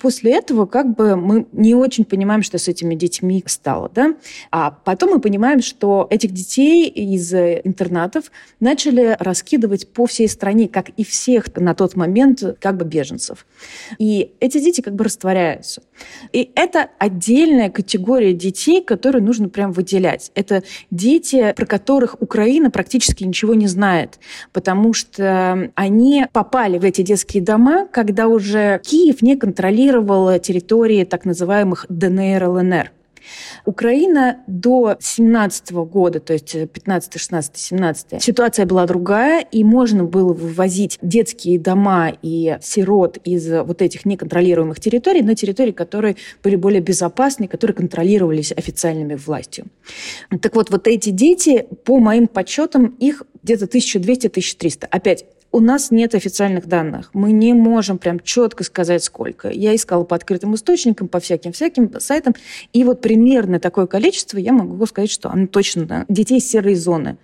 После 0.00 0.32
этого 0.32 0.66
как 0.66 0.94
бы 0.94 1.16
мы 1.16 1.46
не 1.52 1.74
очень 1.74 2.04
понимаем, 2.04 2.42
что 2.42 2.58
с 2.58 2.68
этими 2.68 2.94
детьми 2.94 3.42
стало. 3.46 3.90
Да? 3.94 4.14
А 4.50 4.70
потом 4.70 5.10
мы 5.10 5.20
понимаем, 5.20 5.60
что 5.62 6.06
этих 6.10 6.32
детей 6.32 6.88
из 6.88 7.32
интернатов 7.32 8.30
начали 8.60 9.16
раскидывать 9.18 9.88
по 9.92 10.06
всей 10.06 10.28
стране, 10.28 10.68
как 10.68 10.90
и 10.90 11.04
всех 11.04 11.54
на 11.56 11.74
тот 11.74 11.96
момент 11.96 12.42
как 12.60 12.76
бы 12.76 12.84
беженцев. 12.84 13.46
И 13.98 14.32
эти 14.40 14.58
дети 14.58 14.80
как 14.80 14.94
бы 14.94 15.04
растворяются. 15.04 15.82
И 16.32 16.50
это 16.54 16.90
отдельная 16.98 17.70
категория 17.70 18.32
детей, 18.32 18.82
которую 18.82 19.24
нужно 19.24 19.48
прям 19.48 19.72
выделять. 19.72 20.30
Это 20.34 20.62
дети, 20.90 21.52
про 21.56 21.66
которых 21.66 22.20
Украина 22.20 22.70
практически 22.76 23.24
ничего 23.24 23.54
не 23.54 23.68
знает, 23.68 24.18
потому 24.52 24.92
что 24.92 25.70
они 25.76 26.26
попали 26.30 26.76
в 26.76 26.84
эти 26.84 27.00
детские 27.00 27.42
дома, 27.42 27.86
когда 27.90 28.28
уже 28.28 28.82
Киев 28.84 29.22
не 29.22 29.34
контролировал 29.34 30.38
территории 30.38 31.04
так 31.04 31.24
называемых 31.24 31.86
ДНР, 31.88 32.44
ЛНР. 32.44 32.92
Украина 33.64 34.42
до 34.46 34.96
17 35.00 35.72
года, 35.72 36.20
то 36.20 36.32
есть 36.32 36.52
15, 36.52 37.20
16, 37.20 37.56
17, 37.56 38.22
ситуация 38.22 38.66
была 38.66 38.86
другая, 38.86 39.40
и 39.40 39.64
можно 39.64 40.04
было 40.04 40.32
вывозить 40.32 40.98
детские 41.02 41.58
дома 41.58 42.12
и 42.22 42.58
сирот 42.62 43.18
из 43.24 43.48
вот 43.50 43.82
этих 43.82 44.04
неконтролируемых 44.04 44.80
территорий 44.80 45.22
на 45.22 45.34
территории, 45.34 45.72
которые 45.72 46.16
были 46.42 46.56
более 46.56 46.80
безопасны, 46.80 47.48
которые 47.48 47.74
контролировались 47.74 48.52
официальными 48.52 49.14
властью. 49.14 49.66
Так 50.40 50.54
вот, 50.54 50.70
вот 50.70 50.86
эти 50.86 51.10
дети, 51.10 51.66
по 51.84 51.98
моим 51.98 52.26
подсчетам, 52.28 52.96
их 52.98 53.22
где-то 53.42 53.66
1200-1300. 53.66 54.86
Опять, 54.90 55.24
у 55.56 55.60
нас 55.60 55.90
нет 55.90 56.14
официальных 56.14 56.66
данных. 56.66 57.08
Мы 57.14 57.32
не 57.32 57.54
можем 57.54 57.96
прям 57.96 58.20
четко 58.20 58.62
сказать, 58.62 59.02
сколько. 59.02 59.48
Я 59.48 59.74
искала 59.74 60.04
по 60.04 60.14
открытым 60.14 60.54
источникам, 60.54 61.08
по 61.08 61.18
всяким-всяким 61.18 61.98
сайтам. 61.98 62.34
И 62.74 62.84
вот 62.84 63.00
примерно 63.00 63.58
такое 63.58 63.86
количество, 63.86 64.36
я 64.36 64.52
могу 64.52 64.84
сказать, 64.84 65.10
что 65.10 65.30
оно 65.30 65.46
точно 65.46 66.04
детей 66.10 66.40
серой 66.40 66.74
зоны. 66.74 67.16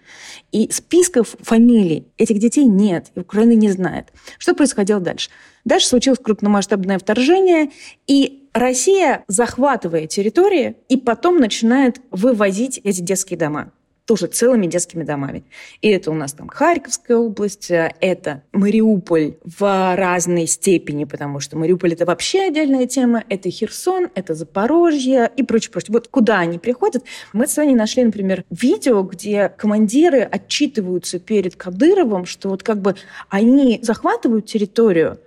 И 0.51 0.71
списков 0.73 1.37
фамилий 1.43 2.07
этих 2.17 2.39
детей 2.39 2.65
нет. 2.65 3.09
И 3.15 3.21
Украина 3.21 3.53
не 3.53 3.71
знает. 3.71 4.07
Что 4.39 4.55
происходило 4.55 4.99
дальше? 4.99 5.29
Дальше 5.67 5.89
случилось 5.89 6.19
крупномасштабное 6.19 6.99
вторжение, 6.99 7.69
и 8.07 8.49
Россия 8.55 9.25
захватывает 9.29 10.09
территории 10.09 10.77
и 10.89 10.97
потом 10.97 11.39
начинает 11.39 12.01
вывозить 12.11 12.81
эти 12.83 13.03
детские 13.03 13.39
дома 13.39 13.73
тоже 14.13 14.27
целыми 14.27 14.67
детскими 14.67 15.05
домами. 15.05 15.43
И 15.81 15.89
это 15.89 16.11
у 16.11 16.15
нас 16.15 16.35
там 16.35 16.47
Харьковская 16.47 17.17
область, 17.17 17.71
э, 17.71 17.95
это 18.01 18.43
Мариуполь 18.53 19.37
в 19.43 19.97
разной 19.97 20.47
степени, 20.47 21.05
потому 21.05 21.41
что 21.41 21.57
Мариуполь 21.57 21.95
это 21.95 22.05
вообще 22.05 22.49
отдельная 22.49 22.87
тема, 22.87 23.25
это 23.31 23.49
Херсон, 23.49 24.11
это 24.15 24.35
Запорожье 24.35 25.31
и 25.35 25.43
прочее, 25.43 25.73
прочее. 25.73 25.95
Вот 25.95 26.09
куда 26.09 26.41
они 26.41 26.59
приходят? 26.59 27.05
Мы 27.33 27.47
с 27.47 27.57
вами 27.57 27.73
нашли, 27.73 28.05
например, 28.05 28.45
видео, 28.51 29.03
где 29.03 29.49
командиры 29.49 30.21
отчитываются 30.21 31.19
перед 31.19 31.57
Кадыровым, 31.57 32.27
что 32.27 32.51
вот 32.51 32.63
как 32.63 32.83
бы 32.83 32.97
они 33.31 33.81
захватывают 33.83 34.45
территорию, 34.45 35.21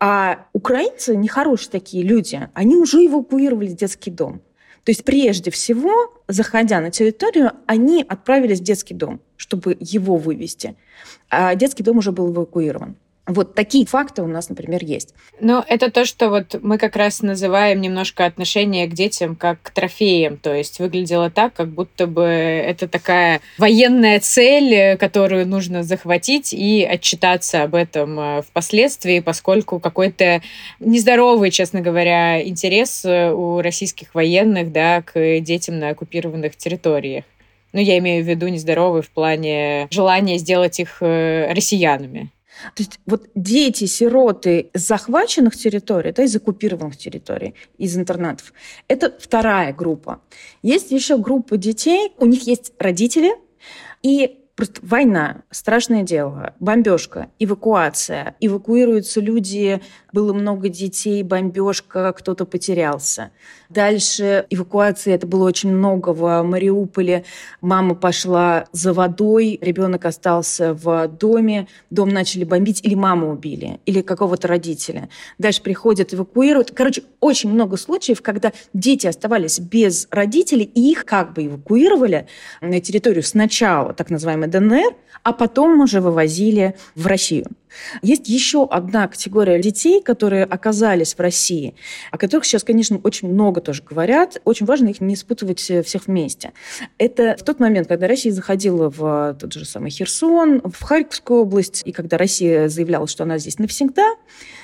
а 0.00 0.44
украинцы, 0.52 1.16
нехорошие 1.16 1.70
такие 1.70 2.04
люди, 2.04 2.46
они 2.52 2.76
уже 2.76 3.06
эвакуировали 3.06 3.68
детский 3.68 4.10
дом. 4.10 4.42
То 4.84 4.90
есть 4.90 5.04
прежде 5.04 5.50
всего, 5.50 6.14
заходя 6.28 6.80
на 6.80 6.90
территорию, 6.90 7.52
они 7.66 8.04
отправились 8.08 8.60
в 8.60 8.64
детский 8.64 8.94
дом, 8.94 9.20
чтобы 9.36 9.76
его 9.80 10.16
вывести. 10.16 10.76
А 11.28 11.54
детский 11.54 11.82
дом 11.82 11.98
уже 11.98 12.12
был 12.12 12.32
эвакуирован. 12.32 12.96
Вот 13.28 13.54
такие 13.54 13.84
факты 13.84 14.22
у 14.22 14.26
нас, 14.26 14.48
например, 14.48 14.82
есть. 14.82 15.14
Ну, 15.38 15.62
это 15.66 15.90
то, 15.90 16.06
что 16.06 16.30
вот 16.30 16.58
мы 16.62 16.78
как 16.78 16.96
раз 16.96 17.20
называем 17.20 17.82
немножко 17.82 18.24
отношение 18.24 18.86
к 18.86 18.94
детям 18.94 19.36
как 19.36 19.60
к 19.60 19.70
трофеям. 19.70 20.38
То 20.38 20.54
есть 20.54 20.78
выглядело 20.78 21.30
так, 21.30 21.52
как 21.52 21.68
будто 21.68 22.06
бы 22.06 22.22
это 22.22 22.88
такая 22.88 23.42
военная 23.58 24.18
цель, 24.20 24.96
которую 24.96 25.46
нужно 25.46 25.82
захватить 25.82 26.54
и 26.54 26.82
отчитаться 26.82 27.62
об 27.64 27.74
этом 27.74 28.18
э, 28.18 28.42
впоследствии, 28.42 29.20
поскольку 29.20 29.78
какой-то 29.78 30.40
нездоровый, 30.80 31.50
честно 31.50 31.82
говоря, 31.82 32.42
интерес 32.42 33.04
э, 33.04 33.30
у 33.30 33.60
российских 33.60 34.14
военных 34.14 34.72
да, 34.72 35.02
к 35.02 35.40
детям 35.40 35.78
на 35.78 35.90
оккупированных 35.90 36.56
территориях. 36.56 37.24
Ну, 37.74 37.80
я 37.80 37.98
имею 37.98 38.24
в 38.24 38.26
виду 38.26 38.48
нездоровый 38.48 39.02
в 39.02 39.10
плане 39.10 39.86
желания 39.90 40.38
сделать 40.38 40.80
их 40.80 41.02
э, 41.02 41.52
россиянами. 41.52 42.30
То 42.74 42.82
есть 42.82 43.00
вот 43.06 43.28
дети, 43.34 43.84
сироты 43.86 44.70
с 44.74 44.86
захваченных 44.86 45.56
территорий, 45.56 46.12
да, 46.12 46.24
из 46.24 46.34
оккупированных 46.36 46.96
территорий, 46.96 47.54
из 47.76 47.96
интернатов, 47.96 48.52
это 48.88 49.16
вторая 49.18 49.72
группа. 49.72 50.20
Есть 50.62 50.90
еще 50.90 51.18
группа 51.18 51.56
детей, 51.56 52.12
у 52.18 52.26
них 52.26 52.46
есть 52.46 52.72
родители, 52.78 53.32
и 54.02 54.38
Просто 54.58 54.80
война, 54.82 55.44
страшное 55.52 56.02
дело, 56.02 56.56
бомбежка, 56.58 57.30
эвакуация. 57.38 58.34
Эвакуируются 58.40 59.20
люди, 59.20 59.80
было 60.12 60.32
много 60.32 60.68
детей, 60.68 61.22
бомбежка, 61.22 62.12
кто-то 62.12 62.44
потерялся. 62.44 63.30
Дальше 63.68 64.46
эвакуация, 64.48 65.14
это 65.14 65.26
было 65.26 65.46
очень 65.46 65.70
много 65.70 66.10
в 66.10 66.42
Мариуполе. 66.42 67.24
Мама 67.60 67.94
пошла 67.94 68.66
за 68.72 68.92
водой, 68.94 69.58
ребенок 69.60 70.06
остался 70.06 70.72
в 70.72 71.08
доме, 71.08 71.68
дом 71.90 72.08
начали 72.08 72.44
бомбить, 72.44 72.80
или 72.82 72.94
маму 72.94 73.30
убили, 73.30 73.80
или 73.84 74.00
какого-то 74.00 74.48
родителя. 74.48 75.08
Дальше 75.38 75.62
приходят, 75.62 76.14
эвакуируют. 76.14 76.70
Короче, 76.70 77.02
очень 77.20 77.50
много 77.50 77.76
случаев, 77.76 78.22
когда 78.22 78.52
дети 78.72 79.06
оставались 79.06 79.58
без 79.60 80.08
родителей, 80.10 80.64
и 80.64 80.90
их 80.90 81.04
как 81.04 81.34
бы 81.34 81.46
эвакуировали 81.46 82.26
на 82.60 82.80
территорию 82.80 83.22
сначала, 83.22 83.92
так 83.92 84.10
называемой 84.10 84.48
ДНР, 84.48 84.94
а 85.22 85.32
потом 85.32 85.80
уже 85.80 86.00
вывозили 86.00 86.74
в 86.94 87.06
Россию. 87.06 87.46
Есть 88.02 88.28
еще 88.28 88.66
одна 88.66 89.08
категория 89.08 89.60
детей, 89.60 90.02
которые 90.02 90.44
оказались 90.44 91.14
в 91.14 91.20
России, 91.20 91.74
о 92.10 92.18
которых 92.18 92.44
сейчас, 92.44 92.64
конечно, 92.64 92.98
очень 93.02 93.28
много 93.28 93.60
тоже 93.60 93.82
говорят. 93.82 94.40
Очень 94.44 94.66
важно 94.66 94.88
их 94.88 95.00
не 95.00 95.16
спутывать 95.16 95.70
э, 95.70 95.82
всех 95.82 96.06
вместе. 96.06 96.52
Это 96.98 97.36
в 97.38 97.44
тот 97.44 97.60
момент, 97.60 97.88
когда 97.88 98.06
Россия 98.06 98.32
заходила 98.32 98.90
в 98.90 99.36
тот 99.40 99.52
же 99.52 99.64
самый 99.64 99.90
Херсон, 99.90 100.60
в 100.64 100.82
Харьковскую 100.82 101.42
область, 101.42 101.82
и 101.84 101.92
когда 101.92 102.18
Россия 102.18 102.68
заявляла, 102.68 103.06
что 103.06 103.24
она 103.24 103.38
здесь 103.38 103.58
навсегда, 103.58 104.14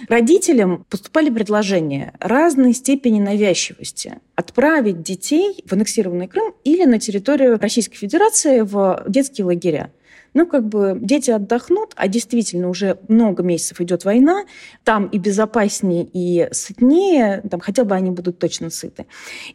родителям 0.08 0.84
поступали 0.88 1.30
предложения 1.30 2.14
разной 2.20 2.74
степени 2.74 3.20
навязчивости 3.20 4.18
отправить 4.34 5.02
детей 5.02 5.62
в 5.66 5.72
аннексированный 5.72 6.28
Крым 6.28 6.54
или 6.64 6.84
на 6.84 6.98
территорию 6.98 7.58
Российской 7.58 7.96
Федерации 7.96 8.60
в 8.60 9.04
детские 9.08 9.46
лагеря 9.46 9.90
ну, 10.34 10.46
как 10.46 10.68
бы 10.68 10.98
дети 11.00 11.30
отдохнут, 11.30 11.92
а 11.96 12.08
действительно 12.08 12.68
уже 12.68 12.98
много 13.08 13.42
месяцев 13.42 13.80
идет 13.80 14.04
война, 14.04 14.44
там 14.82 15.06
и 15.06 15.18
безопаснее, 15.18 16.06
и 16.12 16.48
сытнее, 16.52 17.42
там 17.50 17.60
хотя 17.60 17.84
бы 17.84 17.94
они 17.94 18.10
будут 18.10 18.38
точно 18.38 18.70
сыты. 18.70 19.06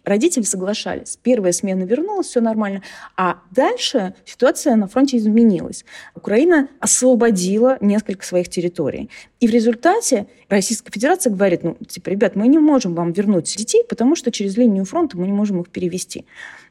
Родители 0.06 0.44
соглашались. 0.44 1.20
Первая 1.22 1.52
смена 1.52 1.84
вернулась, 1.84 2.28
все 2.28 2.42
нормально. 2.42 2.82
А 3.18 3.42
дальше 3.52 4.16
ситуация 4.26 4.76
на 4.76 4.88
фронте 4.88 5.18
изменилась. 5.18 5.86
Украина 6.16 6.70
освободила 6.80 7.78
несколько 7.82 8.26
своих 8.26 8.50
территорий. 8.50 9.10
И 9.40 9.48
в 9.48 9.52
результате 9.52 10.28
Российская 10.48 10.92
Федерация 10.92 11.32
говорит, 11.32 11.64
ну, 11.64 11.78
типа, 11.88 12.10
ребят, 12.10 12.36
мы 12.36 12.48
не 12.48 12.58
можем 12.58 12.96
вам 12.96 13.12
вернуть 13.12 13.56
детей, 13.58 13.84
потому 13.88 14.16
что 14.16 14.32
через 14.32 14.58
линию 14.58 14.86
фронта 14.86 15.18
мы 15.18 15.28
не 15.28 15.34
можем 15.34 15.62
их 15.62 15.70
перевести. 15.70 16.26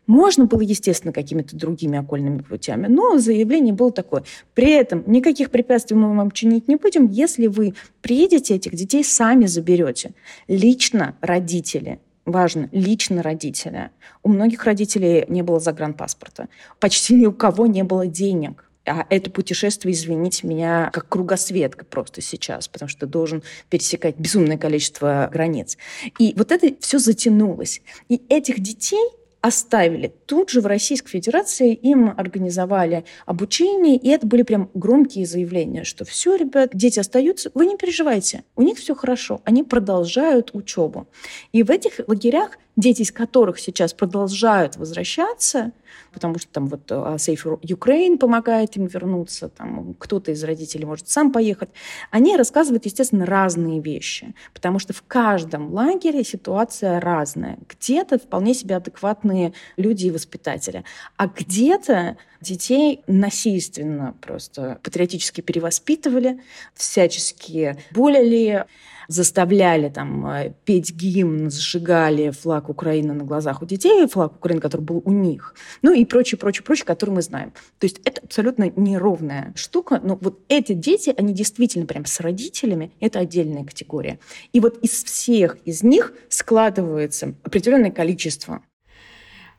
Можно 0.09 0.47
было, 0.47 0.63
естественно, 0.63 1.13
какими-то 1.13 1.55
другими 1.55 1.99
окольными 1.99 2.39
путями, 2.39 2.87
но 2.89 3.19
заявление 3.19 3.75
было 3.75 3.93
такое. 3.93 4.25
При 4.55 4.73
этом 4.73 5.05
никаких 5.07 5.51
препятствий 5.51 5.97
мы 5.97 6.17
вам 6.17 6.33
чинить 6.33 6.67
не 6.67 6.77
будем, 6.77 7.07
если 7.07 7.47
вы 7.47 7.75
приедете, 8.01 8.57
этих 8.57 8.75
детей 8.75 9.05
сами 9.05 9.47
заберете. 9.47 10.15
Лично 10.49 11.15
родители 11.21 12.01
важно, 12.25 12.69
лично 12.73 13.23
родители. 13.23 13.91
У 14.23 14.29
многих 14.29 14.65
родителей 14.65 15.25
не 15.29 15.43
было 15.43 15.61
загранпаспорта. 15.61 16.49
Почти 16.79 17.15
ни 17.15 17.27
у 17.27 17.33
кого 17.33 17.67
не 17.67 17.85
было 17.85 18.07
денег. 18.07 18.65
А 18.87 19.07
это 19.11 19.31
путешествие, 19.31 19.95
извините 19.95 20.47
меня, 20.47 20.91
как 20.93 21.09
кругосветка 21.09 21.85
просто 21.85 22.23
сейчас, 22.23 22.69
потому 22.69 22.89
что 22.89 23.07
должен 23.07 23.43
пересекать 23.69 24.17
безумное 24.19 24.57
количество 24.57 25.29
границ. 25.31 25.77
И 26.19 26.33
вот 26.37 26.53
это 26.53 26.75
все 26.81 26.99
затянулось. 26.99 27.83
И 28.09 28.23
этих 28.29 28.61
детей 28.61 29.11
оставили. 29.41 30.13
Тут 30.27 30.51
же 30.51 30.61
в 30.61 30.67
Российской 30.67 31.11
Федерации 31.11 31.73
им 31.73 32.13
организовали 32.17 33.05
обучение, 33.25 33.97
и 33.97 34.09
это 34.09 34.27
были 34.27 34.43
прям 34.43 34.71
громкие 34.75 35.27
заявления, 35.27 35.85
что 35.85 36.05
все, 36.05 36.35
ребят, 36.37 36.71
дети 36.75 36.99
остаются, 36.99 37.51
вы 37.55 37.67
не 37.67 37.77
переживайте, 37.77 38.45
у 38.57 38.63
них 38.63 38.79
все 38.79 38.95
хорошо, 38.95 39.41
они 39.45 39.63
продолжают 39.63 40.51
учебу. 40.55 41.07
И 41.53 41.63
в 41.63 41.71
этих 41.71 42.01
лагерях 42.07 42.59
дети 42.79 43.03
из 43.03 43.11
которых 43.11 43.59
сейчас 43.59 43.93
продолжают 43.93 44.77
возвращаться, 44.77 45.73
потому 46.13 46.39
что 46.39 46.51
там 46.53 46.67
вот 46.67 46.91
а, 46.91 47.17
Safe 47.17 47.61
Ukraine 47.61 48.19
помогает 48.19 48.77
им 48.77 48.87
вернуться, 48.87 49.49
там 49.49 49.95
кто-то 49.95 50.33
из 50.33 50.43
родителей 50.45 50.85
может 50.85 51.09
сам 51.09 51.33
поехать, 51.33 51.71
они 52.11 52.37
рассказывают, 52.37 52.85
естественно, 52.87 53.27
разные 53.27 53.81
вещи, 53.81 54.35
потому 54.55 54.79
что 54.79 54.93
в 54.93 55.03
каждом 55.03 55.73
лагере 55.73 56.25
ситуация 56.25 57.01
разная. 57.01 57.59
Где-то 57.69 58.19
вполне 58.19 58.55
себе 58.55 58.77
адекватные 58.77 59.53
люди 59.77 60.07
и 60.07 60.11
воспитатели, 60.11 60.85
а 61.17 61.27
где-то 61.29 62.17
детей 62.41 63.03
насильственно 63.07 64.15
просто 64.21 64.79
патриотически 64.83 65.41
перевоспитывали, 65.41 66.41
всячески 66.75 67.77
болели, 67.91 68.67
заставляли 69.09 69.89
там 69.89 70.27
э, 70.27 70.55
петь 70.65 70.95
гимн, 70.95 71.51
зажигали 71.51 72.31
флаг 72.31 72.69
Украины 72.69 73.15
на 73.15 73.25
глазах 73.25 73.63
у 73.63 73.67
детей, 73.67 74.07
флаг 74.07 74.37
Украины, 74.37 74.61
который 74.61 74.83
был 74.83 75.03
у 75.05 75.13
них, 75.13 75.55
ну 75.83 75.93
и 75.93 76.05
прочее, 76.05 76.39
прочее, 76.39 76.63
прочее, 76.63 76.85
который 76.85 77.11
мы 77.11 77.23
знаем. 77.23 77.53
То 77.79 77.87
есть 77.87 78.01
это 78.05 78.21
абсолютно 78.23 78.71
неровная 78.77 79.53
штука, 79.57 80.01
но 80.03 80.19
вот 80.21 80.41
эти 80.49 80.75
дети, 80.75 81.15
они 81.17 81.33
действительно 81.33 81.87
прям 81.87 82.05
с 82.05 82.21
родителями, 82.21 82.93
это 83.01 83.21
отдельная 83.21 83.65
категория. 83.65 84.19
И 84.53 84.61
вот 84.61 84.79
из 84.85 85.03
всех 85.03 85.57
из 85.65 85.83
них 85.83 86.13
складывается 86.29 87.35
определенное 87.45 87.91
количество 87.91 88.63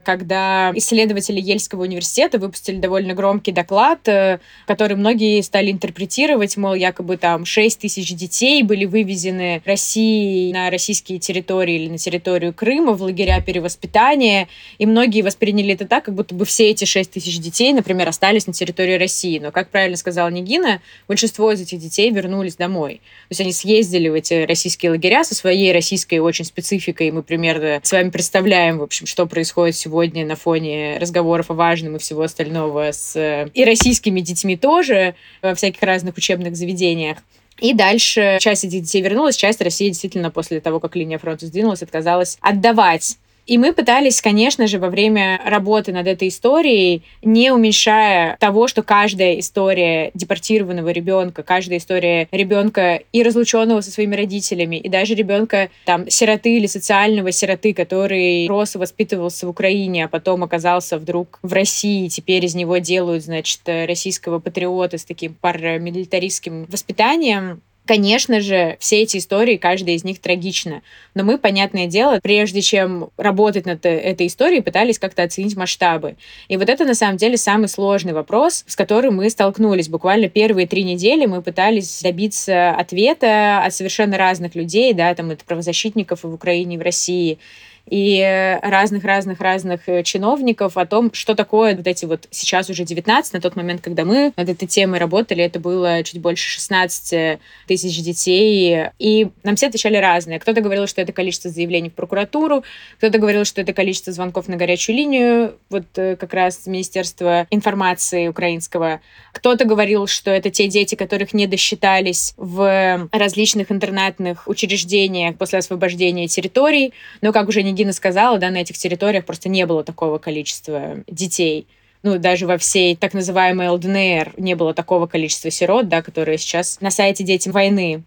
когда 0.04 0.72
исследователи 0.76 1.42
Ельского 1.42 1.84
университета 1.84 2.40
выпустили 2.40 2.78
довольно 2.78 3.14
громкий 3.14 3.52
доклад, 3.52 4.08
э, 4.08 4.40
который 4.66 4.96
многие 4.96 5.42
стали 5.42 5.72
интерпретировать, 5.72 6.56
мол, 6.58 6.74
якобы 6.74 7.18
там 7.18 7.46
6 7.46 7.80
тысяч 7.80 8.14
детей 8.14 8.64
были 8.64 8.86
вывезены 8.86 9.62
Россией 9.66 10.54
на 10.54 10.70
российские 10.70 11.20
территории 11.20 11.76
или 11.76 11.90
на 11.90 11.98
территорию 11.98 12.54
Крыма 12.54 12.94
в 12.94 13.02
лагеря 13.02 13.42
перевоспитания, 13.42 14.48
и 14.78 14.86
многие 14.86 15.22
восприняли 15.22 15.74
это 15.74 15.86
так, 15.86 16.06
как 16.06 16.16
будто 16.16 16.34
бы 16.34 16.46
все 16.46 16.70
эти 16.70 16.86
6 16.86 17.12
тысяч 17.12 17.40
детей, 17.40 17.74
например, 17.74 18.08
остались 18.08 18.48
на 18.48 18.54
территории 18.54 18.98
России. 18.98 19.38
Но, 19.40 19.52
как 19.52 19.70
правильно 19.70 19.98
сказала 19.98 20.30
Нигина, 20.30 20.82
большинство 21.08 21.52
из 21.52 21.62
этих 21.62 21.80
детей 21.80 22.10
вернулись 22.10 22.56
домой. 22.56 23.02
То 23.28 23.32
есть 23.32 23.42
они 23.42 23.52
съездили 23.54 24.08
в 24.08 24.14
эти 24.14 24.46
российские 24.46 24.92
лагеря 24.92 25.24
со 25.24 25.36
своей 25.36 25.74
российской 25.74 26.20
очень 26.20 26.46
спецификой, 26.46 27.12
мы 27.12 27.22
примерно 27.22 27.82
с 27.84 27.92
вами 27.92 28.10
представляем, 28.10 28.80
в 28.80 28.84
общем, 28.84 29.06
что 29.06 29.26
происходит 29.26 29.76
сегодня 29.76 29.89
сегодня 29.90 30.24
на 30.24 30.36
фоне 30.36 31.00
разговоров 31.00 31.50
о 31.50 31.56
важном 31.56 31.96
и 31.96 32.00
всего 32.00 32.22
остального 32.22 32.92
с 32.92 33.16
э, 33.16 33.50
и 33.56 33.66
российскими 33.66 34.20
детьми 34.20 34.56
тоже 34.56 35.16
во 35.42 35.56
всяких 35.56 35.82
разных 35.82 36.16
учебных 36.16 36.56
заведениях. 36.56 37.18
И 37.60 37.74
дальше 37.74 38.38
часть 38.40 38.66
этих 38.66 38.84
детей 38.84 39.02
вернулась, 39.02 39.36
часть 39.36 39.62
России 39.62 39.90
действительно 39.90 40.30
после 40.30 40.60
того, 40.60 40.80
как 40.80 40.96
линия 40.96 41.18
фронта 41.18 41.48
сдвинулась, 41.48 41.82
отказалась 41.82 42.38
отдавать 42.42 43.18
и 43.50 43.58
мы 43.58 43.74
пытались, 43.74 44.22
конечно 44.22 44.68
же, 44.68 44.78
во 44.78 44.90
время 44.90 45.42
работы 45.44 45.92
над 45.92 46.06
этой 46.06 46.28
историей, 46.28 47.02
не 47.24 47.52
уменьшая 47.52 48.38
того, 48.40 48.68
что 48.68 48.84
каждая 48.84 49.40
история 49.40 50.12
депортированного 50.14 50.90
ребенка, 50.90 51.42
каждая 51.42 51.80
история 51.80 52.28
ребенка 52.32 53.02
и 53.12 53.24
разлученного 53.24 53.82
со 53.82 53.90
своими 53.90 54.16
родителями, 54.16 54.76
и 54.76 54.88
даже 54.88 55.16
ребенка 55.16 55.70
там 55.86 56.08
сироты 56.12 56.58
или 56.58 56.68
социального 56.68 57.32
сироты, 57.32 57.74
который 57.74 58.48
рос 58.48 58.76
и 58.76 58.78
воспитывался 58.78 59.48
в 59.48 59.50
Украине, 59.50 60.06
а 60.06 60.08
потом 60.08 60.44
оказался 60.44 61.00
вдруг 61.00 61.40
в 61.42 61.52
России, 61.52 62.06
и 62.06 62.10
теперь 62.10 62.46
из 62.46 62.54
него 62.54 62.78
делают, 62.78 63.24
значит, 63.24 63.62
российского 63.66 64.38
патриота 64.38 65.00
с 65.00 65.06
таким 65.06 65.34
парамилитаристским 65.34 66.66
воспитанием, 66.66 67.62
Конечно 67.90 68.40
же, 68.40 68.78
все 68.80 69.02
эти 69.02 69.18
истории, 69.18 69.58
каждая 69.58 69.96
из 69.96 70.04
них 70.04 70.22
трагична. 70.22 70.84
Но 71.16 71.24
мы, 71.24 71.40
понятное 71.40 71.88
дело, 71.88 72.20
прежде 72.22 72.62
чем 72.62 73.10
работать 73.18 73.66
над 73.66 73.84
э, 73.84 73.90
этой 73.90 74.28
историей, 74.28 74.62
пытались 74.62 75.00
как-то 75.00 75.24
оценить 75.24 75.58
масштабы. 75.58 76.16
И 76.50 76.58
вот 76.58 76.70
это, 76.70 76.86
на 76.86 76.94
самом 76.94 77.18
деле, 77.18 77.36
самый 77.36 77.68
сложный 77.68 78.14
вопрос, 78.14 78.64
с 78.68 78.76
которым 78.76 79.16
мы 79.16 79.28
столкнулись. 79.32 79.90
Буквально 79.90 80.30
первые 80.30 80.68
три 80.68 80.84
недели 80.84 81.26
мы 81.26 81.42
пытались 81.42 82.04
добиться 82.04 82.70
ответа 82.70 83.64
от 83.66 83.74
совершенно 83.74 84.20
разных 84.20 84.54
людей, 84.54 84.94
да, 84.94 85.16
там, 85.16 85.32
это 85.32 85.44
правозащитников 85.44 86.24
и 86.24 86.28
в 86.28 86.34
Украине, 86.36 86.76
и 86.76 86.78
в 86.78 86.84
России, 86.84 87.40
и 87.88 88.60
разных-разных-разных 88.62 89.82
э, 89.88 90.04
чиновников 90.04 90.78
о 90.78 90.86
том, 90.86 91.12
что 91.14 91.36
такое 91.36 91.76
вот 91.76 91.88
эти 91.88 92.06
вот 92.06 92.28
сейчас 92.32 92.70
уже 92.70 92.84
19, 92.84 93.34
на 93.34 93.42
тот 93.42 93.56
момент, 93.56 93.82
когда 93.82 94.06
мы 94.06 94.32
над 94.36 94.50
этой 94.50 94.68
темой 94.68 95.00
работали, 95.00 95.44
это 95.44 95.60
было 95.60 96.04
чуть 96.04 96.22
больше 96.22 96.50
16 96.52 97.40
тысяч 97.68 98.02
детей, 98.02 98.90
и 99.00 99.28
нам 99.44 99.56
все 99.56 99.68
отвечали 99.68 99.98
разные. 99.98 100.40
Кто-то 100.40 100.62
говорил, 100.62 100.88
что 100.88 101.02
это 101.02 101.14
количество 101.14 101.50
заявлений 101.50 101.90
в 101.90 101.94
прокуратуру, 101.94 102.64
кто-то 102.98 103.18
говорил, 103.18 103.46
что 103.46 103.62
это 103.62 103.74
количество 103.74 104.14
звонков 104.14 104.48
на 104.48 104.56
горячую 104.56 104.96
линию, 104.96 105.56
вот 105.70 105.86
э, 105.96 106.16
как 106.16 106.34
раз 106.34 106.66
Министерства 106.68 107.48
информации 107.50 108.28
украинского. 108.28 109.02
Кто-то 109.34 109.66
говорил, 109.66 110.08
что 110.08 110.32
это 110.32 110.50
те 110.50 110.68
дети, 110.68 110.96
которых 110.96 111.34
не 111.34 111.48
досчитались 111.48 112.34
в 112.38 113.10
различных 113.12 113.72
интернатных 113.72 114.48
учреждениях 114.48 115.38
после 115.38 115.60
освобождения 115.60 116.28
территорий, 116.28 116.94
но, 117.22 117.32
как 117.32 117.48
уже 117.48 117.64
не 117.64 117.74
Гина 117.80 117.94
сказала, 117.94 118.38
да, 118.38 118.50
на 118.50 118.58
этих 118.58 118.78
территориях 118.78 119.26
просто 119.26 119.48
не 119.48 119.66
было 119.66 119.86
такого 119.86 120.18
количества 120.18 120.98
детей. 121.08 121.66
Ну, 122.04 122.18
даже 122.20 122.46
во 122.46 122.58
всей 122.58 122.98
так 122.98 123.14
называемой 123.14 123.70
ЛДНР 123.70 124.34
не 124.36 124.56
было 124.56 124.74
такого 124.74 125.08
количества 125.08 125.50
сирот, 125.50 125.88
да, 125.88 126.02
которые 126.02 126.38
сейчас 126.38 126.82
на 126.82 126.92
сайте 126.92 127.24
«Дети 127.24 127.48
войны». 127.48 128.04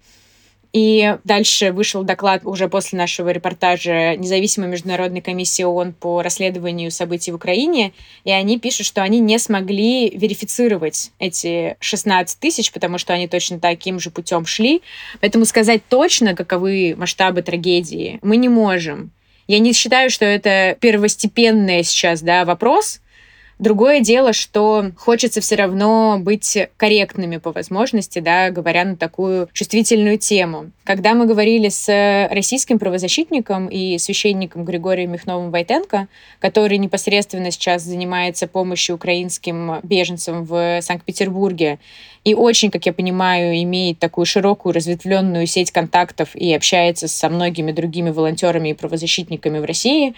И 0.74 1.16
дальше 1.24 1.72
вышел 1.72 2.02
доклад 2.02 2.42
уже 2.44 2.68
после 2.68 2.98
нашего 2.98 3.30
репортажа 3.30 4.16
независимой 4.16 4.68
международной 4.68 5.22
комиссии 5.22 5.62
ООН 5.62 5.94
по 5.94 6.22
расследованию 6.22 6.90
событий 6.90 7.32
в 7.32 7.36
Украине, 7.36 7.92
и 8.24 8.30
они 8.30 8.58
пишут, 8.58 8.86
что 8.86 9.02
они 9.02 9.20
не 9.20 9.38
смогли 9.38 10.10
верифицировать 10.10 11.12
эти 11.18 11.76
16 11.80 12.38
тысяч, 12.38 12.72
потому 12.72 12.98
что 12.98 13.12
они 13.12 13.26
точно 13.26 13.58
таким 13.58 14.00
же 14.00 14.10
путем 14.10 14.44
шли. 14.44 14.82
Поэтому 15.20 15.44
сказать 15.46 15.82
точно, 15.88 16.34
каковы 16.34 16.94
масштабы 16.96 17.42
трагедии, 17.42 18.18
мы 18.22 18.36
не 18.36 18.48
можем. 18.50 19.12
Я 19.46 19.58
не 19.58 19.72
считаю, 19.72 20.08
что 20.08 20.24
это 20.24 20.76
первостепенный 20.80 21.84
сейчас 21.84 22.22
да, 22.22 22.44
вопрос, 22.44 23.01
Другое 23.62 24.00
дело, 24.00 24.32
что 24.32 24.90
хочется 24.96 25.40
все 25.40 25.54
равно 25.54 26.18
быть 26.18 26.58
корректными 26.76 27.36
по 27.36 27.52
возможности, 27.52 28.18
да, 28.18 28.50
говоря 28.50 28.84
на 28.84 28.96
такую 28.96 29.48
чувствительную 29.52 30.18
тему. 30.18 30.72
Когда 30.82 31.14
мы 31.14 31.26
говорили 31.26 31.68
с 31.68 31.86
российским 32.32 32.80
правозащитником 32.80 33.68
и 33.68 33.98
священником 33.98 34.64
Григорием 34.64 35.12
Михновым 35.12 35.52
Войтенко, 35.52 36.08
который 36.40 36.76
непосредственно 36.76 37.52
сейчас 37.52 37.84
занимается 37.84 38.48
помощью 38.48 38.96
украинским 38.96 39.78
беженцам 39.84 40.44
в 40.44 40.80
Санкт-Петербурге, 40.82 41.78
и 42.24 42.34
очень, 42.34 42.68
как 42.68 42.84
я 42.86 42.92
понимаю, 42.92 43.54
имеет 43.62 44.00
такую 44.00 44.24
широкую 44.26 44.72
разветвленную 44.72 45.46
сеть 45.46 45.70
контактов 45.70 46.34
и 46.34 46.52
общается 46.52 47.06
со 47.06 47.28
многими 47.28 47.70
другими 47.70 48.10
волонтерами 48.10 48.70
и 48.70 48.74
правозащитниками 48.74 49.60
в 49.60 49.64
России, 49.64 50.14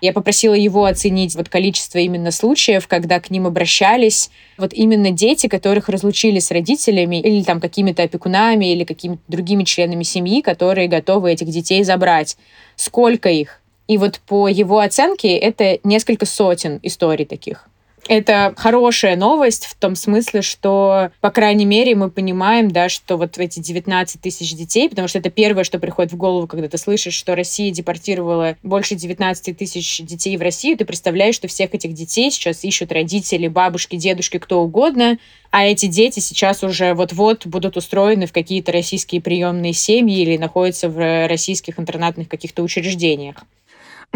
я 0.00 0.12
попросила 0.12 0.54
его 0.54 0.84
оценить 0.84 1.34
вот 1.34 1.48
количество 1.48 1.98
именно 1.98 2.30
случаев, 2.30 2.86
когда 2.88 3.20
к 3.20 3.30
ним 3.30 3.46
обращались 3.46 4.30
вот 4.58 4.72
именно 4.72 5.10
дети, 5.10 5.46
которых 5.46 5.88
разлучили 5.88 6.38
с 6.38 6.50
родителями 6.50 7.20
или 7.20 7.42
там 7.42 7.60
какими-то 7.60 8.02
опекунами 8.02 8.72
или 8.72 8.84
какими-то 8.84 9.22
другими 9.28 9.64
членами 9.64 10.02
семьи, 10.02 10.40
которые 10.40 10.88
готовы 10.88 11.32
этих 11.32 11.48
детей 11.48 11.84
забрать. 11.84 12.36
Сколько 12.76 13.28
их? 13.28 13.60
И 13.88 13.98
вот 13.98 14.20
по 14.26 14.48
его 14.48 14.80
оценке 14.80 15.36
это 15.36 15.78
несколько 15.84 16.26
сотен 16.26 16.80
историй 16.82 17.24
таких. 17.24 17.68
Это 18.08 18.54
хорошая 18.56 19.16
новость 19.16 19.66
в 19.66 19.74
том 19.74 19.96
смысле, 19.96 20.42
что, 20.42 21.10
по 21.20 21.30
крайней 21.30 21.64
мере, 21.64 21.96
мы 21.96 22.08
понимаем, 22.08 22.70
да, 22.70 22.88
что 22.88 23.16
вот 23.16 23.36
эти 23.38 23.58
19 23.58 24.20
тысяч 24.20 24.54
детей, 24.54 24.88
потому 24.88 25.08
что 25.08 25.18
это 25.18 25.28
первое, 25.28 25.64
что 25.64 25.80
приходит 25.80 26.12
в 26.12 26.16
голову, 26.16 26.46
когда 26.46 26.68
ты 26.68 26.78
слышишь, 26.78 27.14
что 27.14 27.34
Россия 27.34 27.72
депортировала 27.72 28.56
больше 28.62 28.94
19 28.94 29.58
тысяч 29.58 30.00
детей 30.02 30.36
в 30.36 30.42
Россию, 30.42 30.76
ты 30.76 30.84
представляешь, 30.84 31.34
что 31.34 31.48
всех 31.48 31.74
этих 31.74 31.94
детей 31.94 32.30
сейчас 32.30 32.62
ищут 32.62 32.92
родители, 32.92 33.48
бабушки, 33.48 33.96
дедушки, 33.96 34.38
кто 34.38 34.62
угодно, 34.62 35.18
а 35.50 35.64
эти 35.64 35.86
дети 35.86 36.20
сейчас 36.20 36.62
уже 36.62 36.94
вот-вот 36.94 37.46
будут 37.46 37.76
устроены 37.76 38.26
в 38.26 38.32
какие-то 38.32 38.70
российские 38.70 39.20
приемные 39.20 39.72
семьи 39.72 40.20
или 40.20 40.36
находятся 40.36 40.88
в 40.88 41.26
российских 41.26 41.80
интернатных 41.80 42.28
каких-то 42.28 42.62
учреждениях. 42.62 43.44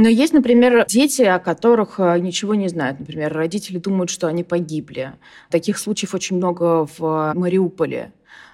Но 0.01 0.09
есть, 0.09 0.33
например, 0.33 0.87
дети, 0.89 1.21
о 1.21 1.39
которых 1.39 2.01
э, 2.01 2.19
ничего 2.21 2.55
не 2.55 2.69
знают. 2.69 3.01
Например, 3.01 3.31
родители 3.33 3.77
думают, 3.77 4.09
что 4.09 4.29
они 4.29 4.43
погибли. 4.43 5.13
Таких 5.51 5.77
случаев 5.77 6.15
очень 6.15 6.37
много 6.37 6.89
в 6.99 7.35
Мариуполе. 7.35 8.13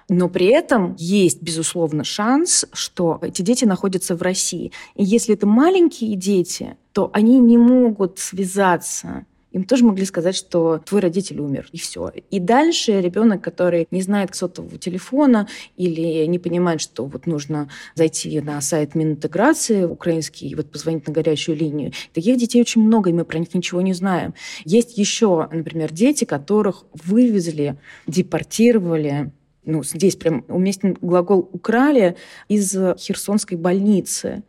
Но 0.09 0.27
при 0.27 0.47
этом 0.47 0.95
есть, 0.97 1.41
безусловно, 1.41 2.03
шанс, 2.03 2.65
что 2.73 3.19
эти 3.21 3.43
дети 3.43 3.63
находятся 3.63 4.17
в 4.17 4.21
России. 4.21 4.73
И 4.95 5.05
если 5.05 5.35
это 5.35 5.47
маленькие 5.47 6.15
дети, 6.17 6.75
то 6.91 7.09
они 7.13 7.39
не 7.39 7.57
могут 7.57 8.19
связаться 8.19 9.25
им 9.51 9.63
тоже 9.63 9.85
могли 9.85 10.05
сказать, 10.05 10.35
что 10.35 10.79
твой 10.79 11.01
родитель 11.01 11.39
умер, 11.39 11.67
и 11.71 11.77
все. 11.77 12.11
И 12.29 12.39
дальше 12.39 13.01
ребенок, 13.01 13.41
который 13.41 13.87
не 13.91 14.01
знает 14.01 14.35
сотового 14.35 14.77
телефона 14.77 15.47
или 15.77 16.25
не 16.25 16.39
понимает, 16.39 16.81
что 16.81 17.05
вот 17.05 17.27
нужно 17.27 17.69
зайти 17.95 18.39
на 18.41 18.59
сайт 18.61 18.95
Мининтеграции 18.95 19.83
украинский 19.83 20.49
и 20.49 20.55
вот 20.55 20.69
позвонить 20.71 21.07
на 21.07 21.13
горячую 21.13 21.57
линию. 21.57 21.91
Таких 22.13 22.37
детей 22.37 22.61
очень 22.61 22.81
много, 22.81 23.09
и 23.09 23.13
мы 23.13 23.25
про 23.25 23.39
них 23.39 23.53
ничего 23.53 23.81
не 23.81 23.93
знаем. 23.93 24.33
Есть 24.65 24.97
еще, 24.97 25.47
например, 25.51 25.91
дети, 25.91 26.25
которых 26.25 26.85
вывезли, 26.93 27.77
депортировали 28.05 29.31
ну, 29.67 29.83
здесь 29.83 30.15
прям 30.15 30.45
уместен 30.47 30.97
глагол 31.01 31.49
«украли» 31.51 32.15
из 32.47 32.71
Херсонской 32.71 33.57
больницы. 33.57 34.43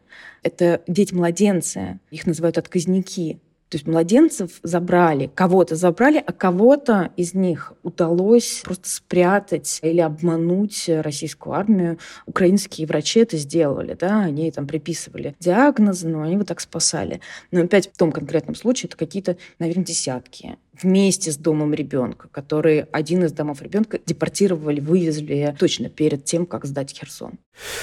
Это 0.45 0.83
дети-младенцы, 0.87 1.99
их 2.13 2.25
называют 2.25 2.57
отказники. 2.57 3.41
То 3.69 3.77
есть 3.77 3.87
младенцев 3.87 4.61
забрали, 4.63 5.31
кого-то 5.35 5.77
забрали, 5.77 6.23
а 6.25 6.33
кого-то 6.33 7.11
из 7.17 7.35
них 7.35 7.75
удалось 7.83 8.63
просто 8.65 8.89
спрятать 8.89 9.79
или 9.83 10.01
обмануть 10.01 10.89
российскую 10.89 11.55
армию. 11.55 11.99
Украинские 12.27 12.87
врачи 12.87 13.21
это 13.21 13.37
сделали, 13.37 13.95
да, 13.99 14.21
они 14.21 14.51
там 14.51 14.67
приписывали 14.67 15.37
диагнозы, 15.39 16.09
но 16.09 16.23
они 16.23 16.39
вот 16.39 16.49
так 16.49 16.61
спасали. 16.61 17.21
Но 17.51 17.61
опять 17.61 17.93
в 17.93 17.97
том 17.99 18.11
конкретном 18.11 18.55
случае 18.55 18.89
это 18.89 18.97
какие-то, 18.97 19.37
наверное, 19.59 19.85
десятки 19.85 20.57
вместе 20.83 21.33
с 21.33 21.37
домом 21.37 21.75
ребенка, 21.75 22.29
который 22.29 22.81
один 22.81 23.25
из 23.25 23.33
домов 23.33 23.63
ребенка 23.63 23.99
депортировали, 24.05 24.81
вывезли 24.81 25.55
точно 25.59 25.89
перед 25.89 26.25
тем, 26.25 26.47
как 26.47 26.65
сдать 26.65 26.97
Херсон. 26.97 27.39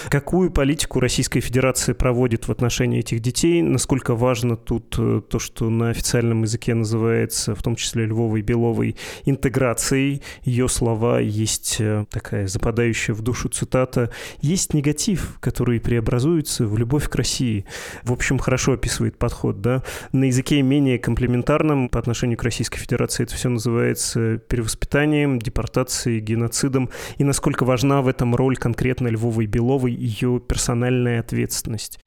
Какую 0.09 0.51
политику 0.51 1.01
Российская 1.01 1.41
Федерация 1.41 1.93
проводит 1.95 2.47
в 2.47 2.51
отношении 2.51 2.99
этих 2.99 3.19
детей? 3.19 3.61
Насколько 3.61 4.15
важно 4.15 4.55
тут 4.55 4.95
э, 4.97 5.21
то, 5.29 5.37
что 5.37 5.69
на 5.69 5.89
официальном 5.89 6.43
языке 6.43 6.73
называется, 6.73 7.55
в 7.55 7.61
том 7.61 7.75
числе 7.75 8.05
Львовой 8.05 8.41
Беловой, 8.41 8.95
интеграцией? 9.25 10.21
Ее 10.43 10.69
слова 10.69 11.19
есть 11.19 11.77
э, 11.79 12.05
такая 12.09 12.47
западающая 12.47 13.13
в 13.13 13.21
душу 13.21 13.49
цитата. 13.49 14.11
Есть 14.39 14.73
негатив, 14.73 15.37
который 15.41 15.81
преобразуется 15.81 16.65
в 16.65 16.77
любовь 16.77 17.09
к 17.09 17.15
России. 17.15 17.65
В 18.03 18.13
общем, 18.13 18.39
хорошо 18.39 18.73
описывает 18.73 19.17
подход, 19.17 19.59
да? 19.59 19.83
На 20.13 20.25
языке 20.25 20.61
менее 20.61 20.99
комплементарном 20.99 21.89
по 21.89 21.99
отношению 21.99 22.37
к 22.37 22.43
Российской 22.43 22.77
Федерации 22.77 22.84
это 23.23 23.35
все 23.35 23.49
называется 23.49 24.37
перевоспитанием, 24.37 25.39
депортацией, 25.39 26.19
геноцидом. 26.19 26.89
И 27.17 27.23
насколько 27.23 27.65
важна 27.65 28.01
в 28.01 28.07
этом 28.07 28.35
роль 28.35 28.57
конкретно 28.57 29.07
Львовой 29.07 29.45
Беловой 29.45 29.93
ее 29.93 30.39
персональная 30.39 31.19
ответственность? 31.19 31.99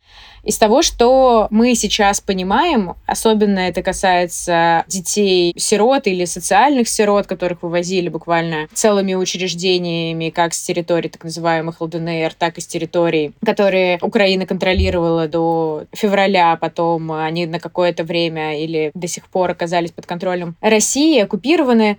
Из 0.44 0.56
того, 0.56 0.82
что 0.82 1.48
мы 1.50 1.74
сейчас 1.74 2.20
понимаем, 2.20 2.94
особенно 3.06 3.58
это 3.58 3.82
касается 3.82 4.84
детей-сирот 4.86 6.06
или 6.06 6.24
социальных 6.24 6.88
сирот, 6.88 7.26
которых 7.26 7.62
вывозили 7.62 8.08
буквально 8.08 8.68
целыми 8.72 9.14
учреждениями, 9.14 10.30
как 10.30 10.54
с 10.54 10.62
территории 10.62 11.08
так 11.08 11.24
называемых 11.24 11.80
ЛДНР, 11.80 12.34
так 12.34 12.58
и 12.58 12.60
с 12.60 12.66
территорий, 12.66 13.32
которые 13.44 13.98
Украина 14.00 14.46
контролировала 14.46 15.28
до 15.28 15.84
февраля, 15.92 16.52
а 16.52 16.56
потом 16.56 17.12
они 17.12 17.46
на 17.46 17.58
какое-то 17.58 18.04
время 18.04 18.58
или 18.58 18.90
до 18.94 19.08
сих 19.08 19.28
пор 19.28 19.50
оказались 19.50 19.90
под 19.90 20.06
контролем 20.06 20.56
России, 20.60 21.20
оккупированы. 21.20 21.98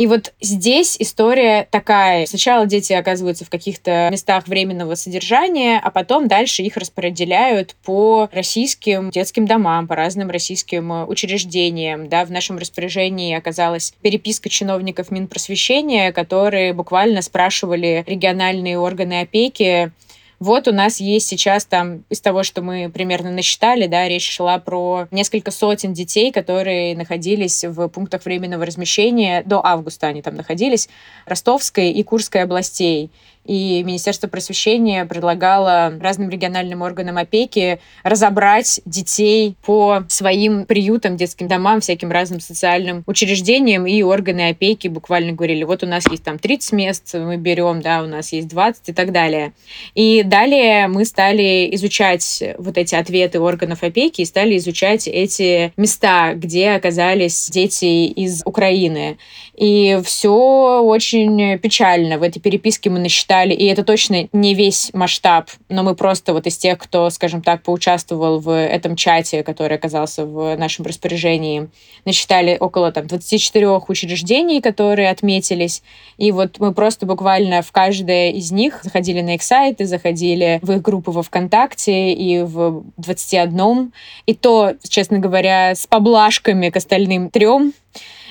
И 0.00 0.06
вот 0.06 0.32
здесь 0.40 0.96
история 0.98 1.68
такая. 1.70 2.24
Сначала 2.24 2.64
дети 2.64 2.94
оказываются 2.94 3.44
в 3.44 3.50
каких-то 3.50 4.08
местах 4.10 4.48
временного 4.48 4.94
содержания, 4.94 5.78
а 5.78 5.90
потом 5.90 6.26
дальше 6.26 6.62
их 6.62 6.78
распределяют 6.78 7.76
по 7.84 8.26
российским 8.32 9.10
детским 9.10 9.44
домам, 9.44 9.86
по 9.86 9.94
разным 9.96 10.30
российским 10.30 10.90
э, 10.90 11.04
учреждениям. 11.04 12.08
Да, 12.08 12.24
в 12.24 12.30
нашем 12.30 12.56
распоряжении 12.56 13.36
оказалась 13.36 13.92
переписка 14.00 14.48
чиновников 14.48 15.10
Минпросвещения, 15.10 16.12
которые 16.12 16.72
буквально 16.72 17.20
спрашивали 17.20 18.02
региональные 18.06 18.78
органы 18.78 19.20
опеки, 19.20 19.92
вот 20.40 20.68
у 20.68 20.72
нас 20.72 21.00
есть 21.00 21.28
сейчас 21.28 21.66
там, 21.66 22.02
из 22.08 22.22
того, 22.22 22.42
что 22.44 22.62
мы 22.62 22.88
примерно 22.88 23.30
насчитали, 23.30 23.86
да, 23.86 24.08
речь 24.08 24.28
шла 24.28 24.58
про 24.58 25.06
несколько 25.10 25.50
сотен 25.50 25.92
детей, 25.92 26.32
которые 26.32 26.96
находились 26.96 27.62
в 27.62 27.88
пунктах 27.88 28.24
временного 28.24 28.64
размещения, 28.64 29.42
до 29.44 29.64
августа 29.64 30.06
они 30.06 30.22
там 30.22 30.36
находились, 30.36 30.88
Ростовской 31.26 31.90
и 31.90 32.02
Курской 32.02 32.42
областей. 32.42 33.10
И 33.46 33.82
Министерство 33.82 34.28
просвещения 34.28 35.04
предлагало 35.06 35.94
разным 36.00 36.28
региональным 36.28 36.82
органам 36.82 37.16
опеки 37.16 37.80
разобрать 38.02 38.80
детей 38.84 39.56
по 39.64 40.04
своим 40.08 40.66
приютам, 40.66 41.16
детским 41.16 41.48
домам, 41.48 41.80
всяким 41.80 42.10
разным 42.10 42.40
социальным 42.40 43.02
учреждениям, 43.06 43.86
и 43.86 44.02
органы 44.02 44.50
опеки 44.50 44.88
буквально 44.88 45.32
говорили, 45.32 45.64
вот 45.64 45.82
у 45.82 45.86
нас 45.86 46.06
есть 46.10 46.22
там 46.22 46.38
30 46.38 46.72
мест, 46.72 47.14
мы 47.14 47.38
берем, 47.38 47.80
да, 47.80 48.02
у 48.02 48.06
нас 48.06 48.32
есть 48.32 48.48
20 48.48 48.90
и 48.90 48.92
так 48.92 49.10
далее. 49.10 49.52
И 49.94 50.22
далее 50.22 50.86
мы 50.88 51.04
стали 51.04 51.74
изучать 51.74 52.42
вот 52.58 52.76
эти 52.76 52.94
ответы 52.94 53.40
органов 53.40 53.82
опеки 53.82 54.20
и 54.20 54.26
стали 54.26 54.58
изучать 54.58 55.08
эти 55.08 55.72
места, 55.76 56.34
где 56.34 56.70
оказались 56.70 57.48
дети 57.50 58.06
из 58.06 58.42
Украины. 58.44 59.18
И 59.60 60.00
все 60.04 60.82
очень 60.82 61.58
печально. 61.58 62.18
В 62.18 62.22
этой 62.22 62.40
переписке 62.40 62.90
мы 62.90 62.98
насчитали 62.98 63.20
считали, 63.20 63.54
и 63.54 63.66
это 63.66 63.84
точно 63.84 64.28
не 64.32 64.54
весь 64.54 64.90
масштаб, 64.92 65.50
но 65.68 65.82
мы 65.82 65.94
просто 65.94 66.32
вот 66.32 66.46
из 66.46 66.56
тех, 66.56 66.78
кто, 66.78 67.10
скажем 67.10 67.42
так, 67.42 67.62
поучаствовал 67.62 68.40
в 68.40 68.50
этом 68.50 68.96
чате, 68.96 69.42
который 69.42 69.76
оказался 69.76 70.24
в 70.24 70.56
нашем 70.56 70.86
распоряжении, 70.86 71.68
насчитали 72.04 72.56
около 72.58 72.92
там 72.92 73.06
24 73.06 73.68
учреждений, 73.88 74.60
которые 74.60 75.10
отметились, 75.10 75.82
и 76.18 76.32
вот 76.32 76.58
мы 76.58 76.72
просто 76.72 77.06
буквально 77.06 77.62
в 77.62 77.70
каждое 77.72 78.30
из 78.30 78.50
них 78.50 78.80
заходили 78.82 79.20
на 79.20 79.34
их 79.34 79.42
сайты, 79.42 79.84
заходили 79.84 80.58
в 80.62 80.72
их 80.72 80.82
группы 80.82 81.10
во 81.10 81.22
ВКонтакте 81.22 82.12
и 82.12 82.42
в 82.42 82.84
21, 82.96 83.92
и 84.26 84.34
то, 84.34 84.72
честно 84.88 85.18
говоря, 85.18 85.74
с 85.74 85.86
поблажками 85.86 86.70
к 86.70 86.76
остальным 86.76 87.30
трем, 87.30 87.74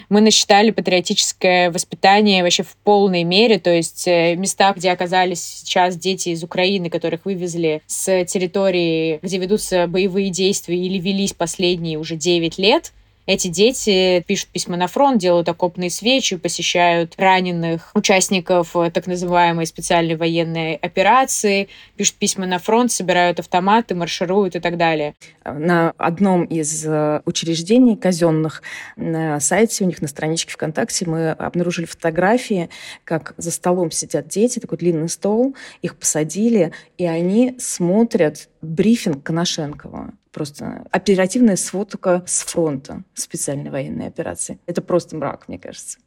мы 0.10 0.22
насчитали 0.22 0.72
патриотическое 0.72 1.72
воспитание 1.72 2.44
вообще 2.44 2.64
в 2.64 2.76
полной 2.84 3.24
мере, 3.24 3.60
то 3.60 3.70
есть 3.70 4.08
э, 4.08 4.36
места, 4.36 4.74
где 4.76 4.92
оказались 4.92 5.44
сейчас 5.44 5.96
дети 5.96 6.30
из 6.30 6.44
Украины, 6.44 6.90
которых 6.90 7.26
вывезли 7.26 7.82
с 7.86 8.26
территории, 8.26 9.20
где 9.22 9.38
ведутся 9.38 9.88
боевые 9.88 10.30
действия 10.32 10.78
или 10.78 10.98
велись 10.98 11.34
последние 11.34 12.00
уже 12.00 12.16
9 12.16 12.58
лет, 12.58 12.92
эти 13.30 13.48
дети 13.48 14.24
пишут 14.26 14.50
письма 14.50 14.76
на 14.76 14.88
фронт, 14.88 15.22
делают 15.22 15.48
окопные 15.48 15.92
свечи, 15.92 16.36
посещают 16.36 17.14
раненых 17.16 17.92
участников 17.94 18.76
э, 18.76 18.90
так 18.90 19.06
называемой 19.06 19.68
специальной 19.68 20.16
военной 20.16 20.74
операции, 20.74 21.70
пишут 21.96 22.16
письма 22.16 22.48
на 22.48 22.58
фронт, 22.58 22.92
собирают 22.92 23.40
автоматы, 23.40 23.94
маршируют 23.94 24.56
и 24.56 24.60
так 24.60 24.78
далее. 24.78 25.14
На 25.46 25.94
одном 26.00 26.44
из 26.46 26.84
э, 26.84 27.22
учреждений 27.26 27.96
казенных 27.96 28.64
на 28.96 29.40
сайте 29.40 29.84
у 29.84 29.88
них 29.88 30.02
на 30.02 30.08
страничке 30.08 30.52
ВКонтакте 30.54 31.06
мы 31.06 31.30
обнаружили 31.30 31.86
фотографии, 31.86 32.72
как 33.04 33.36
за 33.38 33.52
столом 33.52 33.92
сидят 33.92 34.28
дети, 34.28 34.58
такой 34.58 34.80
длинный 34.80 35.08
стол, 35.08 35.56
их 35.84 35.98
посадили, 35.98 36.72
и 36.98 37.06
они 37.06 37.56
смотрят 37.60 38.50
брифинг 38.64 39.22
Коношенкова 39.22 40.14
просто 40.32 40.86
оперативная 40.92 41.56
сводка 41.56 42.24
с 42.26 42.44
фронта 42.44 43.04
специальной 43.14 43.70
военной 43.70 44.08
операции. 44.08 44.60
Это 44.66 44.82
просто 44.82 45.16
мрак, 45.16 45.48
мне 45.48 45.60
кажется. 45.60 46.00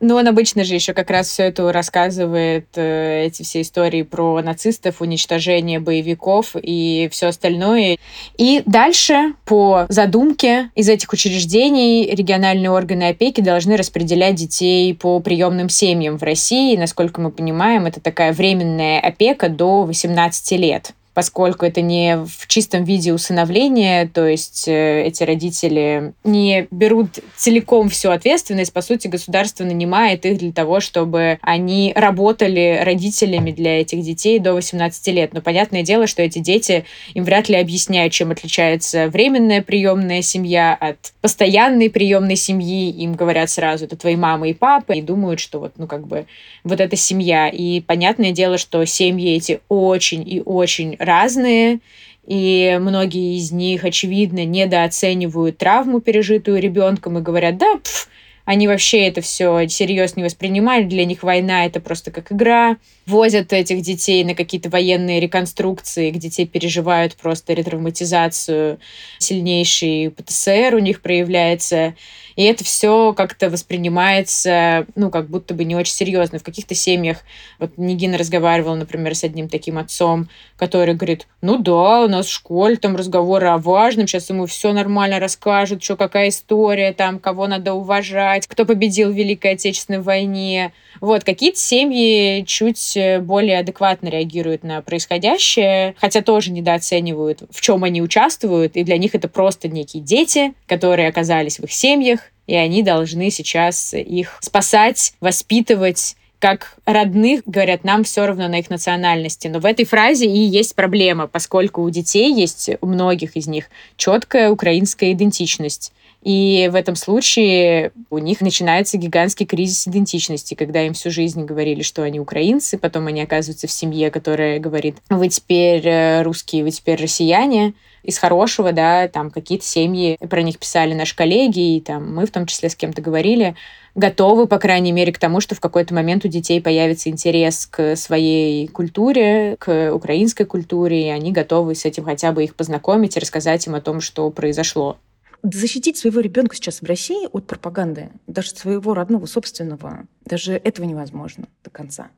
Ну, 0.00 0.14
он 0.14 0.28
обычно 0.28 0.64
же 0.64 0.74
еще 0.74 0.94
как 0.94 1.10
раз 1.10 1.28
все 1.28 1.44
это 1.44 1.72
рассказывает, 1.72 2.68
э, 2.76 3.26
эти 3.26 3.42
все 3.42 3.62
истории 3.62 4.02
про 4.02 4.40
нацистов, 4.40 5.00
уничтожение 5.00 5.80
боевиков 5.80 6.54
и 6.60 7.08
все 7.10 7.28
остальное. 7.28 7.98
И 8.36 8.62
дальше, 8.64 9.34
по 9.44 9.86
задумке, 9.88 10.70
из 10.74 10.88
этих 10.88 11.12
учреждений 11.12 12.08
региональные 12.14 12.70
органы 12.70 13.08
опеки 13.08 13.40
должны 13.40 13.76
распределять 13.76 14.36
детей 14.36 14.94
по 14.94 15.20
приемным 15.20 15.68
семьям 15.68 16.16
в 16.16 16.22
России. 16.22 16.76
Насколько 16.76 17.20
мы 17.20 17.30
понимаем, 17.30 17.86
это 17.86 18.00
такая 18.00 18.32
временная 18.32 19.00
опека 19.00 19.48
до 19.48 19.82
18 19.82 20.52
лет 20.52 20.92
поскольку 21.18 21.66
это 21.66 21.80
не 21.80 22.16
в 22.16 22.46
чистом 22.46 22.84
виде 22.84 23.12
усыновления, 23.12 24.06
то 24.06 24.24
есть 24.24 24.68
э, 24.68 25.02
эти 25.02 25.24
родители 25.24 26.12
не 26.22 26.68
берут 26.70 27.18
целиком 27.34 27.88
всю 27.88 28.10
ответственность, 28.10 28.72
по 28.72 28.82
сути, 28.82 29.08
государство 29.08 29.64
нанимает 29.64 30.24
их 30.24 30.38
для 30.38 30.52
того, 30.52 30.78
чтобы 30.78 31.40
они 31.42 31.92
работали 31.96 32.80
родителями 32.84 33.50
для 33.50 33.80
этих 33.80 34.02
детей 34.02 34.38
до 34.38 34.52
18 34.52 35.08
лет. 35.08 35.32
Но 35.32 35.40
понятное 35.40 35.82
дело, 35.82 36.06
что 36.06 36.22
эти 36.22 36.38
дети, 36.38 36.84
им 37.14 37.24
вряд 37.24 37.48
ли 37.48 37.56
объясняют, 37.56 38.12
чем 38.12 38.30
отличается 38.30 39.08
временная 39.08 39.60
приемная 39.60 40.22
семья 40.22 40.72
от 40.72 41.14
постоянной 41.20 41.90
приемной 41.90 42.36
семьи. 42.36 42.92
Им 42.92 43.14
говорят 43.14 43.50
сразу, 43.50 43.86
это 43.86 43.96
твои 43.96 44.14
мама 44.14 44.50
и 44.50 44.54
папа, 44.54 44.92
и 44.92 45.02
думают, 45.02 45.40
что 45.40 45.58
вот, 45.58 45.72
ну, 45.78 45.88
как 45.88 46.06
бы, 46.06 46.26
вот 46.62 46.80
эта 46.80 46.94
семья. 46.94 47.48
И 47.48 47.80
понятное 47.80 48.30
дело, 48.30 48.56
что 48.56 48.84
семьи 48.84 49.34
эти 49.34 49.58
очень 49.68 50.22
и 50.24 50.40
очень 50.44 50.96
разные, 51.08 51.80
и 52.24 52.78
многие 52.80 53.36
из 53.38 53.50
них, 53.50 53.84
очевидно, 53.84 54.44
недооценивают 54.44 55.58
травму, 55.58 56.00
пережитую 56.00 56.60
ребенком, 56.60 57.18
и 57.18 57.22
говорят, 57.22 57.56
да, 57.58 57.78
пф, 57.82 58.08
Они 58.44 58.68
вообще 58.68 59.08
это 59.08 59.20
все 59.20 59.66
серьезно 59.68 60.20
не 60.20 60.24
воспринимали. 60.24 60.84
Для 60.84 61.04
них 61.04 61.22
война 61.22 61.66
это 61.66 61.80
просто 61.80 62.10
как 62.10 62.32
игра. 62.32 62.76
Возят 63.08 63.54
этих 63.54 63.80
детей 63.80 64.22
на 64.22 64.34
какие-то 64.34 64.68
военные 64.68 65.18
реконструкции, 65.18 66.10
где 66.10 66.28
те 66.28 66.44
переживают 66.44 67.16
просто 67.16 67.54
ретравматизацию. 67.54 68.80
Сильнейший 69.18 70.10
ПТСР 70.10 70.74
у 70.74 70.78
них 70.78 71.00
проявляется. 71.00 71.94
И 72.36 72.44
это 72.44 72.62
все 72.62 73.14
как-то 73.14 73.50
воспринимается, 73.50 74.86
ну, 74.94 75.10
как 75.10 75.28
будто 75.28 75.54
бы 75.54 75.64
не 75.64 75.74
очень 75.74 75.94
серьезно. 75.94 76.38
В 76.38 76.44
каких-то 76.44 76.74
семьях, 76.76 77.24
вот 77.58 77.72
Нигина 77.78 78.16
разговаривала, 78.16 78.76
например, 78.76 79.16
с 79.16 79.24
одним 79.24 79.48
таким 79.48 79.76
отцом, 79.76 80.28
который 80.56 80.94
говорит, 80.94 81.26
ну 81.40 81.56
да, 81.58 82.02
у 82.04 82.08
нас 82.08 82.26
в 82.26 82.32
школе 82.32 82.76
там 82.76 82.94
разговоры 82.94 83.48
о 83.48 83.58
важном, 83.58 84.06
сейчас 84.06 84.30
ему 84.30 84.46
все 84.46 84.72
нормально 84.72 85.18
расскажут, 85.18 85.82
что 85.82 85.96
какая 85.96 86.28
история, 86.28 86.92
там, 86.92 87.18
кого 87.18 87.48
надо 87.48 87.72
уважать, 87.72 88.46
кто 88.46 88.64
победил 88.64 89.10
в 89.10 89.16
Великой 89.16 89.54
Отечественной 89.54 90.00
войне. 90.00 90.72
Вот, 91.00 91.24
какие-то 91.24 91.58
семьи 91.58 92.44
чуть 92.46 92.97
более 93.20 93.58
адекватно 93.58 94.08
реагируют 94.08 94.62
на 94.62 94.82
происходящее, 94.82 95.94
хотя 95.98 96.22
тоже 96.22 96.50
недооценивают, 96.50 97.42
в 97.50 97.60
чем 97.60 97.84
они 97.84 98.02
участвуют, 98.02 98.76
и 98.76 98.84
для 98.84 98.98
них 98.98 99.14
это 99.14 99.28
просто 99.28 99.68
некие 99.68 100.02
дети, 100.02 100.54
которые 100.66 101.08
оказались 101.08 101.58
в 101.58 101.64
их 101.64 101.72
семьях, 101.72 102.20
и 102.46 102.54
они 102.54 102.82
должны 102.82 103.30
сейчас 103.30 103.92
их 103.94 104.38
спасать, 104.40 105.12
воспитывать, 105.20 106.16
как 106.38 106.76
родных, 106.84 107.42
говорят, 107.46 107.84
нам 107.84 108.04
все 108.04 108.26
равно 108.26 108.48
на 108.48 108.60
их 108.60 108.70
национальности. 108.70 109.48
Но 109.48 109.58
в 109.58 109.66
этой 109.66 109.84
фразе 109.84 110.26
и 110.26 110.38
есть 110.38 110.74
проблема, 110.74 111.26
поскольку 111.26 111.82
у 111.82 111.90
детей 111.90 112.32
есть, 112.32 112.70
у 112.80 112.86
многих 112.86 113.36
из 113.36 113.46
них, 113.46 113.66
четкая 113.96 114.50
украинская 114.50 115.12
идентичность. 115.12 115.92
И 116.22 116.68
в 116.72 116.74
этом 116.74 116.96
случае 116.96 117.92
у 118.10 118.18
них 118.18 118.40
начинается 118.40 118.98
гигантский 118.98 119.46
кризис 119.46 119.86
идентичности, 119.86 120.54
когда 120.54 120.82
им 120.82 120.92
всю 120.92 121.10
жизнь 121.10 121.44
говорили, 121.44 121.82
что 121.82 122.02
они 122.02 122.18
украинцы, 122.18 122.76
потом 122.76 123.06
они 123.06 123.22
оказываются 123.22 123.68
в 123.68 123.72
семье, 123.72 124.10
которая 124.10 124.58
говорит, 124.58 124.96
вы 125.10 125.28
теперь 125.28 125.86
э, 125.86 126.22
русские, 126.22 126.64
вы 126.64 126.72
теперь 126.72 127.00
россияне, 127.00 127.74
из 128.02 128.18
хорошего, 128.18 128.72
да, 128.72 129.08
там 129.08 129.30
какие-то 129.30 129.64
семьи, 129.64 130.18
про 130.28 130.42
них 130.42 130.58
писали 130.58 130.94
наши 130.94 131.16
коллеги, 131.16 131.76
и 131.76 131.80
там 131.80 132.14
мы 132.14 132.26
в 132.26 132.30
том 132.30 132.46
числе 132.46 132.70
с 132.70 132.76
кем-то 132.76 133.02
говорили, 133.02 133.54
готовы, 133.94 134.46
по 134.46 134.58
крайней 134.58 134.92
мере, 134.92 135.12
к 135.12 135.18
тому, 135.18 135.40
что 135.40 135.54
в 135.54 135.60
какой-то 135.60 135.94
момент 135.94 136.24
у 136.24 136.28
детей 136.28 136.60
появится 136.60 137.10
интерес 137.10 137.66
к 137.66 137.96
своей 137.96 138.68
культуре, 138.68 139.56
к 139.58 139.92
украинской 139.92 140.44
культуре, 140.44 141.06
и 141.06 141.10
они 141.10 141.32
готовы 141.32 141.74
с 141.74 141.84
этим 141.84 142.04
хотя 142.04 142.32
бы 142.32 142.44
их 142.44 142.54
познакомить 142.54 143.16
и 143.16 143.20
рассказать 143.20 143.66
им 143.66 143.74
о 143.74 143.80
том, 143.80 144.00
что 144.00 144.30
произошло. 144.30 144.96
Защитить 145.42 145.96
своего 145.96 146.20
ребенка 146.20 146.56
сейчас 146.56 146.82
в 146.82 146.84
России 146.84 147.28
от 147.32 147.46
пропаганды, 147.46 148.10
даже 148.26 148.50
своего 148.50 148.94
родного, 148.94 149.26
собственного, 149.26 150.06
даже 150.24 150.54
этого 150.54 150.84
невозможно 150.84 151.46
до 151.62 151.70
конца. 151.70 152.08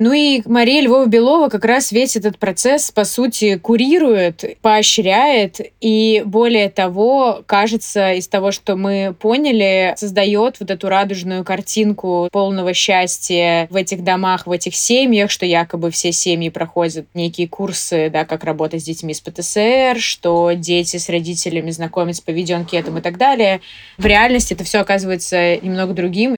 Ну 0.00 0.12
и 0.12 0.42
Мария 0.44 0.82
Львова-Белова 0.82 1.48
как 1.48 1.64
раз 1.64 1.92
весь 1.92 2.16
этот 2.16 2.36
процесс, 2.36 2.90
по 2.90 3.04
сути, 3.04 3.56
курирует, 3.58 4.58
поощряет 4.60 5.60
и, 5.80 6.22
более 6.26 6.68
того, 6.68 7.44
кажется, 7.46 8.12
из 8.14 8.26
того, 8.26 8.50
что 8.50 8.74
мы 8.74 9.14
поняли, 9.16 9.94
создает 9.96 10.58
вот 10.58 10.72
эту 10.72 10.88
радужную 10.88 11.44
картинку 11.44 12.28
полного 12.32 12.74
счастья 12.74 13.68
в 13.70 13.76
этих 13.76 14.02
домах, 14.02 14.48
в 14.48 14.50
этих 14.50 14.74
семьях, 14.74 15.30
что 15.30 15.46
якобы 15.46 15.92
все 15.92 16.10
семьи 16.10 16.48
проходят 16.48 17.06
некие 17.14 17.46
курсы, 17.46 18.10
да, 18.10 18.24
как 18.24 18.42
работать 18.42 18.82
с 18.82 18.84
детьми 18.84 19.14
с 19.14 19.20
ПТСР, 19.20 20.00
что 20.00 20.52
дети 20.56 20.96
с 20.96 21.08
родителями 21.08 21.70
знакомятся 21.70 22.24
по 22.24 22.30
видеоанкетам 22.30 22.98
и 22.98 23.00
так 23.00 23.16
далее. 23.16 23.60
В 23.96 24.06
реальности 24.06 24.54
это 24.54 24.64
все 24.64 24.78
оказывается 24.78 25.56
немного 25.58 25.94
другим. 25.94 26.34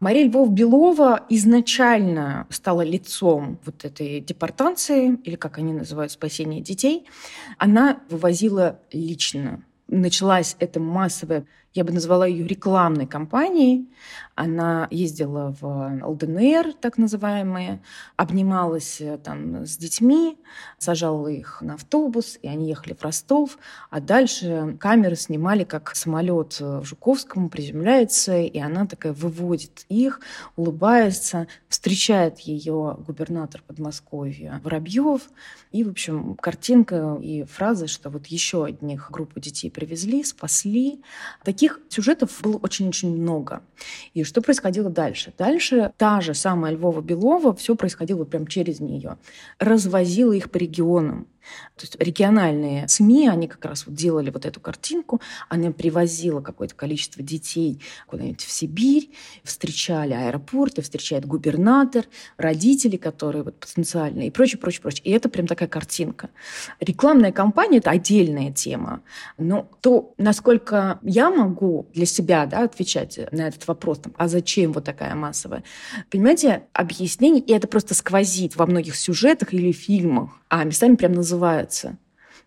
Мария 0.00 0.26
Львов-Белова 0.26 1.26
изначально 1.28 2.46
стала 2.50 2.82
лицом 2.82 3.58
вот 3.64 3.84
этой 3.84 4.20
депортации, 4.20 5.18
или 5.24 5.34
как 5.34 5.58
они 5.58 5.72
называют, 5.72 6.12
спасения 6.12 6.60
детей. 6.60 7.06
Она 7.58 8.00
вывозила 8.08 8.78
лично. 8.92 9.64
Началась 9.88 10.54
эта 10.60 10.78
массовая 10.78 11.46
я 11.74 11.84
бы 11.84 11.92
назвала 11.92 12.26
ее 12.26 12.46
рекламной 12.46 13.06
кампанией. 13.06 13.88
Она 14.40 14.86
ездила 14.92 15.52
в 15.60 16.00
ЛДНР, 16.00 16.74
так 16.74 16.96
называемые, 16.96 17.82
обнималась 18.14 19.00
э, 19.00 19.18
там 19.18 19.66
с 19.66 19.76
детьми, 19.76 20.38
сажала 20.78 21.26
их 21.26 21.60
на 21.60 21.74
автобус, 21.74 22.38
и 22.40 22.46
они 22.46 22.68
ехали 22.68 22.94
в 22.94 23.02
Ростов. 23.02 23.58
А 23.90 23.98
дальше 23.98 24.76
камеры 24.78 25.16
снимали, 25.16 25.64
как 25.64 25.92
самолет 25.96 26.60
в 26.60 26.84
Жуковском 26.84 27.48
приземляется, 27.48 28.38
и 28.38 28.60
она 28.60 28.86
такая 28.86 29.12
выводит 29.12 29.84
их, 29.88 30.20
улыбается, 30.54 31.48
встречает 31.68 32.38
ее 32.38 32.96
губернатор 33.04 33.64
Подмосковья 33.66 34.60
Воробьев. 34.62 35.22
И, 35.72 35.82
в 35.82 35.88
общем, 35.88 36.36
картинка 36.36 37.18
и 37.20 37.42
фразы, 37.42 37.88
что 37.88 38.08
вот 38.08 38.26
еще 38.28 38.66
одних 38.66 39.10
группу 39.10 39.40
детей 39.40 39.68
привезли, 39.68 40.22
спасли. 40.22 41.02
Таких 41.42 41.80
сюжетов 41.88 42.40
было 42.40 42.58
очень-очень 42.58 43.20
много. 43.20 43.62
И 44.14 44.27
что 44.28 44.42
происходило 44.42 44.90
дальше? 44.90 45.32
Дальше 45.36 45.92
та 45.96 46.20
же 46.20 46.34
самая 46.34 46.72
Львова 46.72 47.00
Белова, 47.00 47.54
все 47.54 47.74
происходило 47.74 48.24
прямо 48.24 48.46
через 48.46 48.78
нее. 48.80 49.16
Развозила 49.58 50.32
их 50.32 50.50
по 50.50 50.58
регионам. 50.58 51.26
То 51.76 51.82
есть 51.82 51.96
региональные 51.98 52.88
СМИ, 52.88 53.28
они 53.28 53.48
как 53.48 53.64
раз 53.64 53.86
вот 53.86 53.94
делали 53.94 54.30
вот 54.30 54.46
эту 54.46 54.60
картинку, 54.60 55.20
она 55.48 55.70
привозила 55.70 56.40
какое-то 56.40 56.74
количество 56.74 57.22
детей 57.22 57.80
куда-нибудь 58.06 58.42
в 58.42 58.50
Сибирь, 58.50 59.10
встречали 59.44 60.12
аэропорты, 60.12 60.82
встречает 60.82 61.24
губернатор, 61.24 62.04
родители, 62.36 62.96
которые 62.96 63.44
вот 63.44 63.58
потенциальные 63.58 64.28
и 64.28 64.30
прочее, 64.30 64.58
прочее, 64.58 64.82
прочее. 64.82 65.02
И 65.04 65.10
это 65.10 65.28
прям 65.28 65.46
такая 65.46 65.68
картинка. 65.68 66.30
Рекламная 66.80 67.32
кампания– 67.32 67.78
это 67.78 67.90
отдельная 67.90 68.52
тема. 68.52 69.02
Но 69.36 69.70
то, 69.80 70.14
насколько 70.18 70.98
я 71.02 71.30
могу 71.30 71.88
для 71.94 72.06
себя 72.06 72.46
да, 72.46 72.64
отвечать 72.64 73.18
на 73.32 73.48
этот 73.48 73.66
вопрос, 73.68 73.98
там, 73.98 74.14
а 74.16 74.28
зачем 74.28 74.72
вот 74.72 74.84
такая 74.84 75.14
массовая? 75.14 75.62
Понимаете, 76.10 76.64
объяснение, 76.72 77.42
и 77.42 77.52
это 77.52 77.68
просто 77.68 77.94
сквозит 77.94 78.56
во 78.56 78.66
многих 78.66 78.96
сюжетах 78.96 79.54
или 79.54 79.72
фильмах, 79.72 80.30
а 80.48 80.64
местами 80.64 80.96
прям 80.96 81.14
называются. 81.38 81.96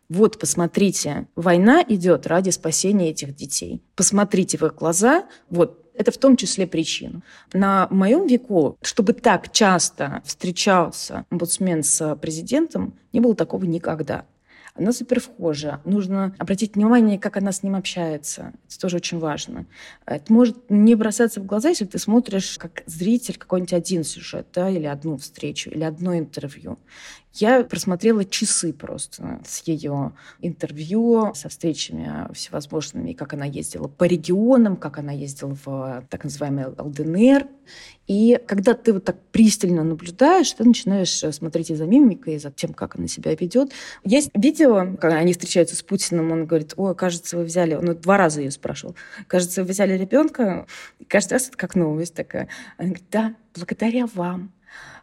Вот, 0.10 0.38
посмотрите, 0.38 1.28
война 1.38 1.82
идет 1.88 2.28
ради 2.28 2.50
спасения 2.50 3.12
этих 3.12 3.34
детей. 3.34 3.82
Посмотрите 3.96 4.58
в 4.58 4.64
их 4.64 4.76
глаза, 4.76 5.26
вот, 5.50 5.78
это 5.94 6.12
в 6.12 6.18
том 6.18 6.36
числе 6.36 6.68
причина. 6.68 7.22
На 7.54 7.88
моем 7.92 8.28
веку, 8.28 8.78
чтобы 8.82 9.14
так 9.14 9.52
часто 9.52 10.22
встречался 10.26 11.26
омбудсмен 11.30 11.84
с 11.84 12.16
президентом, 12.18 12.94
не 13.14 13.22
было 13.22 13.36
такого 13.36 13.64
никогда. 13.64 14.26
Она 14.74 14.94
супер 14.94 15.20
вхожа. 15.20 15.82
Нужно 15.84 16.34
обратить 16.38 16.76
внимание, 16.76 17.20
как 17.20 17.38
она 17.38 17.52
с 17.52 17.62
ним 17.62 17.76
общается. 17.76 18.54
Это 18.68 18.80
тоже 18.80 18.98
очень 18.98 19.20
важно. 19.20 19.66
Это 20.06 20.32
может 20.32 20.58
не 20.70 20.96
бросаться 20.96 21.42
в 21.42 21.46
глаза, 21.46 21.70
если 21.70 21.86
ты 21.86 22.00
смотришь 22.00 22.58
как 22.58 22.84
зритель 22.86 23.38
какой-нибудь 23.38 23.74
один 23.74 24.04
сюжет, 24.04 24.48
да, 24.54 24.70
или 24.70 24.86
одну 24.86 25.18
встречу, 25.18 25.70
или 25.70 25.84
одно 25.84 26.18
интервью. 26.18 26.80
Я 27.34 27.64
просмотрела 27.64 28.26
часы 28.26 28.74
просто 28.74 29.40
с 29.48 29.66
ее 29.66 30.12
интервью, 30.42 31.34
со 31.34 31.48
встречами 31.48 32.32
всевозможными, 32.34 33.14
как 33.14 33.34
она 33.34 33.46
ездила 33.46 33.88
по 33.88 34.04
регионам, 34.04 34.76
как 34.76 34.98
она 34.98 35.14
ездила 35.14 35.58
в 35.64 36.06
так 36.10 36.26
называемый 36.26 36.66
ЛДНР. 36.78 37.48
И 38.08 38.38
когда 38.46 38.74
ты 38.74 38.92
вот 38.92 39.06
так 39.06 39.18
пристально 39.32 39.86
наблюдаешь, 39.86 40.52
ты 40.52 40.66
начинаешь 40.66 41.24
смотреть 41.34 41.70
и 41.70 41.76
за 41.76 41.86
мимикой, 41.86 42.36
и 42.36 42.40
за 42.40 42.52
тем, 42.52 42.74
как 42.74 42.98
она 42.98 43.08
себя 43.08 43.34
ведет. 43.34 43.72
Есть 44.04 44.32
видео, 44.34 44.98
когда 44.98 45.16
они 45.16 45.32
встречаются 45.32 45.78
с 45.78 45.82
Путиным, 45.82 46.32
он 46.34 46.46
говорит, 46.46 46.74
ой, 46.76 46.94
кажется, 46.96 47.38
вы 47.38 47.46
взяли... 47.46 47.76
Он 47.76 47.96
два 47.96 48.18
раза 48.18 48.42
ее 48.42 48.52
спрашивал. 48.52 48.96
Кажется, 49.28 49.64
вы 49.64 49.70
взяли 49.70 49.98
ребенка. 49.98 50.68
И 51.00 51.06
каждый 51.06 51.34
раз 51.34 51.48
это 51.48 51.58
как 51.58 51.76
новость 51.76 52.14
такая. 52.14 52.50
Она 52.78 52.90
говорит, 52.90 53.08
да, 53.10 53.36
благодаря 53.56 54.06
вам 54.14 54.52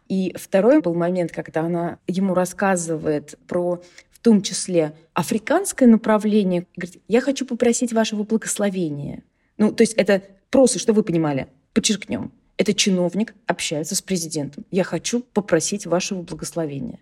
и 0.09 0.35
второй 0.37 0.81
был 0.81 0.93
момент, 0.95 1.31
когда 1.31 1.61
она 1.61 1.99
ему 2.07 2.33
рассказывает 2.33 3.39
про 3.47 3.81
в 4.11 4.21
том 4.21 4.41
числе 4.41 4.93
африканское 5.13 5.87
направление. 5.87 6.65
Говорит, 6.75 7.01
я 7.07 7.21
хочу 7.21 7.45
попросить 7.45 7.93
вашего 7.93 8.23
благословения. 8.23 9.23
Ну, 9.57 9.71
то 9.71 9.81
есть 9.81 9.93
это 9.93 10.21
просто, 10.49 10.77
что 10.77 10.91
вы 10.91 11.03
понимали, 11.03 11.47
подчеркнем. 11.73 12.33
Это 12.57 12.73
чиновник 12.73 13.33
общается 13.47 13.95
с 13.95 14.01
президентом. 14.01 14.65
Я 14.71 14.83
хочу 14.83 15.21
попросить 15.21 15.85
вашего 15.85 16.21
благословения. 16.21 16.99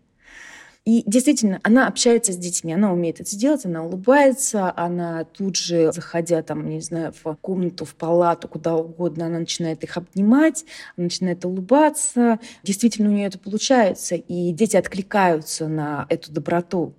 И 0.88 1.04
действительно, 1.06 1.60
она 1.64 1.86
общается 1.86 2.32
с 2.32 2.38
детьми, 2.38 2.74
она 2.74 2.94
умеет 2.94 3.20
это 3.20 3.30
сделать, 3.30 3.66
она 3.66 3.84
улыбается, 3.84 4.72
она 4.78 5.26
тут 5.26 5.58
же, 5.58 5.92
заходя 5.92 6.42
там, 6.42 6.70
не 6.70 6.80
знаю, 6.80 7.14
в 7.26 7.36
комнату, 7.42 7.84
в 7.84 7.94
палату, 7.94 8.48
куда 8.48 8.74
угодно, 8.74 9.26
она 9.26 9.40
начинает 9.40 9.84
их 9.84 9.98
обнимать, 9.98 10.64
начинает 10.96 11.44
улыбаться. 11.44 12.40
Действительно, 12.64 13.10
у 13.10 13.12
нее 13.12 13.28
это 13.28 13.38
получается, 13.38 14.16
и 14.16 14.54
дети 14.54 14.78
откликаются 14.78 15.68
на 15.68 16.06
эту 16.08 16.32
доброту. 16.32 16.94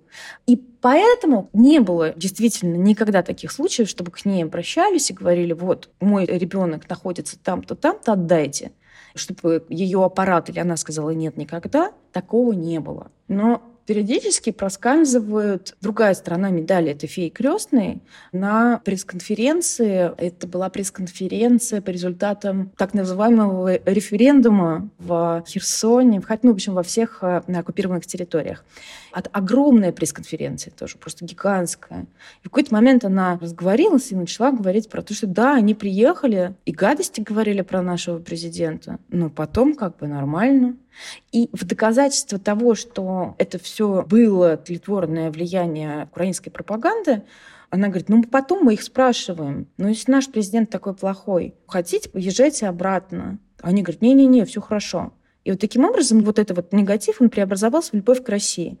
И 0.45 0.55
поэтому 0.55 1.49
не 1.53 1.79
было 1.79 2.13
действительно 2.15 2.75
никогда 2.75 3.23
таких 3.23 3.51
случаев, 3.51 3.89
чтобы 3.89 4.11
к 4.11 4.23
ней 4.23 4.43
обращались 4.43 5.09
и 5.09 5.15
говорили, 5.15 5.53
вот, 5.53 5.89
мой 5.99 6.27
ребенок 6.27 6.87
находится 6.87 7.39
там-то, 7.39 7.73
там-то, 7.73 8.13
отдайте 8.13 8.71
чтобы 9.15 9.65
ее 9.69 10.05
аппарат 10.05 10.49
или 10.49 10.59
она 10.59 10.77
сказала 10.77 11.09
нет 11.09 11.35
никогда, 11.35 11.91
такого 12.11 12.53
не 12.53 12.79
было. 12.79 13.11
Но 13.27 13.68
периодически 13.89 14.51
проскальзывают 14.51 15.75
другая 15.81 16.13
сторона 16.13 16.51
медали. 16.51 16.91
Это 16.91 17.07
феи 17.07 17.29
крестные. 17.29 18.01
На 18.31 18.79
пресс-конференции, 18.85 20.11
это 20.15 20.45
была 20.45 20.69
пресс-конференция 20.69 21.81
по 21.81 21.89
результатам 21.89 22.71
так 22.77 22.93
называемого 22.93 23.79
референдума 23.85 24.91
в 24.99 25.43
Херсоне, 25.47 26.21
в, 26.21 26.27
ну, 26.43 26.51
в 26.51 26.53
общем, 26.53 26.75
во 26.75 26.83
всех 26.83 27.23
э, 27.23 27.41
оккупированных 27.47 28.05
территориях. 28.05 28.63
От 29.11 29.29
огромная 29.31 29.91
пресс-конференция 29.91 30.71
тоже, 30.71 30.97
просто 30.97 31.25
гигантская. 31.25 32.07
И 32.43 32.47
в 32.47 32.49
какой-то 32.49 32.73
момент 32.73 33.05
она 33.05 33.37
разговорилась 33.39 34.11
и 34.11 34.15
начала 34.15 34.51
говорить 34.51 34.89
про 34.89 35.01
то, 35.01 35.13
что 35.13 35.27
да, 35.27 35.55
они 35.55 35.73
приехали 35.73 36.55
и 36.65 36.71
гадости 36.71 37.21
говорили 37.21 37.61
про 37.61 37.81
нашего 37.81 38.19
президента, 38.19 38.99
но 39.09 39.29
потом 39.29 39.73
как 39.73 39.97
бы 39.97 40.07
нормально. 40.07 40.75
И 41.31 41.49
в 41.53 41.65
доказательство 41.65 42.39
того, 42.39 42.75
что 42.75 43.35
это 43.37 43.57
все 43.57 44.03
было 44.03 44.57
тлетворное 44.57 45.31
влияние 45.31 46.05
украинской 46.11 46.49
пропаганды, 46.49 47.23
она 47.69 47.87
говорит, 47.87 48.09
ну 48.09 48.23
потом 48.23 48.63
мы 48.63 48.73
их 48.73 48.81
спрашиваем, 48.81 49.67
ну 49.77 49.89
если 49.89 50.11
наш 50.11 50.27
президент 50.27 50.69
такой 50.69 50.95
плохой, 50.95 51.53
хотите, 51.67 52.09
поезжайте 52.09 52.67
обратно. 52.67 53.39
Они 53.61 53.83
говорят, 53.83 54.01
не-не-не, 54.01 54.45
все 54.45 54.61
хорошо. 54.61 55.13
И 55.43 55.51
вот 55.51 55.59
таким 55.59 55.85
образом 55.85 56.21
вот 56.21 56.39
этот 56.39 56.57
вот 56.57 56.73
негатив, 56.73 57.21
он 57.21 57.29
преобразовался 57.29 57.91
в 57.91 57.93
любовь 57.95 58.23
к 58.23 58.29
России. 58.29 58.77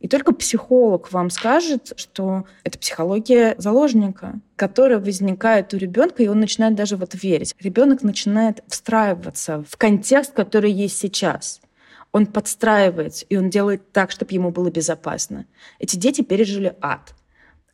И 0.00 0.08
только 0.08 0.32
психолог 0.32 1.12
вам 1.12 1.30
скажет, 1.30 1.92
что 1.96 2.44
это 2.64 2.78
психология 2.78 3.54
заложника, 3.58 4.40
которая 4.56 4.98
возникает 4.98 5.72
у 5.74 5.76
ребенка, 5.76 6.22
и 6.22 6.28
он 6.28 6.40
начинает 6.40 6.74
даже 6.74 6.96
в 6.96 7.02
это 7.02 7.16
верить. 7.18 7.54
Ребенок 7.60 8.02
начинает 8.02 8.64
встраиваться 8.66 9.62
в 9.68 9.76
контекст, 9.76 10.32
который 10.32 10.72
есть 10.72 10.98
сейчас 10.98 11.60
он 12.12 12.26
подстраивается, 12.26 13.24
и 13.28 13.36
он 13.36 13.50
делает 13.50 13.92
так, 13.92 14.10
чтобы 14.10 14.32
ему 14.32 14.50
было 14.50 14.70
безопасно. 14.70 15.46
Эти 15.78 15.96
дети 15.96 16.22
пережили 16.22 16.76
ад. 16.80 17.14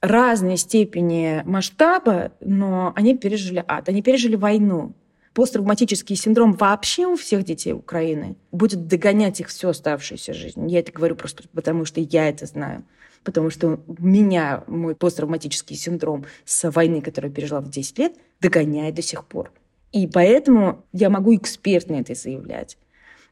Разной 0.01 0.57
степени 0.59 1.43
масштаба, 1.47 2.33
но 2.41 2.93
они 2.95 3.17
пережили 3.17 3.65
ад. 3.67 3.89
Они 3.89 4.03
пережили 4.03 4.37
войну. 4.37 4.95
Посттравматический 5.37 6.17
синдром 6.17 6.55
вообще 6.55 7.05
у 7.05 7.15
всех 7.15 7.45
детей 7.45 7.75
Украины 7.75 8.37
будет 8.53 8.87
догонять 8.87 9.39
их 9.39 9.49
всю 9.49 9.69
оставшуюся 9.69 10.33
жизнь. 10.33 10.67
Я 10.67 10.79
это 10.79 10.93
говорю 10.93 11.15
просто 11.15 11.45
потому, 11.53 11.85
что 11.85 12.01
я 12.01 12.31
это 12.31 12.47
знаю. 12.47 12.85
Потому 13.23 13.51
что 13.51 13.81
меня 13.87 14.65
мой 14.67 14.95
посттравматический 14.95 15.77
синдром 15.77 16.25
с 16.47 16.71
войны, 16.71 17.03
которую 17.03 17.33
я 17.33 17.35
пережила 17.35 17.61
в 17.61 17.69
10 17.69 17.99
лет, 17.99 18.15
догоняет 18.41 18.95
до 18.95 19.03
сих 19.03 19.27
пор. 19.27 19.53
И 19.93 20.07
поэтому 20.07 20.87
я 20.95 21.11
могу 21.11 21.37
экспертно 21.37 21.97
это 21.97 22.15
заявлять. 22.15 22.79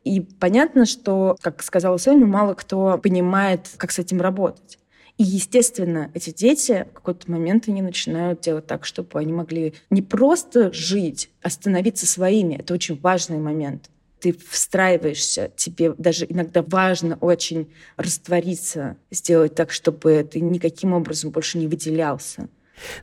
И 0.02 0.20
понятно, 0.20 0.84
что, 0.84 1.38
как 1.40 1.62
сказала 1.62 1.96
Соня, 1.96 2.26
мало 2.26 2.52
кто 2.52 2.98
понимает, 2.98 3.70
как 3.78 3.92
с 3.92 3.98
этим 3.98 4.20
работать. 4.20 4.78
И, 5.17 5.23
естественно, 5.23 6.11
эти 6.12 6.31
дети 6.31 6.87
в 6.91 6.95
какой-то 6.95 7.31
момент 7.31 7.69
они 7.69 7.83
начинают 7.83 8.41
делать 8.41 8.67
так, 8.67 8.85
чтобы 8.85 9.19
они 9.19 9.33
могли 9.33 9.75
не 9.91 10.03
просто 10.03 10.73
жить, 10.73 11.31
а 11.41 11.51
становиться 11.51 12.07
своими. 12.07 12.57
Это 12.57 12.75
очень 12.75 12.99
важный 13.01 13.39
момент. 13.39 13.91
Ты 14.19 14.33
встраиваешься, 14.33 15.53
тебе 15.55 15.93
даже 15.99 16.27
иногда 16.29 16.62
важно 16.62 17.17
очень 17.21 17.71
раствориться, 17.97 18.97
сделать 19.11 19.55
так, 19.55 19.71
чтобы 19.71 20.29
ты 20.29 20.41
никаким 20.41 20.95
образом 20.95 21.31
больше 21.31 21.59
не 21.59 21.69
выделялся. 21.69 22.49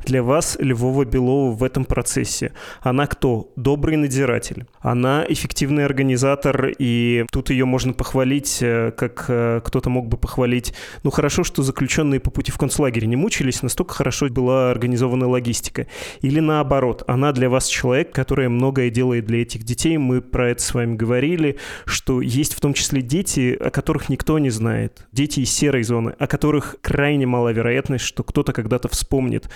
Для 0.05 0.23
вас 0.23 0.57
Львова 0.59 1.05
Белова 1.05 1.51
в 1.51 1.63
этом 1.63 1.85
процессе. 1.85 2.53
Она 2.81 3.07
кто? 3.07 3.51
Добрый 3.55 3.97
надзиратель. 3.97 4.65
Она 4.79 5.25
эффективный 5.27 5.85
организатор, 5.85 6.71
и 6.77 7.25
тут 7.31 7.49
ее 7.49 7.65
можно 7.65 7.93
похвалить, 7.93 8.59
э, 8.61 8.91
как 8.95 9.25
э, 9.27 9.61
кто-то 9.63 9.89
мог 9.89 10.07
бы 10.07 10.17
похвалить. 10.17 10.73
Ну, 11.03 11.11
хорошо, 11.11 11.43
что 11.43 11.63
заключенные 11.63 12.19
по 12.19 12.31
пути 12.31 12.51
в 12.51 12.57
концлагерь 12.57 13.05
не 13.05 13.15
мучились, 13.15 13.61
настолько 13.61 13.93
хорошо 13.93 14.27
была 14.29 14.71
организована 14.71 15.27
логистика. 15.27 15.87
Или 16.21 16.39
наоборот, 16.39 17.03
она 17.07 17.31
для 17.31 17.49
вас 17.49 17.67
человек, 17.67 18.11
который 18.11 18.49
многое 18.49 18.89
делает 18.89 19.25
для 19.25 19.41
этих 19.41 19.63
детей. 19.63 19.97
Мы 19.97 20.21
про 20.21 20.49
это 20.49 20.61
с 20.61 20.73
вами 20.73 20.95
говорили, 20.95 21.57
что 21.85 22.21
есть 22.21 22.53
в 22.53 22.61
том 22.61 22.73
числе 22.73 23.01
дети, 23.01 23.57
о 23.59 23.69
которых 23.69 24.09
никто 24.09 24.39
не 24.39 24.49
знает. 24.49 25.07
Дети 25.11 25.41
из 25.41 25.51
серой 25.51 25.83
зоны, 25.83 26.13
о 26.17 26.27
которых 26.27 26.75
крайне 26.81 27.25
мала 27.25 27.49
вероятность, 27.49 28.05
что 28.05 28.23
кто-то 28.23 28.53
когда-то 28.53 28.87
вспомнит 28.87 29.49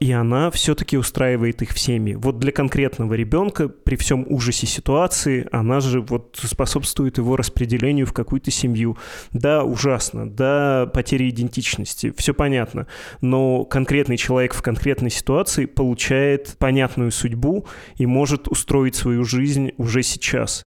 и 0.00 0.12
она 0.12 0.50
все-таки 0.50 0.96
устраивает 0.96 1.62
их 1.62 1.70
всеми. 1.70 2.14
Вот 2.14 2.38
для 2.38 2.52
конкретного 2.52 3.14
ребенка 3.14 3.68
при 3.68 3.96
всем 3.96 4.26
ужасе 4.28 4.66
ситуации 4.66 5.48
она 5.52 5.80
же 5.80 6.00
вот 6.00 6.38
способствует 6.42 7.18
его 7.18 7.36
распределению 7.36 8.06
в 8.06 8.12
какую-то 8.12 8.50
семью. 8.50 8.96
Да, 9.32 9.64
ужасно, 9.64 10.28
да, 10.28 10.90
потеря 10.92 11.28
идентичности, 11.28 12.12
все 12.16 12.34
понятно, 12.34 12.86
но 13.20 13.64
конкретный 13.64 14.16
человек 14.16 14.54
в 14.54 14.62
конкретной 14.62 15.10
ситуации 15.10 15.66
получает 15.66 16.56
понятную 16.58 17.10
судьбу 17.10 17.66
и 17.96 18.06
может 18.06 18.48
устроить 18.48 18.94
свою 18.94 19.24
жизнь 19.24 19.72
уже 19.78 20.02
сейчас. 20.02 20.64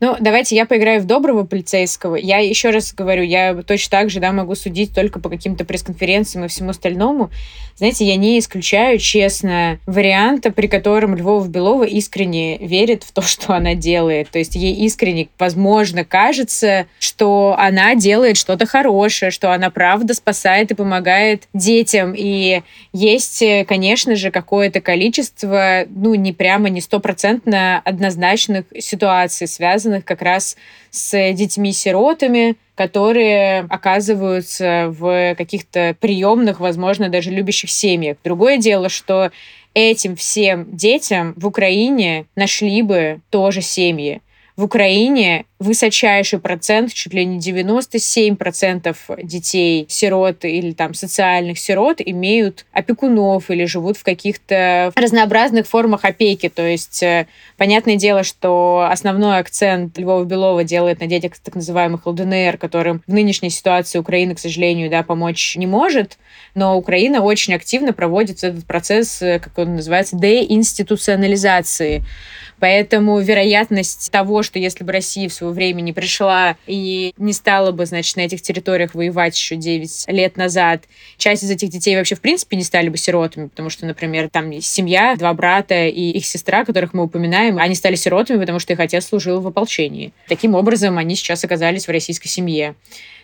Ну, 0.00 0.16
давайте 0.18 0.56
я 0.56 0.64
поиграю 0.64 1.02
в 1.02 1.04
доброго 1.04 1.44
полицейского. 1.44 2.16
Я 2.16 2.38
еще 2.38 2.70
раз 2.70 2.94
говорю, 2.94 3.22
я 3.22 3.54
точно 3.62 3.90
так 3.90 4.10
же 4.10 4.18
да, 4.18 4.32
могу 4.32 4.54
судить 4.54 4.94
только 4.94 5.20
по 5.20 5.28
каким-то 5.28 5.66
пресс-конференциям 5.66 6.46
и 6.46 6.48
всему 6.48 6.70
остальному. 6.70 7.30
Знаете, 7.76 8.06
я 8.06 8.16
не 8.16 8.38
исключаю, 8.38 8.98
честно, 8.98 9.78
варианта, 9.86 10.50
при 10.50 10.68
котором 10.68 11.16
Львова 11.16 11.46
Белова 11.46 11.84
искренне 11.84 12.56
верит 12.58 13.04
в 13.04 13.12
то, 13.12 13.20
что 13.30 13.54
она 13.54 13.74
делает. 13.74 14.30
То 14.30 14.38
есть 14.38 14.54
ей 14.54 14.74
искренне, 14.86 15.28
возможно, 15.38 16.04
кажется, 16.04 16.86
что 16.98 17.54
она 17.58 17.94
делает 17.94 18.36
что-то 18.38 18.66
хорошее, 18.66 19.30
что 19.30 19.52
она 19.52 19.70
правда 19.70 20.14
спасает 20.14 20.70
и 20.70 20.74
помогает 20.74 21.42
детям. 21.52 22.14
И 22.16 22.62
есть, 22.92 23.42
конечно 23.66 24.16
же, 24.16 24.30
какое-то 24.30 24.80
количество, 24.80 25.84
ну, 25.88 26.14
не 26.14 26.32
прямо, 26.32 26.70
не 26.70 26.80
стопроцентно 26.80 27.80
однозначных 27.84 28.64
ситуаций, 28.78 29.46
связанных 29.46 29.69
как 30.04 30.22
раз 30.22 30.56
с 30.90 31.32
детьми-сиротами, 31.32 32.56
которые 32.74 33.66
оказываются 33.68 34.86
в 34.88 35.34
каких-то 35.36 35.94
приемных, 36.00 36.60
возможно, 36.60 37.08
даже 37.08 37.30
любящих 37.30 37.70
семьях. 37.70 38.16
Другое 38.24 38.58
дело, 38.58 38.88
что 38.88 39.30
этим 39.74 40.16
всем 40.16 40.66
детям 40.74 41.34
в 41.36 41.46
Украине 41.46 42.26
нашли 42.34 42.82
бы 42.82 43.20
тоже 43.30 43.60
семьи 43.60 44.20
в 44.56 44.64
Украине 44.64 45.46
высочайший 45.58 46.38
процент, 46.38 46.92
чуть 46.92 47.12
ли 47.12 47.24
не 47.24 47.38
97% 47.38 48.96
детей 49.22 49.86
сирот 49.88 50.44
или 50.44 50.72
там 50.72 50.94
социальных 50.94 51.58
сирот 51.58 52.00
имеют 52.00 52.64
опекунов 52.72 53.50
или 53.50 53.66
живут 53.66 53.98
в 53.98 54.02
каких-то 54.02 54.90
разнообразных 54.96 55.66
формах 55.66 56.04
опеки. 56.06 56.48
То 56.48 56.66
есть 56.66 57.02
э, 57.02 57.26
понятное 57.58 57.96
дело, 57.96 58.22
что 58.22 58.88
основной 58.90 59.38
акцент 59.38 59.98
Львова 59.98 60.24
Белова 60.24 60.64
делает 60.64 61.00
на 61.00 61.06
детях 61.06 61.32
так 61.38 61.54
называемых 61.54 62.06
ЛДНР, 62.06 62.56
которым 62.56 63.02
в 63.06 63.12
нынешней 63.12 63.50
ситуации 63.50 63.98
Украина, 63.98 64.34
к 64.34 64.38
сожалению, 64.38 64.88
да, 64.88 65.02
помочь 65.02 65.56
не 65.56 65.66
может, 65.66 66.16
но 66.54 66.76
Украина 66.76 67.20
очень 67.20 67.52
активно 67.52 67.92
проводит 67.92 68.42
этот 68.42 68.64
процесс, 68.66 69.20
э, 69.20 69.38
как 69.38 69.58
он 69.58 69.76
называется, 69.76 70.16
деинституционализации 70.16 72.02
Поэтому 72.60 73.18
вероятность 73.20 74.10
того, 74.12 74.42
что 74.50 74.58
если 74.58 74.82
бы 74.82 74.90
Россия 74.90 75.28
в 75.28 75.32
свое 75.32 75.52
время 75.52 75.80
не 75.80 75.92
пришла 75.92 76.56
и 76.66 77.14
не 77.18 77.32
стала 77.32 77.70
бы, 77.70 77.86
значит, 77.86 78.16
на 78.16 78.22
этих 78.22 78.42
территориях 78.42 78.94
воевать 78.94 79.36
еще 79.36 79.54
9 79.54 80.06
лет 80.08 80.36
назад, 80.36 80.82
часть 81.18 81.44
из 81.44 81.50
этих 81.52 81.68
детей 81.68 81.94
вообще 81.94 82.16
в 82.16 82.20
принципе 82.20 82.56
не 82.56 82.64
стали 82.64 82.88
бы 82.88 82.96
сиротами, 82.96 83.46
потому 83.46 83.70
что, 83.70 83.86
например, 83.86 84.28
там 84.28 84.60
семья, 84.60 85.14
два 85.16 85.32
брата 85.34 85.86
и 85.86 86.10
их 86.10 86.26
сестра, 86.26 86.64
которых 86.64 86.94
мы 86.94 87.04
упоминаем, 87.04 87.58
они 87.58 87.76
стали 87.76 87.94
сиротами, 87.94 88.40
потому 88.40 88.58
что 88.58 88.72
их 88.72 88.80
отец 88.80 89.06
служил 89.06 89.40
в 89.40 89.46
ополчении. 89.46 90.12
Таким 90.26 90.56
образом, 90.56 90.98
они 90.98 91.14
сейчас 91.14 91.44
оказались 91.44 91.86
в 91.86 91.90
российской 91.90 92.28
семье. 92.28 92.74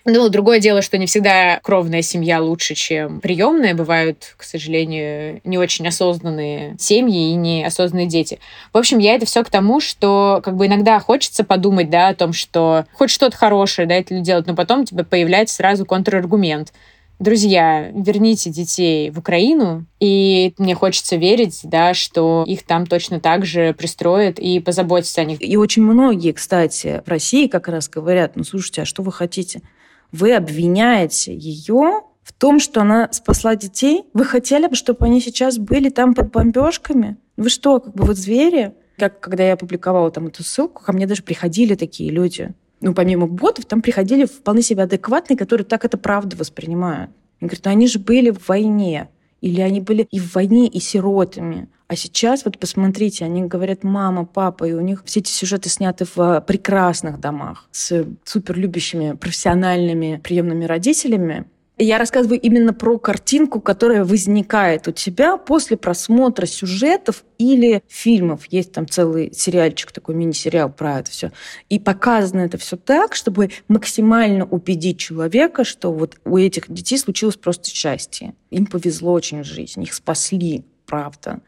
Ну, 0.08 0.28
другое 0.28 0.60
дело, 0.60 0.82
что 0.82 0.98
не 0.98 1.06
всегда 1.06 1.58
кровная 1.64 2.00
семья 2.00 2.40
лучше, 2.40 2.76
чем 2.76 3.20
приемная. 3.20 3.74
Бывают, 3.74 4.34
к 4.36 4.44
сожалению, 4.44 5.40
не 5.42 5.58
очень 5.58 5.86
осознанные 5.88 6.76
семьи 6.78 7.30
и 7.30 7.34
неосознанные 7.34 8.06
дети. 8.06 8.38
В 8.72 8.78
общем, 8.78 8.98
я 9.00 9.16
это 9.16 9.26
все 9.26 9.42
к 9.42 9.50
тому, 9.50 9.80
что 9.80 10.40
как 10.44 10.54
бы 10.54 10.66
иногда 10.66 11.00
хочется 11.06 11.44
подумать, 11.44 11.88
да, 11.88 12.08
о 12.08 12.14
том, 12.14 12.32
что 12.32 12.84
хоть 12.92 13.10
что-то 13.10 13.36
хорошее, 13.36 13.86
да, 13.86 13.94
это 13.94 14.18
делать, 14.18 14.48
но 14.48 14.56
потом 14.56 14.80
у 14.80 14.84
тебя 14.84 15.04
появляется 15.04 15.54
сразу 15.54 15.86
контраргумент. 15.86 16.72
Друзья, 17.20 17.92
верните 17.94 18.50
детей 18.50 19.10
в 19.10 19.20
Украину, 19.20 19.86
и 20.00 20.52
мне 20.58 20.74
хочется 20.74 21.14
верить, 21.14 21.60
да, 21.62 21.94
что 21.94 22.44
их 22.46 22.64
там 22.64 22.86
точно 22.86 23.20
так 23.20 23.46
же 23.46 23.72
пристроят 23.72 24.40
и 24.40 24.58
позаботятся 24.58 25.20
о 25.20 25.24
них. 25.24 25.40
И 25.40 25.56
очень 25.56 25.82
многие, 25.82 26.32
кстати, 26.32 27.02
в 27.06 27.08
России 27.08 27.46
как 27.46 27.68
раз 27.68 27.88
говорят, 27.88 28.34
ну, 28.34 28.42
слушайте, 28.42 28.82
а 28.82 28.84
что 28.84 29.02
вы 29.02 29.12
хотите? 29.12 29.62
Вы 30.10 30.34
обвиняете 30.34 31.34
ее 31.34 32.02
в 32.24 32.32
том, 32.32 32.58
что 32.58 32.80
она 32.80 33.08
спасла 33.12 33.54
детей? 33.54 34.02
Вы 34.12 34.24
хотели 34.24 34.66
бы, 34.66 34.74
чтобы 34.74 35.06
они 35.06 35.20
сейчас 35.20 35.56
были 35.56 35.88
там 35.88 36.14
под 36.14 36.32
бомбежками? 36.32 37.16
Вы 37.36 37.48
что, 37.48 37.78
как 37.78 37.94
бы 37.94 38.04
вот 38.04 38.16
звери? 38.16 38.74
Как 38.96 39.20
когда 39.20 39.44
я 39.44 39.54
опубликовала 39.54 40.10
там 40.10 40.28
эту 40.28 40.42
ссылку, 40.42 40.82
ко 40.82 40.92
мне 40.92 41.06
даже 41.06 41.22
приходили 41.22 41.74
такие 41.74 42.10
люди 42.10 42.54
ну, 42.80 42.94
помимо 42.94 43.26
ботов, 43.26 43.64
там 43.64 43.82
приходили 43.82 44.26
вполне 44.26 44.62
себе 44.62 44.82
адекватные, 44.82 45.36
которые 45.36 45.64
так 45.64 45.84
это 45.84 45.96
правда 45.96 46.36
воспринимают. 46.36 47.10
Они 47.40 47.48
говорят, 47.48 47.64
ну 47.64 47.70
они 47.70 47.88
же 47.88 47.98
были 47.98 48.30
в 48.30 48.48
войне. 48.48 49.08
Или 49.40 49.60
они 49.60 49.80
были 49.80 50.06
и 50.10 50.18
в 50.18 50.34
войне, 50.34 50.66
и 50.66 50.80
сиротами. 50.80 51.68
А 51.88 51.94
сейчас, 51.94 52.44
вот 52.44 52.58
посмотрите, 52.58 53.24
они 53.24 53.42
говорят 53.44 53.84
мама, 53.84 54.24
папа, 54.24 54.64
и 54.64 54.72
у 54.72 54.80
них 54.80 55.02
все 55.04 55.20
эти 55.20 55.30
сюжеты 55.30 55.68
сняты 55.68 56.04
в 56.14 56.40
прекрасных 56.46 57.20
домах 57.20 57.68
с 57.70 58.06
суперлюбящими 58.24 59.12
профессиональными 59.12 60.20
приемными 60.24 60.64
родителями. 60.64 61.44
Я 61.78 61.98
рассказываю 61.98 62.40
именно 62.40 62.72
про 62.72 62.98
картинку, 62.98 63.60
которая 63.60 64.02
возникает 64.02 64.88
у 64.88 64.92
тебя 64.92 65.36
после 65.36 65.76
просмотра 65.76 66.46
сюжетов 66.46 67.22
или 67.36 67.82
фильмов. 67.86 68.46
Есть 68.46 68.72
там 68.72 68.88
целый 68.88 69.30
сериальчик, 69.34 69.92
такой 69.92 70.14
мини-сериал 70.14 70.72
про 70.72 71.00
это 71.00 71.10
все. 71.10 71.32
И 71.68 71.78
показано 71.78 72.40
это 72.40 72.56
все 72.56 72.78
так, 72.78 73.14
чтобы 73.14 73.50
максимально 73.68 74.46
убедить 74.46 74.98
человека, 74.98 75.64
что 75.64 75.92
вот 75.92 76.16
у 76.24 76.38
этих 76.38 76.72
детей 76.72 76.96
случилось 76.96 77.36
просто 77.36 77.68
счастье. 77.68 78.34
Им 78.50 78.64
повезло 78.64 79.12
очень 79.12 79.42
в 79.42 79.46
жизни, 79.46 79.84
их 79.84 79.92
спасли, 79.92 80.64
правда. 80.86 81.40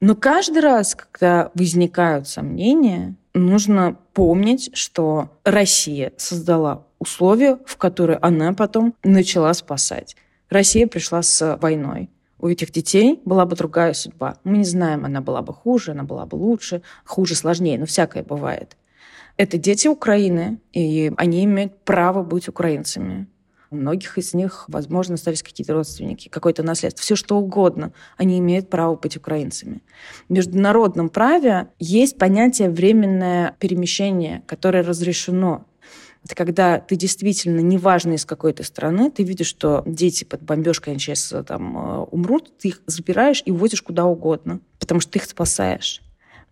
Но 0.00 0.16
каждый 0.16 0.62
раз, 0.62 0.96
когда 0.96 1.52
возникают 1.54 2.26
сомнения, 2.26 3.14
нужно 3.34 3.96
помнить, 4.14 4.70
что 4.74 5.30
Россия 5.44 6.12
создала 6.16 6.86
условия, 7.00 7.58
в 7.66 7.76
которые 7.76 8.18
она 8.18 8.52
потом 8.52 8.94
начала 9.02 9.52
спасать. 9.54 10.16
Россия 10.48 10.86
пришла 10.86 11.22
с 11.22 11.58
войной. 11.60 12.10
У 12.38 12.48
этих 12.48 12.70
детей 12.70 13.20
была 13.24 13.44
бы 13.44 13.56
другая 13.56 13.92
судьба. 13.92 14.36
Мы 14.44 14.58
не 14.58 14.64
знаем, 14.64 15.04
она 15.04 15.20
была 15.20 15.42
бы 15.42 15.52
хуже, 15.52 15.90
она 15.90 16.04
была 16.04 16.26
бы 16.26 16.36
лучше, 16.36 16.82
хуже, 17.04 17.34
сложнее, 17.34 17.78
но 17.78 17.86
всякое 17.86 18.22
бывает. 18.22 18.76
Это 19.36 19.58
дети 19.58 19.88
Украины, 19.88 20.58
и 20.72 21.12
они 21.16 21.44
имеют 21.44 21.84
право 21.84 22.22
быть 22.22 22.48
украинцами. 22.48 23.26
У 23.70 23.76
многих 23.76 24.18
из 24.18 24.34
них, 24.34 24.64
возможно, 24.66 25.14
остались 25.14 25.44
какие-то 25.44 25.74
родственники, 25.74 26.28
какое-то 26.28 26.64
наследство, 26.64 27.02
все 27.02 27.14
что 27.14 27.38
угодно. 27.38 27.92
Они 28.16 28.38
имеют 28.40 28.68
право 28.68 28.96
быть 28.96 29.16
украинцами. 29.16 29.82
В 30.28 30.32
международном 30.32 31.08
праве 31.08 31.68
есть 31.78 32.18
понятие 32.18 32.68
временное 32.68 33.54
перемещение, 33.60 34.42
которое 34.46 34.82
разрешено. 34.82 35.66
Это 36.24 36.34
когда 36.34 36.78
ты 36.78 36.96
действительно, 36.96 37.60
неважно 37.60 38.12
из 38.12 38.24
какой 38.24 38.52
то 38.52 38.62
страны, 38.62 39.10
ты 39.10 39.22
видишь, 39.22 39.46
что 39.46 39.82
дети 39.86 40.24
под 40.24 40.42
бомбежкой, 40.42 40.98
сейчас 40.98 41.32
э, 41.32 41.42
там 41.42 41.76
э, 41.76 42.04
умрут, 42.10 42.52
ты 42.58 42.68
их 42.68 42.82
забираешь 42.86 43.42
и 43.46 43.50
возишь 43.50 43.82
куда 43.82 44.04
угодно, 44.04 44.60
потому 44.78 45.00
что 45.00 45.12
ты 45.12 45.18
их 45.18 45.24
спасаешь. 45.24 46.02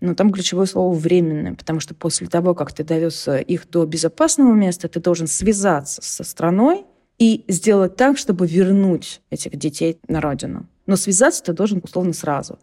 Но 0.01 0.15
там 0.15 0.33
ключевое 0.33 0.67
слово 0.67 0.95
«временное», 0.95 1.55
потому 1.55 1.81
что 1.81 1.95
после 1.95 2.29
того, 2.29 2.55
как 2.55 2.73
ты 2.73 2.83
довез 2.83 3.29
э, 3.29 3.43
их 3.43 3.69
до 3.69 3.85
безопасного 3.85 4.55
места, 4.55 4.89
ты 4.89 5.01
должен 5.01 5.27
связаться 5.27 6.01
со 6.03 6.25
страной 6.25 6.87
и 7.19 7.45
сделать 7.49 7.97
так, 7.97 8.17
чтобы 8.17 8.47
вернуть 8.47 9.21
этих 9.29 9.57
детей 9.57 9.99
на 10.09 10.21
родину. 10.21 10.67
Но 10.87 10.97
связаться 10.97 11.45
ты 11.45 11.53
должен 11.53 11.81
условно 11.83 12.15
сразу. 12.15 12.59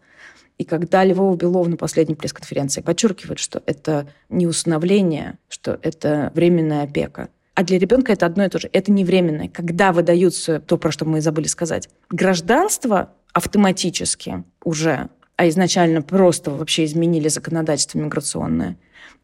И 0.58 0.64
когда 0.64 1.04
Львова 1.04 1.36
Белова 1.36 1.68
на 1.68 1.76
последней 1.76 2.14
пресс-конференции 2.14 2.80
подчеркивает, 2.80 3.38
что 3.38 3.62
это 3.66 4.08
не 4.28 4.46
усыновление, 4.46 5.38
что 5.48 5.78
это 5.82 6.32
временная 6.34 6.84
опека, 6.84 7.28
а 7.56 7.64
для 7.64 7.78
ребенка 7.78 8.12
это 8.12 8.26
одно 8.26 8.44
и 8.44 8.48
то 8.48 8.58
же. 8.58 8.68
Это 8.72 8.92
не 8.92 9.02
временное. 9.02 9.48
Когда 9.48 9.92
выдаются 9.92 10.60
то, 10.60 10.76
про 10.76 10.92
что 10.92 11.06
мы 11.06 11.22
забыли 11.22 11.46
сказать, 11.46 11.88
гражданство 12.10 13.12
автоматически 13.32 14.44
уже, 14.62 15.08
а 15.36 15.48
изначально 15.48 16.02
просто 16.02 16.50
вообще 16.50 16.84
изменили 16.84 17.28
законодательство 17.28 17.98
миграционное, 17.98 18.76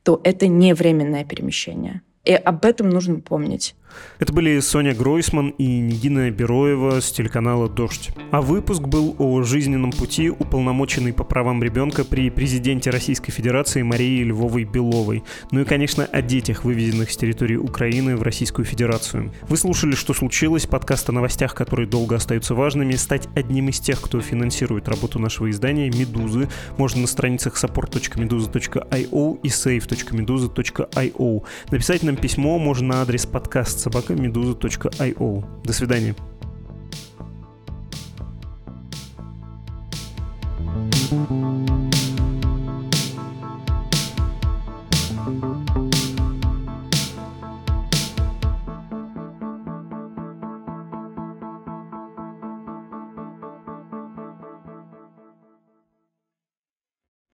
то 0.03 0.19
это 0.25 0.47
не 0.47 0.75
временное 0.75 1.25
перемещение. 1.25 2.01
И 2.25 2.33
об 2.33 2.65
этом 2.65 2.89
нужно 2.89 3.21
помнить. 3.21 3.75
Это 4.19 4.33
были 4.33 4.61
Соня 4.61 4.95
Гройсман 4.95 5.49
и 5.59 5.81
Нигина 5.81 6.31
Бероева 6.31 7.01
с 7.01 7.11
телеканала 7.11 7.69
«Дождь». 7.69 8.11
А 8.31 8.41
выпуск 8.41 8.83
был 8.83 9.17
о 9.19 9.43
жизненном 9.43 9.91
пути 9.91 10.31
уполномоченной 10.31 11.13
по 11.13 11.25
правам 11.25 11.63
ребенка 11.63 12.05
при 12.05 12.31
президенте 12.31 12.91
Российской 12.91 13.33
Федерации 13.33 13.83
Марии 13.83 14.23
Львовой 14.23 14.65
Беловой. 14.65 15.25
Ну 15.51 15.61
и, 15.61 15.65
конечно, 15.65 16.05
о 16.05 16.23
детях, 16.23 16.65
выведенных 16.65 17.11
с 17.11 17.17
территории 17.17 17.57
Украины 17.57 18.17
в 18.17 18.23
Российскую 18.23 18.65
Федерацию. 18.65 19.33
Вы 19.49 19.57
слушали 19.57 19.97
«Что 19.97 20.15
случилось?» 20.15 20.67
подкаст 20.67 21.09
о 21.09 21.13
новостях, 21.13 21.55
которые 21.55 21.89
долго 21.89 22.17
остаются 22.17 22.55
важными. 22.55 22.95
Стать 22.95 23.29
одним 23.35 23.71
из 23.71 23.81
тех, 23.81 24.01
кто 24.01 24.21
финансирует 24.21 24.89
работу 24.89 25.19
нашего 25.19 25.51
издания 25.51 25.91
«Медузы» 25.91 26.49
можно 26.79 27.01
на 27.03 27.07
страницах 27.09 27.63
support.meduza.io 27.63 29.41
и 29.43 29.49
save.meduza.io. 29.49 31.43
Написать 31.71 32.03
нам 32.03 32.17
письмо 32.17 32.59
можно 32.59 32.89
на 32.89 33.03
адрес 33.03 33.27
подкаст 33.27 33.82
собакамедуза.io. 33.83 35.45
До 35.65 35.73
свидания. 35.73 36.15